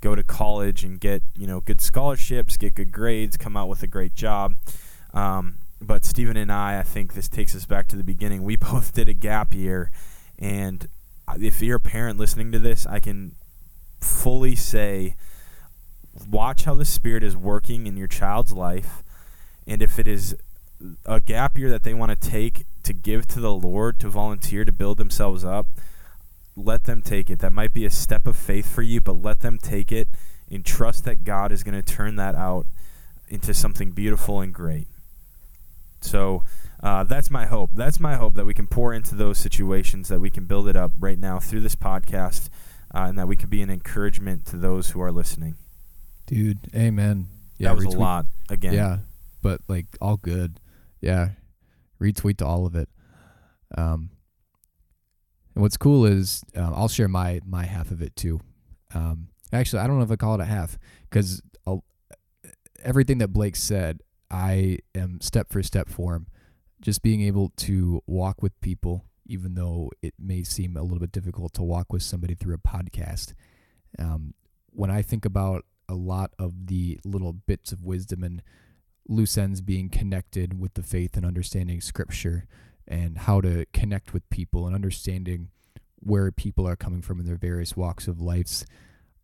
go 0.00 0.14
to 0.14 0.22
college 0.22 0.84
and 0.84 1.00
get 1.00 1.22
you 1.34 1.46
know 1.46 1.60
good 1.60 1.80
scholarships 1.80 2.56
get 2.56 2.74
good 2.74 2.92
grades 2.92 3.36
come 3.36 3.56
out 3.56 3.68
with 3.68 3.82
a 3.82 3.86
great 3.86 4.14
job. 4.14 4.54
Um, 5.14 5.56
but 5.80 6.04
Steven 6.04 6.36
and 6.36 6.52
I 6.52 6.80
I 6.80 6.82
think 6.82 7.14
this 7.14 7.28
takes 7.28 7.54
us 7.54 7.64
back 7.64 7.88
to 7.88 7.96
the 7.96 8.04
beginning. 8.04 8.42
We 8.42 8.56
both 8.70 8.92
did 8.92 9.08
a 9.08 9.14
gap 9.14 9.54
year. 9.54 9.90
And 10.38 10.86
if 11.40 11.60
you're 11.60 11.76
a 11.76 11.80
parent 11.80 12.18
listening 12.18 12.52
to 12.52 12.58
this 12.58 12.86
I 12.86 13.00
can 13.00 13.34
fully 14.00 14.54
say 14.54 15.16
watch 16.28 16.64
how 16.64 16.74
the 16.74 16.84
spirit 16.84 17.22
is 17.22 17.36
working 17.36 17.86
in 17.86 17.96
your 17.96 18.08
child's 18.08 18.52
life. 18.52 19.02
And 19.66 19.82
if 19.82 19.98
it 19.98 20.08
is 20.08 20.36
a 21.06 21.20
gap 21.20 21.58
year 21.58 21.70
that 21.70 21.82
they 21.82 21.94
want 21.94 22.10
to 22.10 22.28
take 22.28 22.64
to 22.84 22.92
give 22.92 23.26
to 23.28 23.40
the 23.40 23.52
Lord 23.52 23.98
to 24.00 24.08
volunteer 24.08 24.64
to 24.64 24.72
build 24.72 24.98
themselves 24.98 25.44
up, 25.44 25.66
let 26.56 26.84
them 26.84 27.02
take 27.02 27.30
it. 27.30 27.40
That 27.40 27.52
might 27.52 27.72
be 27.72 27.84
a 27.84 27.90
step 27.90 28.26
of 28.26 28.36
faith 28.36 28.72
for 28.72 28.82
you, 28.82 29.00
but 29.00 29.22
let 29.22 29.40
them 29.40 29.58
take 29.58 29.92
it 29.92 30.08
and 30.50 30.64
trust 30.64 31.04
that 31.04 31.24
God 31.24 31.52
is 31.52 31.62
going 31.62 31.80
to 31.80 31.82
turn 31.82 32.16
that 32.16 32.34
out 32.34 32.66
into 33.28 33.52
something 33.52 33.92
beautiful 33.92 34.40
and 34.40 34.52
great. 34.52 34.88
So 36.00 36.44
uh, 36.82 37.04
that's 37.04 37.30
my 37.30 37.46
hope. 37.46 37.70
That's 37.74 38.00
my 38.00 38.14
hope 38.14 38.34
that 38.34 38.46
we 38.46 38.54
can 38.54 38.66
pour 38.66 38.92
into 38.94 39.14
those 39.14 39.38
situations, 39.38 40.08
that 40.08 40.20
we 40.20 40.30
can 40.30 40.46
build 40.46 40.68
it 40.68 40.76
up 40.76 40.92
right 40.98 41.18
now 41.18 41.38
through 41.38 41.60
this 41.60 41.76
podcast, 41.76 42.48
uh, 42.94 43.06
and 43.08 43.18
that 43.18 43.28
we 43.28 43.36
can 43.36 43.50
be 43.50 43.62
an 43.62 43.70
encouragement 43.70 44.46
to 44.46 44.56
those 44.56 44.90
who 44.90 45.00
are 45.00 45.12
listening. 45.12 45.56
Dude, 46.26 46.58
amen. 46.74 47.28
Yeah, 47.58 47.68
that 47.68 47.76
was 47.76 47.86
retweet. 47.86 47.96
a 47.96 47.98
lot 47.98 48.26
again. 48.48 48.74
Yeah, 48.74 48.98
but 49.42 49.60
like 49.68 49.86
all 50.00 50.16
good 50.16 50.60
yeah, 51.00 51.30
retweet 52.00 52.38
to 52.38 52.46
all 52.46 52.66
of 52.66 52.74
it. 52.74 52.88
Um, 53.76 54.10
and 55.54 55.62
what's 55.62 55.76
cool 55.76 56.04
is 56.06 56.42
uh, 56.56 56.72
I'll 56.74 56.88
share 56.88 57.08
my 57.08 57.40
my 57.44 57.64
half 57.64 57.90
of 57.90 58.02
it 58.02 58.16
too. 58.16 58.40
Um, 58.94 59.28
actually, 59.52 59.80
I 59.80 59.86
don't 59.86 59.98
know 59.98 60.04
if 60.04 60.10
I 60.10 60.16
call 60.16 60.34
it 60.34 60.40
a 60.40 60.46
half 60.46 60.78
because 61.10 61.42
everything 62.82 63.18
that 63.18 63.28
Blake 63.28 63.56
said, 63.56 64.00
I 64.30 64.78
am 64.94 65.20
step 65.20 65.50
for 65.50 65.62
step 65.62 65.88
for 65.88 66.14
him. 66.14 66.26
Just 66.80 67.02
being 67.02 67.22
able 67.22 67.52
to 67.56 68.02
walk 68.06 68.42
with 68.42 68.58
people, 68.60 69.04
even 69.26 69.54
though 69.54 69.90
it 70.02 70.14
may 70.18 70.44
seem 70.44 70.76
a 70.76 70.82
little 70.82 71.00
bit 71.00 71.12
difficult 71.12 71.52
to 71.54 71.62
walk 71.62 71.92
with 71.92 72.02
somebody 72.02 72.34
through 72.34 72.54
a 72.54 72.58
podcast. 72.58 73.34
Um, 73.98 74.34
when 74.70 74.90
I 74.90 75.02
think 75.02 75.24
about 75.24 75.64
a 75.88 75.94
lot 75.94 76.32
of 76.38 76.66
the 76.66 77.00
little 77.04 77.32
bits 77.32 77.72
of 77.72 77.82
wisdom 77.82 78.22
and 78.22 78.42
loose 79.08 79.38
ends 79.38 79.60
being 79.60 79.88
connected 79.88 80.60
with 80.60 80.74
the 80.74 80.82
faith 80.82 81.16
and 81.16 81.24
understanding 81.24 81.80
scripture 81.80 82.46
and 82.86 83.18
how 83.18 83.40
to 83.40 83.64
connect 83.72 84.12
with 84.12 84.28
people 84.30 84.66
and 84.66 84.74
understanding 84.74 85.48
where 86.00 86.30
people 86.30 86.66
are 86.68 86.76
coming 86.76 87.02
from 87.02 87.18
in 87.18 87.26
their 87.26 87.36
various 87.36 87.76
walks 87.76 88.06
of 88.06 88.20
lives. 88.20 88.64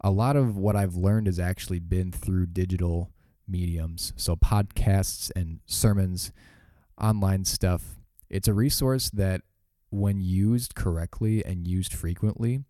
A 0.01 0.11
lot 0.11 0.37
of 0.37 0.57
what 0.57 0.76
I've 0.76 0.97
learned 0.97 1.26
has 1.26 1.39
actually 1.39 1.78
been 1.78 2.12
through 2.12 2.47
digital 2.47 3.11
mediums. 3.47 4.12
So, 4.16 4.37
podcasts 4.37 5.30
and 5.37 5.61
sermons, 5.66 6.32
online 7.01 7.45
stuff. 7.45 7.97
It's 8.28 8.49
a 8.49 8.55
resource 8.55 9.11
that, 9.11 9.43
when 9.91 10.20
used 10.20 10.74
correctly 10.74 11.45
and 11.45 11.68
used 11.68 11.95
frequently, 11.95 12.64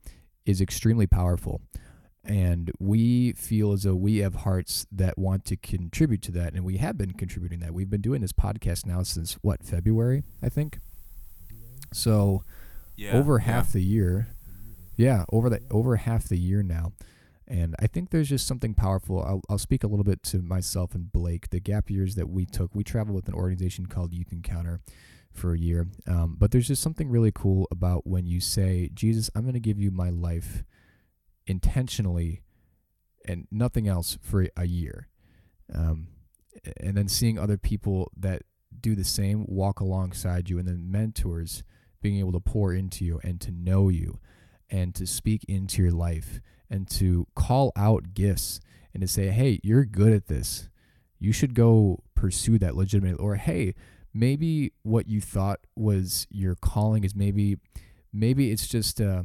is 0.44 0.60
extremely 0.60 1.06
powerful 1.06 1.62
and 2.26 2.70
we 2.78 3.32
feel 3.32 3.72
as 3.72 3.82
though 3.82 3.94
we 3.94 4.18
have 4.18 4.34
hearts 4.36 4.86
that 4.90 5.18
want 5.18 5.44
to 5.46 5.56
contribute 5.56 6.22
to 6.22 6.32
that 6.32 6.54
and 6.54 6.64
we 6.64 6.78
have 6.78 6.96
been 6.96 7.12
contributing 7.12 7.60
that. 7.60 7.74
We've 7.74 7.90
been 7.90 8.00
doing 8.00 8.22
this 8.22 8.32
podcast 8.32 8.86
now 8.86 9.02
since 9.02 9.34
what 9.42 9.62
february 9.62 10.24
i 10.42 10.48
think? 10.48 10.78
So 11.92 12.42
yeah, 12.96 13.12
over 13.12 13.40
half 13.40 13.68
yeah. 13.68 13.72
the 13.72 13.82
year. 13.82 14.28
Yeah 14.96 15.24
over 15.32 15.50
the 15.50 15.60
over 15.70 15.96
half 15.96 16.24
the 16.24 16.38
year 16.38 16.62
now. 16.62 16.92
And 17.46 17.74
i 17.78 17.86
think 17.86 18.10
there's 18.10 18.30
just 18.30 18.46
something 18.46 18.74
powerful. 18.74 19.22
I'll, 19.22 19.42
I'll 19.50 19.58
speak 19.58 19.84
a 19.84 19.86
little 19.86 20.04
bit 20.04 20.22
to 20.24 20.40
myself 20.40 20.94
and 20.94 21.12
blake. 21.12 21.50
The 21.50 21.60
gap 21.60 21.90
years 21.90 22.14
that 22.14 22.30
we 22.30 22.46
took 22.46 22.74
we 22.74 22.84
traveled 22.84 23.16
with 23.16 23.28
an 23.28 23.34
organization 23.34 23.86
called 23.86 24.14
youth 24.14 24.32
encounter 24.32 24.80
for 25.32 25.52
a 25.52 25.58
year. 25.58 25.88
Um, 26.06 26.36
but 26.38 26.52
there's 26.52 26.68
just 26.68 26.80
something 26.80 27.10
really 27.10 27.32
cool 27.34 27.66
about 27.70 28.06
when 28.06 28.24
you 28.24 28.40
say 28.40 28.88
jesus 28.94 29.30
i'm 29.34 29.42
going 29.42 29.54
to 29.54 29.60
give 29.60 29.80
you 29.80 29.90
my 29.90 30.10
life 30.10 30.62
intentionally 31.46 32.42
and 33.26 33.46
nothing 33.50 33.88
else 33.88 34.18
for 34.20 34.46
a 34.56 34.66
year. 34.66 35.08
Um, 35.74 36.08
and 36.78 36.96
then 36.96 37.08
seeing 37.08 37.38
other 37.38 37.56
people 37.56 38.10
that 38.16 38.42
do 38.80 38.94
the 38.94 39.04
same 39.04 39.44
walk 39.48 39.80
alongside 39.80 40.50
you, 40.50 40.58
and 40.58 40.68
then 40.68 40.90
mentors 40.90 41.62
being 42.02 42.18
able 42.18 42.32
to 42.32 42.40
pour 42.40 42.72
into 42.72 43.04
you 43.04 43.20
and 43.24 43.40
to 43.40 43.50
know 43.50 43.88
you 43.88 44.18
and 44.68 44.94
to 44.94 45.06
speak 45.06 45.44
into 45.48 45.82
your 45.82 45.92
life 45.92 46.40
and 46.68 46.88
to 46.90 47.26
call 47.34 47.72
out 47.76 48.14
gifts 48.14 48.60
and 48.92 49.00
to 49.00 49.08
say, 49.08 49.28
hey, 49.28 49.60
you're 49.62 49.84
good 49.84 50.12
at 50.12 50.26
this. 50.26 50.68
You 51.18 51.32
should 51.32 51.54
go 51.54 52.02
pursue 52.14 52.58
that 52.58 52.76
legitimately. 52.76 53.22
Or, 53.22 53.36
hey, 53.36 53.74
maybe 54.12 54.72
what 54.82 55.08
you 55.08 55.20
thought 55.20 55.60
was 55.74 56.26
your 56.30 56.54
calling 56.54 57.04
is 57.04 57.14
maybe 57.14 57.56
maybe 58.12 58.50
it's 58.50 58.68
just 58.68 59.00
uh, 59.00 59.22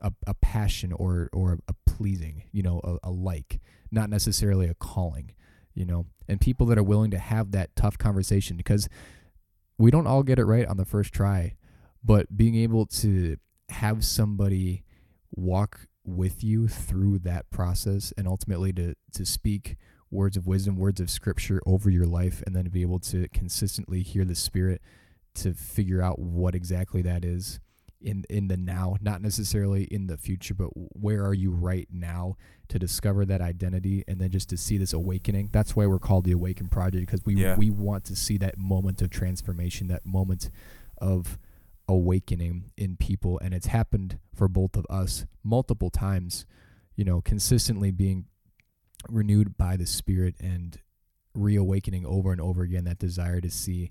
a, 0.00 0.12
a 0.26 0.34
passion 0.34 0.92
or 0.92 1.28
or 1.32 1.58
a 1.68 1.74
pleasing, 1.86 2.44
you 2.52 2.62
know, 2.62 2.80
a, 2.84 3.08
a 3.08 3.10
like, 3.10 3.60
not 3.90 4.10
necessarily 4.10 4.68
a 4.68 4.74
calling, 4.74 5.32
you 5.74 5.84
know, 5.84 6.06
and 6.28 6.40
people 6.40 6.66
that 6.66 6.78
are 6.78 6.82
willing 6.82 7.10
to 7.10 7.18
have 7.18 7.52
that 7.52 7.74
tough 7.76 7.98
conversation 7.98 8.56
because 8.56 8.88
we 9.78 9.90
don't 9.90 10.06
all 10.06 10.22
get 10.22 10.38
it 10.38 10.44
right 10.44 10.66
on 10.66 10.76
the 10.76 10.84
first 10.84 11.12
try, 11.12 11.54
but 12.04 12.36
being 12.36 12.56
able 12.56 12.86
to 12.86 13.36
have 13.68 14.04
somebody 14.04 14.84
walk 15.30 15.86
with 16.04 16.42
you 16.42 16.68
through 16.68 17.18
that 17.18 17.50
process 17.50 18.12
and 18.16 18.26
ultimately 18.26 18.72
to 18.72 18.94
to 19.12 19.26
speak 19.26 19.76
words 20.10 20.36
of 20.36 20.46
wisdom, 20.46 20.76
words 20.76 21.00
of 21.00 21.10
scripture 21.10 21.60
over 21.66 21.90
your 21.90 22.06
life 22.06 22.42
and 22.46 22.56
then 22.56 22.64
to 22.64 22.70
be 22.70 22.80
able 22.80 22.98
to 22.98 23.28
consistently 23.28 24.02
hear 24.02 24.24
the 24.24 24.34
spirit 24.34 24.80
to 25.34 25.52
figure 25.52 26.00
out 26.00 26.18
what 26.18 26.54
exactly 26.54 27.02
that 27.02 27.24
is 27.24 27.60
in 28.00 28.24
in 28.28 28.48
the 28.48 28.56
now, 28.56 28.96
not 29.00 29.22
necessarily 29.22 29.84
in 29.84 30.06
the 30.06 30.16
future, 30.16 30.54
but 30.54 30.68
where 30.74 31.24
are 31.24 31.34
you 31.34 31.50
right 31.50 31.88
now 31.90 32.36
to 32.68 32.78
discover 32.78 33.24
that 33.24 33.40
identity 33.40 34.04
and 34.06 34.20
then 34.20 34.30
just 34.30 34.48
to 34.50 34.56
see 34.56 34.76
this 34.78 34.92
awakening. 34.92 35.48
That's 35.52 35.74
why 35.74 35.86
we're 35.86 35.98
called 35.98 36.24
the 36.24 36.32
Awaken 36.32 36.68
Project 36.68 37.06
because 37.06 37.24
we 37.24 37.34
yeah. 37.36 37.56
we 37.56 37.70
want 37.70 38.04
to 38.04 38.16
see 38.16 38.36
that 38.38 38.58
moment 38.58 39.02
of 39.02 39.10
transformation, 39.10 39.88
that 39.88 40.04
moment 40.04 40.50
of 40.98 41.38
awakening 41.88 42.70
in 42.76 42.96
people 42.96 43.40
and 43.42 43.54
it's 43.54 43.68
happened 43.68 44.18
for 44.34 44.46
both 44.46 44.76
of 44.76 44.84
us 44.90 45.24
multiple 45.42 45.90
times, 45.90 46.44
you 46.96 47.04
know, 47.04 47.20
consistently 47.22 47.90
being 47.90 48.26
renewed 49.08 49.56
by 49.56 49.76
the 49.76 49.86
spirit 49.86 50.34
and 50.38 50.80
reawakening 51.34 52.04
over 52.04 52.30
and 52.30 52.40
over 52.40 52.62
again 52.62 52.84
that 52.84 52.98
desire 52.98 53.40
to 53.40 53.50
see 53.50 53.90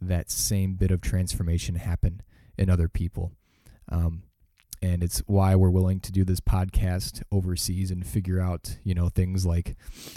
that 0.00 0.30
same 0.30 0.74
bit 0.74 0.90
of 0.90 1.00
transformation 1.00 1.76
happen 1.76 2.20
in 2.58 2.70
other 2.70 2.88
people. 2.88 3.32
Um, 3.88 4.22
and 4.82 5.02
it's 5.04 5.20
why 5.26 5.54
we're 5.54 5.70
willing 5.70 6.00
to 6.00 6.12
do 6.12 6.24
this 6.24 6.40
podcast 6.40 7.22
overseas 7.30 7.90
and 7.90 8.06
figure 8.06 8.40
out, 8.40 8.78
you 8.82 8.94
know, 8.94 9.08
things 9.08 9.46
like 9.46 9.76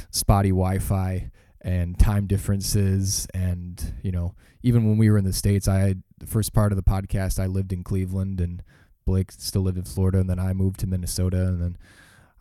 spotty 0.10 0.50
Wi-Fi 0.50 1.30
and 1.62 1.98
time 2.00 2.26
differences 2.26 3.28
and, 3.34 3.94
you 4.02 4.12
know, 4.12 4.36
even 4.64 4.86
when 4.86 4.98
we 4.98 5.10
were 5.10 5.18
in 5.18 5.24
the 5.24 5.34
states, 5.34 5.68
I 5.68 5.96
the 6.18 6.28
first 6.28 6.54
part 6.54 6.72
of 6.72 6.78
the 6.78 6.84
podcast 6.84 7.40
I 7.40 7.46
lived 7.46 7.74
in 7.74 7.84
Cleveland 7.84 8.42
and 8.42 8.64
Blake 9.06 9.32
still 9.32 9.62
lived 9.62 9.78
in 9.78 9.84
Florida 9.84 10.20
and 10.20 10.30
then 10.30 10.40
I 10.40 10.54
moved 10.54 10.80
to 10.80 10.88
Minnesota 10.88 11.48
and 11.48 11.62
then 11.62 11.78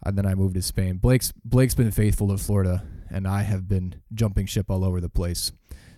and 0.07 0.19
then 0.19 0.27
I 0.27 0.35
moved 0.35 0.55
to 0.55 0.63
Spain. 0.63 0.97
Blake's 0.97 1.33
Blake's 1.45 1.75
been 1.75 1.91
faithful 1.91 2.29
to 2.29 2.39
Florida 2.39 2.85
and 3.11 3.29
I 3.29 3.43
have 3.43 3.69
been 3.69 4.01
jumping 4.15 4.47
ship 4.47 4.71
all 4.71 4.85
over 4.85 5.01
the 5.01 5.11
place. 5.11 5.53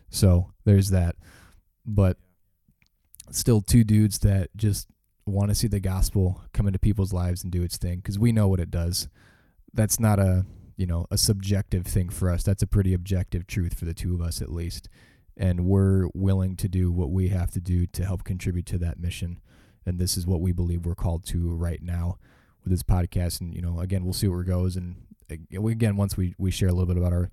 So, 0.08 0.52
there's 0.64 0.90
that. 0.90 1.16
But 1.84 2.16
still 3.30 3.60
two 3.60 3.84
dudes 3.84 4.18
that 4.20 4.50
just 4.56 4.88
want 5.26 5.48
to 5.48 5.54
see 5.54 5.66
the 5.66 5.80
gospel 5.80 6.42
come 6.52 6.66
into 6.66 6.78
people's 6.78 7.12
lives 7.12 7.42
and 7.42 7.52
do 7.52 7.62
its 7.62 7.76
thing 7.76 7.96
because 7.96 8.18
we 8.18 8.32
know 8.32 8.48
what 8.48 8.60
it 8.60 8.70
does. 8.70 9.08
That's 9.74 9.98
not 9.98 10.18
a 10.18 10.46
you 10.76 10.86
know 10.86 11.06
a 11.10 11.18
subjective 11.18 11.86
thing 11.86 12.08
for 12.08 12.30
us. 12.30 12.42
That's 12.42 12.62
a 12.62 12.66
pretty 12.66 12.94
objective 12.94 13.46
truth 13.46 13.78
for 13.78 13.84
the 13.84 13.94
two 13.94 14.14
of 14.14 14.20
us 14.20 14.40
at 14.40 14.52
least, 14.52 14.88
and 15.36 15.66
we're 15.66 16.08
willing 16.14 16.56
to 16.56 16.68
do 16.68 16.92
what 16.92 17.10
we 17.10 17.28
have 17.28 17.50
to 17.52 17.60
do 17.60 17.86
to 17.86 18.04
help 18.04 18.24
contribute 18.24 18.66
to 18.66 18.78
that 18.78 19.00
mission. 19.00 19.40
And 19.84 19.98
this 19.98 20.16
is 20.16 20.26
what 20.26 20.40
we 20.40 20.52
believe 20.52 20.84
we're 20.84 20.94
called 20.94 21.24
to 21.26 21.50
right 21.54 21.82
now 21.82 22.18
with 22.64 22.72
this 22.72 22.82
podcast. 22.82 23.40
And 23.40 23.54
you 23.54 23.62
know, 23.62 23.80
again, 23.80 24.04
we'll 24.04 24.12
see 24.12 24.28
where 24.28 24.40
it 24.40 24.46
goes. 24.46 24.76
And 24.76 24.96
again, 25.30 25.96
once 25.96 26.16
we 26.16 26.34
we 26.38 26.50
share 26.50 26.68
a 26.68 26.72
little 26.72 26.86
bit 26.86 26.96
about 26.96 27.12
our 27.12 27.30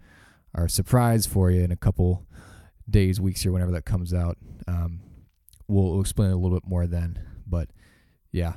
our 0.55 0.67
surprise 0.67 1.25
for 1.25 1.49
you 1.51 1.61
in 1.61 1.71
a 1.71 1.75
couple 1.77 2.25
days, 2.89 3.19
weeks, 3.19 3.45
or 3.45 3.51
whenever 3.51 3.71
that 3.71 3.85
comes 3.85 4.13
out, 4.13 4.37
um, 4.67 4.99
we'll, 5.67 5.99
explain 5.99 6.31
a 6.31 6.35
little 6.35 6.59
bit 6.59 6.67
more 6.67 6.87
then. 6.87 7.19
But 7.47 7.69
yeah, 8.31 8.53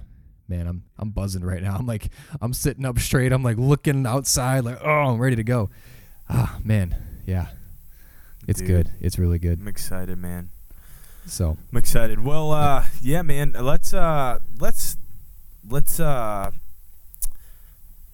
man, 0.48 0.66
I'm 0.66 0.84
I'm 0.98 1.10
buzzing 1.10 1.44
right 1.44 1.62
now. 1.62 1.76
I'm 1.78 1.86
like 1.86 2.10
I'm 2.40 2.52
sitting 2.52 2.84
up 2.84 2.98
straight. 2.98 3.32
I'm 3.32 3.42
like 3.42 3.58
looking 3.58 4.06
outside, 4.06 4.64
like 4.64 4.78
oh, 4.82 4.88
I'm 4.88 5.18
ready 5.18 5.36
to 5.36 5.44
go. 5.44 5.70
Ah, 6.28 6.58
man, 6.64 6.96
yeah, 7.26 7.48
it's 8.48 8.60
Dude, 8.60 8.68
good. 8.68 8.90
It's 9.00 9.18
really 9.18 9.38
good. 9.38 9.60
I'm 9.60 9.68
excited, 9.68 10.18
man. 10.18 10.50
So 11.26 11.56
I'm 11.72 11.78
excited. 11.78 12.24
Well, 12.24 12.52
uh, 12.52 12.84
yeah, 13.00 13.22
man. 13.22 13.52
Let's 13.58 13.92
uh, 13.92 14.38
let's 14.58 14.96
let's 15.68 16.00
uh. 16.00 16.50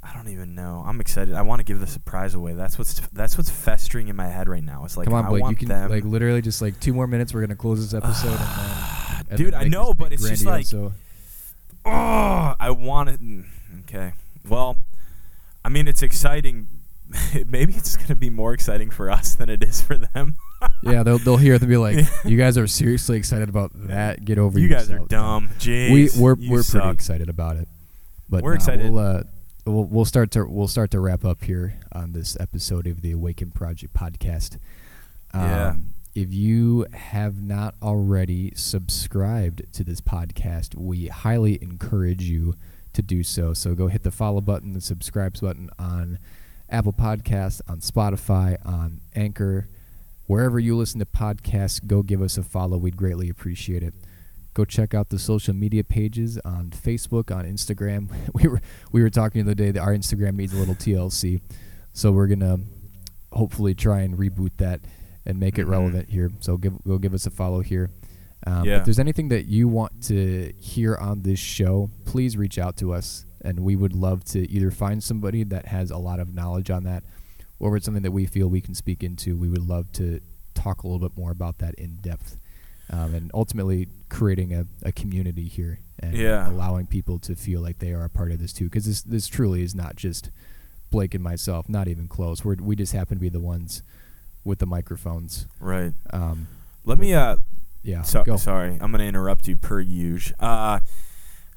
I 0.03 0.15
don't 0.15 0.29
even 0.29 0.55
know. 0.55 0.83
I'm 0.85 1.01
excited. 1.01 1.35
I 1.35 1.43
want 1.43 1.61
to 1.61 1.65
give 1.65 1.79
the 1.79 1.87
surprise 1.87 2.35
away. 2.35 2.55
That's 2.55 2.77
what's 2.77 3.01
that's 3.13 3.39
what's 3.39 3.51
festering 3.51 4.09
in 4.09 4.17
my 4.17 4.27
head 4.27 4.49
right 4.49 4.63
now. 4.65 4.85
It's 4.85 4.97
like 4.97 5.07
come 5.07 5.15
on, 5.15 5.27
I 5.27 5.29
Blake, 5.29 5.43
want 5.43 5.53
you 5.61 5.67
can 5.67 5.69
them. 5.69 5.91
like 5.91 6.05
literally 6.05 6.43
just 6.43 6.61
like 6.61 6.81
two 6.81 6.93
more 6.93 7.07
minutes. 7.07 7.33
We're 7.33 7.43
gonna 7.43 7.55
close 7.57 7.81
this 7.81 7.95
episode, 7.95 8.31
and 8.31 8.39
then, 8.39 9.27
and 9.31 9.39
Dude, 9.39 9.55
I 9.55 9.65
know, 9.69 9.95
but 9.95 10.13
it's 10.13 10.29
just 10.29 10.45
like- 10.45 10.67
so 10.67 10.93
oh, 11.85 12.55
I 12.59 12.71
want 12.71 13.11
it. 13.11 13.21
mm, 13.23 13.45
Okay. 13.81 14.13
Well, 14.49 14.77
I 15.65 15.69
mean, 15.69 15.87
it's 15.87 16.03
exciting. 16.03 16.67
Maybe 17.47 17.75
it's 17.75 17.97
gonna 17.97 18.17
be 18.17 18.31
more 18.31 18.55
exciting 18.55 18.91
for 18.91 19.11
us 19.11 19.35
than 19.35 19.49
it 19.49 19.63
is 19.63 19.81
for 19.83 19.97
them. 19.97 20.35
yeah, 20.83 21.03
they'll 21.03 21.19
they'll 21.19 21.37
hear 21.37 21.55
it 21.55 21.61
and 21.63 21.69
be 21.71 21.77
like, 21.77 22.05
"You 22.25 22.37
guys 22.37 22.59
are 22.59 22.67
seriously 22.67 23.19
excited 23.19 23.49
about 23.49 23.71
that? 23.87 24.25
Get 24.25 24.39
over 24.39 24.59
yourselves." 24.59 24.89
you 24.89 24.97
guys 24.97 25.05
are 25.05 25.07
dumb. 25.07 25.51
Jeez, 25.59 25.93
We 25.93 26.21
we're 26.21 26.35
we're 26.35 26.65
pretty 26.65 26.89
excited 26.91 27.29
about 27.29 27.57
it, 27.57 27.69
but 28.29 28.43
We're 28.43 28.53
nah, 28.53 28.57
excited. 28.57 28.91
We'll, 28.93 28.99
uh, 28.99 29.23
we'll 29.65 29.85
we'll 29.85 30.05
start 30.05 30.31
to 30.33 30.45
we'll 30.45 30.69
start 30.69 30.91
to 30.93 31.01
wrap 31.01 31.25
up 31.25 31.45
here 31.45 31.79
on 31.93 32.13
this 32.13 32.37
episode 32.41 32.87
of 32.87 33.03
the 33.03 33.13
Awaken 33.13 33.51
Project 33.51 33.95
podcast. 33.95 34.59
Um, 35.33 35.43
Yeah. 35.43 35.75
If 36.15 36.31
you 36.35 36.87
have 36.93 37.41
not 37.41 37.75
already 37.83 38.53
subscribed 38.55 39.63
to 39.73 39.83
this 39.83 40.03
podcast, 40.03 40.75
we 40.75 41.07
highly 41.07 41.59
encourage 41.63 42.25
you 42.25 42.55
to 42.93 43.01
do 43.01 43.23
so. 43.23 43.55
So 43.55 43.75
go 43.75 43.87
hit 43.89 44.03
the 44.03 44.11
follow 44.11 44.43
button, 44.43 44.75
the 44.75 44.83
subscribe 44.83 45.41
button 45.41 45.71
on 45.79 46.19
Apple 46.69 46.93
Podcasts, 46.93 47.63
on 47.67 47.81
Spotify, 47.81 48.59
on 48.67 49.01
Anchor, 49.17 49.69
wherever 50.27 50.59
you 50.59 50.77
listen 50.77 50.99
to 51.01 51.07
podcasts. 51.07 51.87
Go 51.87 52.03
give 52.03 52.21
us 52.21 52.37
a 52.37 52.43
follow. 52.43 52.77
We'd 52.77 52.99
greatly 52.99 53.31
appreciate 53.31 53.83
it. 53.83 53.95
Go 54.55 54.65
check 54.67 54.93
out 54.95 55.09
the 55.09 55.19
social 55.19 55.55
media 55.55 55.83
pages 55.83 56.39
on 56.45 56.71
Facebook, 56.71 57.35
on 57.35 57.45
Instagram. 57.47 58.09
We 58.35 58.49
were 58.49 58.61
we 58.93 59.03
were 59.03 59.11
talking 59.11 59.45
the 59.45 59.51
other 59.53 59.55
day 59.55 59.71
that 59.71 59.81
our 59.81 59.95
Instagram 59.95 60.35
needs 60.37 60.53
a 60.53 60.57
little 60.57 60.75
TLC, 60.75 61.41
so 61.93 62.13
we're 62.13 62.27
gonna 62.27 62.59
hopefully 63.33 63.75
try 63.75 64.01
and 64.01 64.17
reboot 64.19 64.51
that 64.59 64.81
and 65.25 65.39
make 65.41 65.59
it 65.59 65.67
Mhm. 65.67 65.71
relevant 65.71 66.11
here. 66.11 66.31
So 66.41 66.57
give 66.59 66.83
go 66.85 66.99
give 66.99 67.15
us 67.15 67.27
a 67.27 67.31
follow 67.31 67.61
here. 67.61 67.91
Um, 68.47 68.65
Yeah. 68.67 68.79
If 68.79 68.85
there's 68.85 68.99
anything 68.99 69.29
that 69.29 69.47
you 69.47 69.69
want 69.69 70.03
to 70.05 70.53
hear 70.59 70.97
on 70.97 71.23
this 71.23 71.39
show, 71.39 71.91
please 72.05 72.37
reach 72.37 72.59
out 72.59 72.77
to 72.79 72.93
us, 72.93 73.25
and 73.41 73.61
we 73.61 73.77
would 73.77 73.95
love 73.95 74.25
to 74.27 74.51
either 74.51 74.71
find 74.71 75.03
somebody 75.03 75.45
that 75.45 75.67
has 75.67 75.91
a 75.91 75.97
lot 75.99 76.19
of 76.21 76.35
knowledge 76.35 76.69
on 76.69 76.83
that, 76.85 77.05
or 77.59 77.75
if 77.75 77.79
it's 77.79 77.85
something 77.87 78.03
that 78.03 78.11
we 78.13 78.27
feel 78.27 78.49
we 78.49 78.61
can 78.61 78.75
speak 78.75 79.03
into. 79.05 79.37
We 79.37 79.49
would 79.49 79.63
love 79.67 79.93
to 79.93 80.21
talk 80.55 80.83
a 80.83 80.89
little 80.89 81.09
bit 81.09 81.17
more 81.17 81.31
about 81.31 81.59
that 81.59 81.75
in 81.77 81.97
depth, 82.03 82.37
um, 82.91 83.15
and 83.15 83.31
ultimately 83.35 83.89
creating 84.09 84.53
a, 84.53 84.67
a 84.83 84.93
community 84.93 85.45
here 85.45 85.79
and 85.99 86.15
Yeah. 86.17 86.49
allowing 86.51 86.87
people 86.87 87.19
to 87.21 87.35
feel 87.35 87.61
like 87.61 87.79
they 87.79 87.93
are 87.93 88.05
a 88.05 88.11
part 88.11 88.33
of 88.33 88.39
this 88.41 88.53
too. 88.53 88.65
Because 88.65 88.85
this 88.87 89.03
this 89.03 89.27
truly 89.29 89.63
is 89.63 89.75
not 89.75 89.97
just 89.97 90.31
Blake 90.91 91.15
and 91.15 91.25
myself, 91.25 91.69
not 91.69 91.89
even 91.89 92.07
close. 92.09 92.45
We're, 92.45 92.57
we 92.57 92.77
just 92.77 92.93
happen 92.93 93.17
to 93.17 93.21
be 93.21 93.29
the 93.31 93.41
ones 93.41 93.83
with 94.45 94.59
the 94.59 94.67
microphones. 94.67 95.47
Right. 95.61 95.95
Um, 96.11 96.49
Let 96.85 96.99
me 96.99 97.15
uh 97.15 97.37
yeah, 97.85 98.03
So, 98.03 98.23
go. 98.23 98.37
sorry, 98.37 98.77
I'm 98.81 98.91
gonna 98.93 99.05
interrupt 99.05 99.49
you 99.49 99.57
per 99.57 99.81
usual. 99.81 100.37
Uh, 100.39 100.81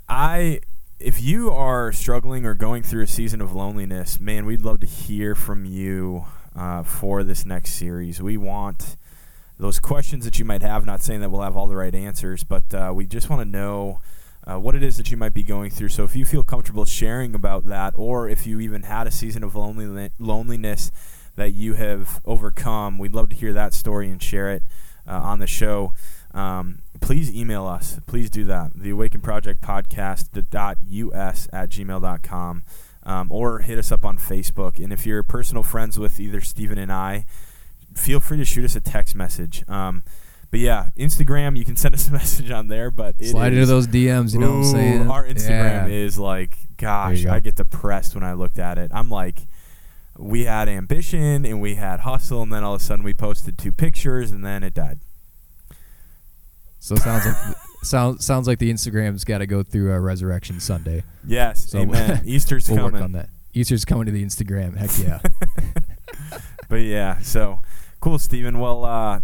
I, 0.09 0.59
if 0.99 1.21
you 1.21 1.51
are 1.51 1.91
struggling 1.91 2.45
or 2.45 2.53
going 2.55 2.83
through 2.83 3.03
a 3.03 3.07
season 3.07 3.41
of 3.41 3.53
loneliness, 3.53 4.19
man, 4.19 4.45
we'd 4.45 4.61
love 4.61 4.79
to 4.81 4.87
hear 4.87 5.35
from 5.35 5.65
you 5.65 6.25
uh, 6.55 6.83
for 6.83 7.23
this 7.23 7.45
next 7.45 7.73
series. 7.75 8.21
We 8.21 8.37
want 8.37 8.95
those 9.57 9.79
questions 9.79 10.25
that 10.25 10.39
you 10.39 10.45
might 10.45 10.61
have. 10.61 10.85
Not 10.85 11.01
saying 11.01 11.21
that 11.21 11.29
we'll 11.29 11.41
have 11.41 11.57
all 11.57 11.67
the 11.67 11.75
right 11.75 11.93
answers, 11.93 12.43
but 12.43 12.73
uh, 12.73 12.91
we 12.93 13.05
just 13.05 13.29
want 13.29 13.41
to 13.41 13.45
know. 13.45 13.99
Uh, 14.47 14.59
what 14.59 14.75
it 14.75 14.83
is 14.83 14.95
that 14.95 15.09
you 15.09 15.17
might 15.17 15.33
be 15.33 15.41
going 15.41 15.71
through. 15.71 15.89
So, 15.89 16.03
if 16.03 16.15
you 16.15 16.23
feel 16.23 16.43
comfortable 16.43 16.85
sharing 16.85 17.33
about 17.33 17.65
that, 17.65 17.95
or 17.97 18.29
if 18.29 18.45
you 18.45 18.59
even 18.59 18.83
had 18.83 19.07
a 19.07 19.11
season 19.11 19.43
of 19.43 19.55
lonely, 19.55 20.11
loneliness 20.19 20.91
that 21.35 21.53
you 21.53 21.73
have 21.73 22.21
overcome, 22.25 22.99
we'd 22.99 23.15
love 23.15 23.29
to 23.29 23.35
hear 23.35 23.53
that 23.53 23.73
story 23.73 24.07
and 24.07 24.21
share 24.21 24.51
it 24.51 24.61
uh, 25.07 25.13
on 25.13 25.39
the 25.39 25.47
show 25.47 25.93
um, 26.35 26.79
please 26.99 27.33
email 27.33 27.65
us. 27.65 27.99
Please 28.05 28.29
do 28.29 28.43
that. 28.43 28.71
The 28.75 28.89
Awaken 28.89 29.21
Project 29.21 29.61
Podcast 29.61 30.35
us 31.15 31.47
at 31.53 31.69
gmail.com 31.69 32.63
um, 33.03 33.31
or 33.31 33.59
hit 33.59 33.79
us 33.79 33.91
up 33.91 34.03
on 34.03 34.17
Facebook. 34.17 34.83
And 34.83 34.91
if 34.91 35.05
you're 35.05 35.23
personal 35.23 35.63
friends 35.63 35.97
with 35.97 36.19
either 36.19 36.41
Steven 36.41 36.77
and 36.77 36.91
I, 36.91 37.25
feel 37.95 38.19
free 38.19 38.37
to 38.37 38.45
shoot 38.45 38.65
us 38.65 38.75
a 38.75 38.81
text 38.81 39.15
message. 39.15 39.63
Um, 39.67 40.03
but 40.51 40.59
yeah, 40.59 40.89
Instagram, 40.97 41.57
you 41.57 41.65
can 41.65 41.75
send 41.75 41.95
us 41.95 42.07
a 42.07 42.11
message 42.13 42.51
on 42.51 42.67
there. 42.67 42.91
But 42.91 43.15
it 43.19 43.29
Slide 43.29 43.53
into 43.53 43.65
those 43.65 43.87
DMs. 43.87 44.33
You 44.33 44.39
know 44.39 44.51
what 44.59 44.65
I'm 44.67 44.71
saying? 44.71 45.09
Our 45.11 45.25
Instagram 45.25 45.87
Yeah. 45.89 45.95
is 45.95 46.17
like, 46.19 46.57
gosh, 46.77 47.23
go. 47.23 47.31
I 47.31 47.39
get 47.39 47.55
depressed 47.55 48.13
when 48.15 48.23
I 48.23 48.33
looked 48.33 48.59
at 48.59 48.77
it. 48.77 48.91
I'm 48.93 49.09
like, 49.09 49.47
we 50.17 50.45
had 50.45 50.69
ambition 50.69 51.45
and 51.45 51.59
we 51.59 51.75
had 51.75 52.01
hustle, 52.01 52.41
and 52.41 52.53
then 52.53 52.63
all 52.63 52.75
of 52.75 52.81
a 52.81 52.83
sudden 52.83 53.03
we 53.03 53.13
posted 53.13 53.57
two 53.57 53.71
pictures, 53.73 54.31
and 54.31 54.45
then 54.45 54.63
it 54.63 54.73
died. 54.73 54.99
So 56.79 56.95
sounds 56.95 57.25
like 57.25 57.35
sounds 57.83 58.23
sounds 58.25 58.47
like 58.47 58.59
the 58.59 58.71
Instagram's 58.71 59.23
got 59.25 59.39
to 59.39 59.47
go 59.47 59.63
through 59.63 59.91
a 59.91 59.99
Resurrection 59.99 60.59
Sunday. 60.59 61.03
Yes, 61.27 61.69
So 61.69 61.79
amen. 61.79 62.21
Easter's 62.25 62.69
we'll 62.69 62.77
coming. 62.77 62.93
work 62.93 63.01
on 63.01 63.11
that. 63.13 63.29
Easter's 63.53 63.83
coming 63.85 64.05
to 64.05 64.11
the 64.11 64.23
Instagram. 64.23 64.77
Heck 64.77 64.91
yeah. 64.99 65.19
But 66.69 66.77
yeah, 66.77 67.19
so 67.19 67.59
cool, 68.05 68.19
Steven. 68.19 68.59
Well, 68.59 68.85
uh, 68.85 69.21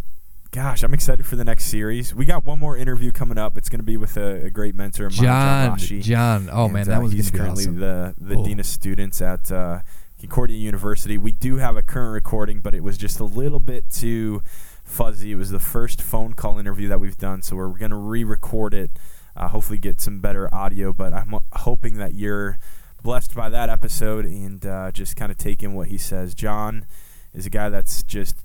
gosh, 0.49 0.81
I'm 0.81 0.91
excited 0.95 1.23
for 1.23 1.35
the 1.35 1.45
next 1.45 1.65
series. 1.65 2.15
We 2.15 2.25
got 2.25 2.45
one 2.45 2.57
more 2.57 2.75
interview 2.75 3.11
coming 3.11 3.37
up. 3.37 3.55
It's 3.55 3.69
going 3.69 3.79
to 3.79 3.83
be 3.85 3.95
with 3.95 4.17
a, 4.17 4.45
a 4.45 4.49
great 4.49 4.73
mentor, 4.73 5.07
John, 5.09 5.77
Rashi. 5.77 6.01
John. 6.01 6.49
Oh 6.51 6.63
And, 6.65 6.73
man, 6.73 6.81
uh, 6.89 6.95
that 6.95 7.03
was 7.03 7.11
he's 7.11 7.29
currently 7.29 7.65
awesome. 7.65 7.79
the 7.79 8.15
the 8.17 8.35
Oh. 8.37 8.43
dean 8.43 8.59
of 8.59 8.65
students 8.65 9.21
at 9.21 9.51
uh, 9.51 9.81
Concordia 10.19 10.57
University. 10.57 11.15
We 11.15 11.31
do 11.31 11.57
have 11.57 11.77
a 11.77 11.83
current 11.83 12.11
recording, 12.13 12.59
but 12.61 12.73
it 12.73 12.81
was 12.83 12.97
just 12.97 13.19
a 13.19 13.23
little 13.23 13.59
bit 13.59 13.87
too 13.91 14.41
fuzzy. 14.83 15.31
It 15.31 15.35
was 15.35 15.51
the 15.51 15.59
first 15.59 16.01
phone 16.01 16.33
call 16.33 16.57
interview 16.57 16.87
that 16.87 16.99
we've 16.99 17.17
done, 17.19 17.43
so 17.43 17.55
we're 17.57 17.69
going 17.77 17.91
to 17.91 17.97
re-record 17.97 18.73
it. 18.73 18.89
Uh, 19.35 19.47
hopefully, 19.49 19.77
get 19.77 20.01
some 20.01 20.21
better 20.21 20.51
audio. 20.51 20.91
But 20.91 21.13
I'm 21.13 21.35
hoping 21.53 21.97
that 21.99 22.15
you're 22.15 22.57
blessed 23.03 23.35
by 23.35 23.47
that 23.49 23.69
episode 23.69 24.25
and 24.25 24.65
uh, 24.65 24.91
just 24.91 25.15
kind 25.15 25.31
of 25.31 25.37
taking 25.37 25.75
what 25.75 25.89
he 25.89 25.99
says. 25.99 26.33
John 26.33 26.87
is 27.31 27.45
a 27.45 27.51
guy 27.51 27.69
that's 27.69 28.01
just 28.01 28.37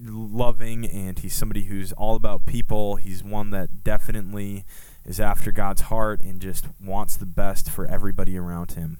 loving 0.00 0.86
and 0.86 1.18
he's 1.18 1.34
somebody 1.34 1.64
who's 1.64 1.92
all 1.92 2.14
about 2.16 2.46
people. 2.46 2.96
He's 2.96 3.22
one 3.22 3.50
that 3.50 3.82
definitely 3.84 4.64
is 5.04 5.18
after 5.20 5.50
God's 5.52 5.82
heart 5.82 6.20
and 6.22 6.40
just 6.40 6.66
wants 6.82 7.16
the 7.16 7.26
best 7.26 7.70
for 7.70 7.86
everybody 7.86 8.36
around 8.36 8.72
him. 8.72 8.98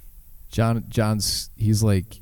John 0.51 0.85
John's 0.89 1.51
he's 1.57 1.83
like 1.83 2.21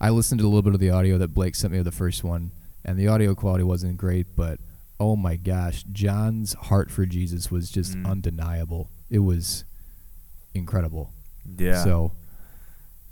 I 0.00 0.10
listened 0.10 0.40
to 0.40 0.44
a 0.44 0.48
little 0.48 0.62
bit 0.62 0.74
of 0.74 0.80
the 0.80 0.90
audio 0.90 1.16
that 1.18 1.28
Blake 1.28 1.54
sent 1.54 1.72
me 1.72 1.78
of 1.78 1.84
the 1.84 1.92
first 1.92 2.24
one, 2.24 2.50
and 2.84 2.98
the 2.98 3.08
audio 3.08 3.34
quality 3.34 3.64
wasn't 3.64 3.96
great, 3.96 4.26
but 4.36 4.58
oh 5.00 5.16
my 5.16 5.36
gosh, 5.36 5.84
John's 5.92 6.54
heart 6.54 6.90
for 6.90 7.06
Jesus 7.06 7.50
was 7.50 7.70
just 7.70 7.94
Mm. 7.94 8.06
undeniable. 8.10 8.90
It 9.08 9.20
was 9.20 9.64
incredible. 10.52 11.12
Yeah. 11.58 11.82
So 11.84 12.12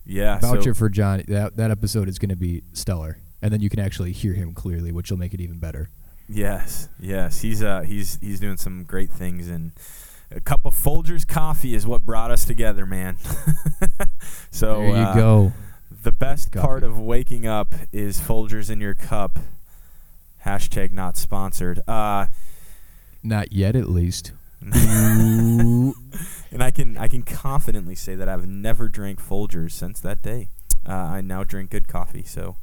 yeah. 0.04 0.38
voucher 0.40 0.74
so, 0.74 0.78
for 0.78 0.88
John. 0.88 1.22
That 1.28 1.56
that 1.56 1.70
episode 1.70 2.08
is 2.08 2.18
going 2.18 2.30
to 2.30 2.36
be 2.36 2.62
stellar, 2.72 3.18
and 3.42 3.52
then 3.52 3.60
you 3.60 3.68
can 3.68 3.80
actually 3.80 4.12
hear 4.12 4.32
him 4.34 4.54
clearly, 4.54 4.92
which 4.92 5.10
will 5.10 5.18
make 5.18 5.34
it 5.34 5.40
even 5.40 5.58
better. 5.58 5.90
yes. 6.28 6.88
Yes. 7.00 7.40
He's 7.42 7.62
uh 7.62 7.82
he's 7.82 8.18
he's 8.20 8.40
doing 8.40 8.56
some 8.56 8.84
great 8.84 9.10
things 9.10 9.48
and 9.48 9.72
a 10.34 10.40
cup 10.40 10.64
of 10.64 10.74
Folgers 10.74 11.26
coffee 11.28 11.74
is 11.74 11.86
what 11.86 12.06
brought 12.06 12.30
us 12.30 12.44
together, 12.46 12.86
man. 12.86 13.18
so 14.50 14.76
there 14.76 14.86
you 14.86 14.94
uh, 14.94 15.14
go. 15.14 15.52
The 15.90 16.12
best 16.12 16.52
Coffee. 16.52 16.66
part 16.66 16.82
of 16.84 16.98
waking 16.98 17.46
up 17.46 17.74
is 17.92 18.18
Folgers 18.18 18.70
in 18.70 18.80
your 18.80 18.94
cup. 18.94 19.38
Hashtag 20.46 20.90
not 20.90 21.16
sponsored. 21.16 21.80
Uh, 21.86 22.26
Not 23.22 23.52
yet, 23.52 23.76
at 23.76 23.88
least. 23.88 24.32
and 24.62 25.94
I 26.60 26.70
can 26.70 26.96
I 26.96 27.08
can 27.08 27.22
confidently 27.22 27.94
say 27.94 28.14
that 28.14 28.28
I've 28.28 28.46
never 28.46 28.88
drank 28.88 29.20
Folgers 29.20 29.72
since 29.72 30.00
that 30.00 30.22
day. 30.22 30.48
Uh, 30.88 30.92
I 30.92 31.20
now 31.20 31.44
drink 31.44 31.70
good 31.70 31.86
coffee. 31.88 32.24
So, 32.24 32.56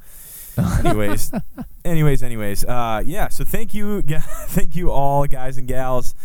anyways, 0.85 1.31
anyways, 1.85 2.23
anyways, 2.23 2.65
uh, 2.65 3.03
yeah. 3.05 3.27
So 3.29 3.43
thank 3.43 3.73
you, 3.73 4.01
thank 4.47 4.75
you 4.75 4.91
all, 4.91 5.25
guys 5.25 5.57
and 5.57 5.67
gals, 5.67 6.15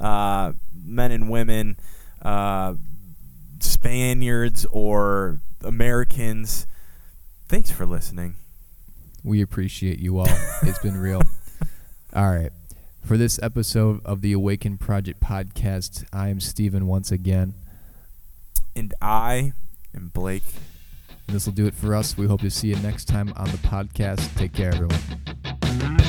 uh, 0.00 0.52
men 0.74 1.12
and 1.12 1.30
women, 1.30 1.76
uh, 2.22 2.74
Spaniards 3.60 4.66
or 4.70 5.40
Americans. 5.62 6.66
Thanks 7.48 7.70
for 7.70 7.86
listening. 7.86 8.36
We 9.24 9.40
appreciate 9.40 10.00
you 10.00 10.18
all. 10.18 10.28
It's 10.62 10.80
been 10.80 10.96
real. 10.96 11.22
All 12.14 12.30
right. 12.30 12.50
For 13.04 13.16
this 13.16 13.38
episode 13.42 14.00
of 14.04 14.20
the 14.20 14.32
Awaken 14.32 14.78
Project 14.78 15.20
podcast, 15.20 16.04
I 16.12 16.28
am 16.28 16.40
Steven 16.40 16.86
once 16.86 17.12
again. 17.12 17.54
And 18.74 18.92
I 19.00 19.52
am 19.94 20.08
Blake. 20.08 20.42
This 21.32 21.46
will 21.46 21.54
do 21.54 21.66
it 21.66 21.74
for 21.74 21.94
us. 21.94 22.18
We 22.18 22.26
hope 22.26 22.42
to 22.42 22.50
see 22.50 22.68
you 22.68 22.76
next 22.76 23.06
time 23.06 23.32
on 23.36 23.46
the 23.46 23.56
podcast. 23.58 24.36
Take 24.36 24.52
care, 24.52 24.68
everyone. 24.68 26.01